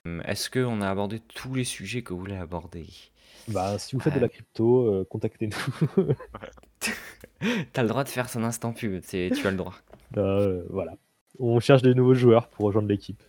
[0.07, 2.87] Hum, Est-ce qu'on a abordé tous les sujets que vous voulez aborder?
[3.49, 6.07] Bah, si vous faites de la crypto, contactez-nous.
[7.73, 9.75] T'as le droit de faire son instant pub, c'est- tu as le droit.
[10.17, 10.95] Euh, voilà.
[11.41, 13.21] On cherche des nouveaux joueurs pour rejoindre l'équipe.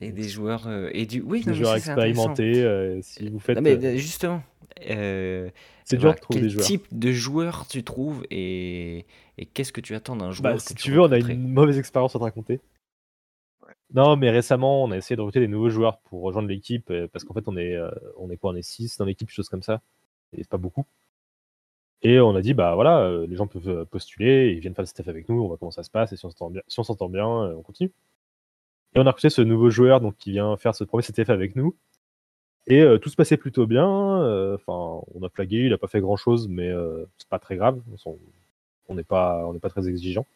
[0.00, 2.62] Et des joueurs euh, et du oui, Des non, mais joueurs expérimentés.
[2.62, 3.56] euh, si vous faites...
[3.56, 4.40] Non, mais justement,
[4.88, 5.50] euh,
[5.84, 6.64] c'est dur voilà, de trouver quel des joueurs.
[6.66, 9.04] type de joueur tu trouves et,
[9.36, 11.48] et qu'est-ce que tu attends d'un joueur Bah, si tu tu veux, on a une
[11.48, 12.60] mauvaise expérience à te raconter.
[13.66, 13.72] Ouais.
[13.92, 17.24] Non, mais récemment, on a essayé de recruter des nouveaux joueurs pour rejoindre l'équipe parce
[17.24, 17.76] qu'en fait, on est,
[18.16, 19.82] on est quoi On est 6 dans l'équipe, choses comme ça.
[20.32, 20.86] Et c'est pas beaucoup.
[22.02, 24.82] Et on a dit, bah voilà, euh, les gens peuvent euh, postuler, ils viennent faire
[24.82, 27.28] le staff avec nous, on voit comment ça se passe, et si on s'entend bien,
[27.28, 27.92] euh, on continue.
[28.94, 31.56] Et on a recruté ce nouveau joueur donc, qui vient faire ce premier CTF avec
[31.56, 31.76] nous.
[32.66, 33.86] Et tout se passait plutôt bien.
[34.54, 36.70] Enfin, on a flagué, il a pas fait grand chose, mais
[37.18, 37.80] c'est pas très grave.
[38.88, 40.26] On n'est pas, on pas très exigeant.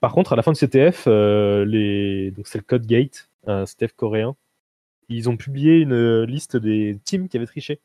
[0.00, 2.30] Par contre, à la fin de CTF, les...
[2.30, 4.36] donc c'est le Code Gate, un CTF coréen.
[5.08, 7.80] Ils ont publié une liste des teams qui avaient triché.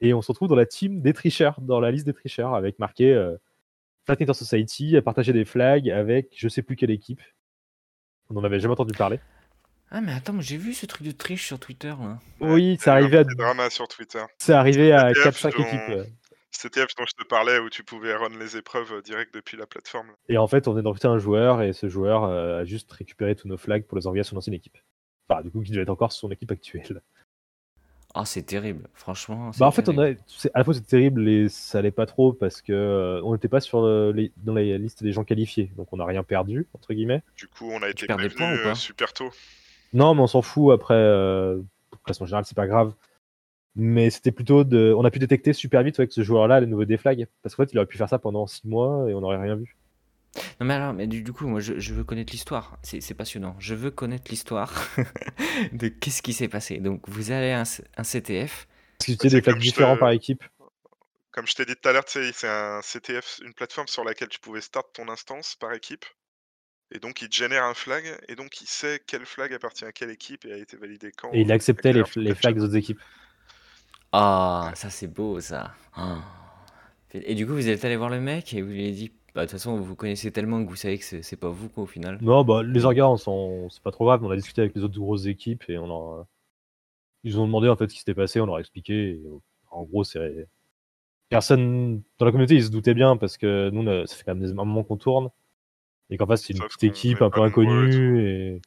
[0.00, 2.78] Et on se retrouve dans la team des tricheurs, dans la liste des tricheurs, avec
[2.78, 3.36] marqué euh,
[4.04, 7.22] Flat Society a partagé des flags avec je sais plus quelle équipe.
[8.30, 9.20] On n'en avait jamais entendu parler.
[9.90, 12.18] Ah mais attends, j'ai vu ce truc de triche sur Twitter là.
[12.40, 14.22] Oui, c'est arrivé à, drama sur Twitter.
[14.38, 16.12] c'est arrivé à CTF, 4-5 dont- équipes.
[16.50, 19.66] CTF dont je te parlais où tu pouvais run les épreuves euh, direct depuis la
[19.66, 20.08] plateforme.
[20.28, 23.34] Et en fait, on est dans un joueur et ce joueur euh, a juste récupéré
[23.36, 24.78] tous nos flags pour les envoyer à son ancienne équipe.
[25.28, 27.02] Enfin, du coup, qui devait être encore son équipe actuelle.
[28.18, 29.50] Ah, c'est terrible, franchement.
[29.58, 30.14] Bah, en fait, on a, à
[30.54, 33.60] la fois c'est terrible et ça allait pas trop parce que euh, on n'était pas
[33.60, 37.22] sur les, dans la liste des gens qualifiés, donc on n'a rien perdu entre guillemets.
[37.36, 39.30] Du coup, on a été prévenu super tôt.
[39.92, 40.94] Non, mais on s'en fout après.
[40.94, 41.60] Euh,
[42.04, 42.94] classement général, c'est pas grave.
[43.74, 44.94] Mais c'était plutôt de.
[44.96, 47.26] On a pu détecter super vite avec ce joueur-là les nouveaux déflags.
[47.42, 49.56] Parce qu'en fait, il aurait pu faire ça pendant 6 mois et on n'aurait rien
[49.56, 49.76] vu.
[50.60, 52.78] Non mais alors, mais du, coup, moi je, veux connaître l'histoire.
[52.82, 53.56] C'est passionnant.
[53.58, 54.72] Je veux connaître l'histoire
[55.72, 56.78] de qu'est-ce qui s'est passé.
[56.78, 57.64] Donc vous avez un,
[57.96, 58.66] un CTF.
[59.00, 60.42] Est-ce que tu des flags différents par équipe
[61.32, 64.40] Comme je t'ai dit tout à l'heure, c'est un CTF, une plateforme sur laquelle tu
[64.40, 66.04] pouvais start ton instance par équipe.
[66.94, 69.90] Et donc il te génère un flag, et donc il sait quel flag appartient à
[69.90, 71.32] quelle équipe et a été validé quand.
[71.32, 73.00] Et il acceptait les, les flags des autres équipes.
[74.12, 75.74] Ah, ça c'est beau ça.
[75.94, 76.22] Ah.
[77.12, 79.42] Et du coup, vous êtes allé voir le mec et vous lui avez dit, bah,
[79.42, 81.86] de toute façon, vous connaissez tellement que vous savez que c'est pas vous quoi au
[81.86, 82.16] final.
[82.22, 84.24] Non, bah les orgas, c'est pas trop grave.
[84.24, 86.26] On a discuté avec les autres grosses équipes et on a...
[87.22, 88.40] ils ont demandé en fait ce qui s'était passé.
[88.40, 89.20] On leur a expliqué.
[89.70, 90.48] En gros, c'est
[91.28, 94.58] personne dans la communauté, ils se doutaient bien parce que nous, ça fait quand même
[94.58, 95.28] un moment qu'on tourne
[96.08, 98.62] et qu'en fait, c'est une petite équipe un peu inconnue et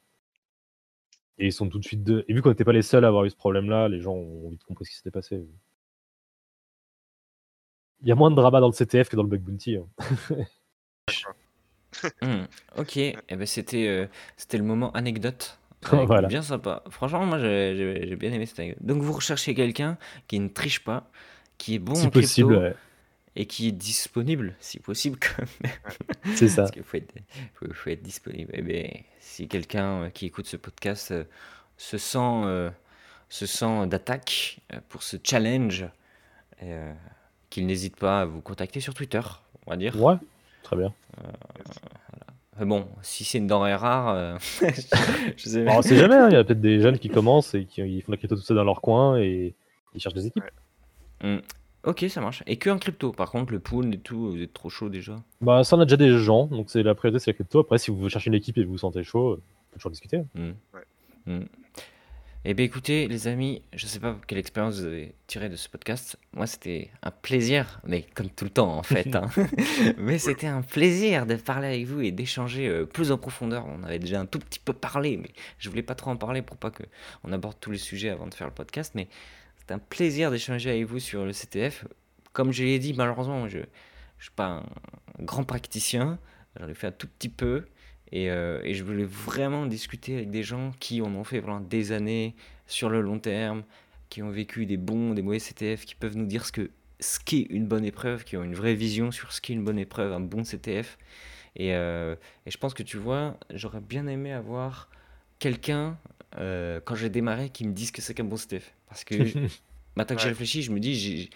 [1.40, 2.26] et ils sont tout de suite deux.
[2.28, 4.52] Et vu qu'on n'était pas les seuls à avoir eu ce problème-là, les gens ont
[4.52, 5.48] vite compris ce qui s'était passé.
[8.02, 9.78] Il y a moins de drama dans le CTF que dans le Bug Bounty.
[9.78, 9.88] Hein.
[12.22, 12.44] Hmm,
[12.78, 14.06] ok, eh ben c'était euh,
[14.38, 15.58] c'était le moment anecdote.
[16.30, 16.84] Bien sympa.
[16.92, 18.86] Franchement, moi j'ai bien aimé cette anecdote.
[18.86, 19.98] Donc vous recherchez quelqu'un
[20.28, 21.10] qui ne triche pas,
[21.58, 22.76] qui est bon si possible,
[23.36, 26.36] et qui est disponible, si possible quand même.
[26.36, 26.64] C'est ça.
[26.64, 27.14] Parce qu'il faut être,
[27.54, 28.52] faut, être disponible.
[28.54, 28.90] Eh bien,
[29.20, 31.24] si quelqu'un euh, qui écoute ce podcast euh,
[31.78, 32.70] se sent, euh,
[33.30, 35.86] se sent d'attaque pour ce challenge,
[37.50, 39.22] qu'il n'hésite pas à vous contacter sur Twitter,
[39.66, 40.00] on va dire.
[40.02, 40.16] Ouais,
[40.64, 40.94] très bien.
[42.60, 44.38] bon, si c'est une denrée rare,
[45.38, 45.82] je sais pas.
[45.82, 46.30] sait jamais, hein.
[46.30, 48.54] il y a peut-être des jeunes qui commencent et qui font la crypto tout ça
[48.54, 49.54] dans leur coin et
[49.94, 50.44] ils cherchent des équipes.
[51.24, 51.40] Hmm.
[51.84, 52.44] Ok, ça marche.
[52.46, 55.16] Et que en crypto, par contre, le pool et tout, vous êtes trop chaud déjà?
[55.40, 57.60] Bah, ça, on a déjà des gens, donc c'est la priorité, c'est la crypto.
[57.60, 60.24] Après, si vous cherchez une équipe et vous vous sentez chaud, on peut toujours discuter.
[60.36, 60.52] Hmm.
[61.26, 61.44] Hmm.
[62.46, 65.68] Eh bien, écoutez, les amis, je sais pas quelle expérience vous avez tiré de ce
[65.68, 66.18] podcast.
[66.32, 69.14] Moi, c'était un plaisir, mais comme tout le temps, en fait.
[69.14, 69.30] Hein.
[69.98, 73.66] mais c'était un plaisir de parler avec vous et d'échanger euh, plus en profondeur.
[73.68, 76.42] On avait déjà un tout petit peu parlé, mais je voulais pas trop en parler
[76.42, 78.94] pour pas qu'on aborde tous les sujets avant de faire le podcast.
[78.96, 79.10] Mais
[79.58, 81.84] c'est un plaisir d'échanger avec vous sur le CTF.
[82.32, 83.66] Comme je l'ai dit, malheureusement, je ne
[84.18, 84.64] suis pas
[85.20, 86.18] un grand praticien.
[86.58, 87.66] J'en ai fait un tout petit peu.
[88.12, 91.60] Et, euh, et, je voulais vraiment discuter avec des gens qui en ont fait pendant
[91.60, 92.36] des années,
[92.66, 93.64] sur le long terme,
[94.10, 97.20] qui ont vécu des bons, des mauvais CTF, qui peuvent nous dire ce que ce
[97.20, 100.12] qu'est une bonne épreuve, qui ont une vraie vision sur ce qu'est une bonne épreuve,
[100.12, 100.98] un bon CTF.
[101.56, 104.90] Et, euh, et je pense que tu vois, j'aurais bien aimé avoir
[105.40, 105.98] quelqu'un
[106.38, 108.74] euh, quand j'ai démarré, qui me disent que c'est qu'un bon CTF.
[108.88, 109.16] Parce que
[109.96, 111.30] maintenant que j'ai réfléchi, je me dis,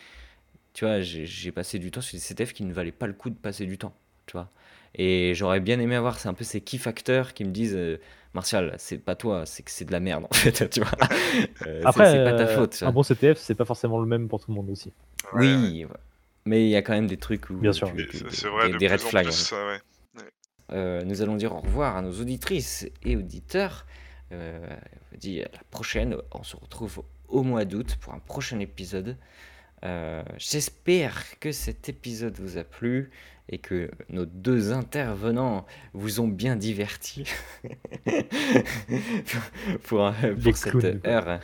[0.73, 3.29] tu vois, j'ai passé du temps sur des CTF qui ne valaient pas le coup
[3.29, 3.95] de passer du temps,
[4.25, 4.51] tu vois.
[4.95, 7.99] Et j'aurais bien aimé avoir, c'est un peu ces key factors qui me disent, euh,
[8.33, 10.91] Martial, c'est pas toi, c'est que c'est de la merde en fait, tu vois.
[11.67, 12.83] Euh, Après, c'est pas ta faute.
[12.83, 14.91] Un bon CTF, c'est pas forcément le même pour tout le monde aussi.
[15.33, 15.85] oui,
[16.45, 17.55] mais il y a quand même des trucs où.
[17.55, 17.91] Bien sûr.
[17.91, 19.29] des, red flags.
[20.71, 23.85] nous allons dire au revoir à nos auditrices et auditeurs.
[24.33, 24.59] Euh,
[25.13, 26.17] on dit à la prochaine.
[26.31, 29.17] On se retrouve au mois d'août pour un prochain épisode.
[29.83, 33.11] Euh, j'espère que cet épisode vous a plu
[33.49, 37.25] et que nos deux intervenants vous ont bien diverti
[39.83, 40.13] pour,
[40.55, 41.39] cette heure,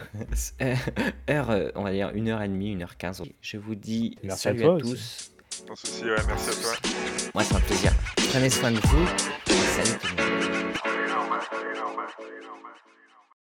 [1.29, 3.21] heure, on va dire une heure et demie, une heure quinze.
[3.41, 5.31] Je vous dis salut à, tous.
[5.67, 6.73] merci à toi.
[7.33, 7.91] Moi, c'est un plaisir.
[8.31, 9.07] Prenez soin de vous.
[9.45, 10.68] Salut tout le monde.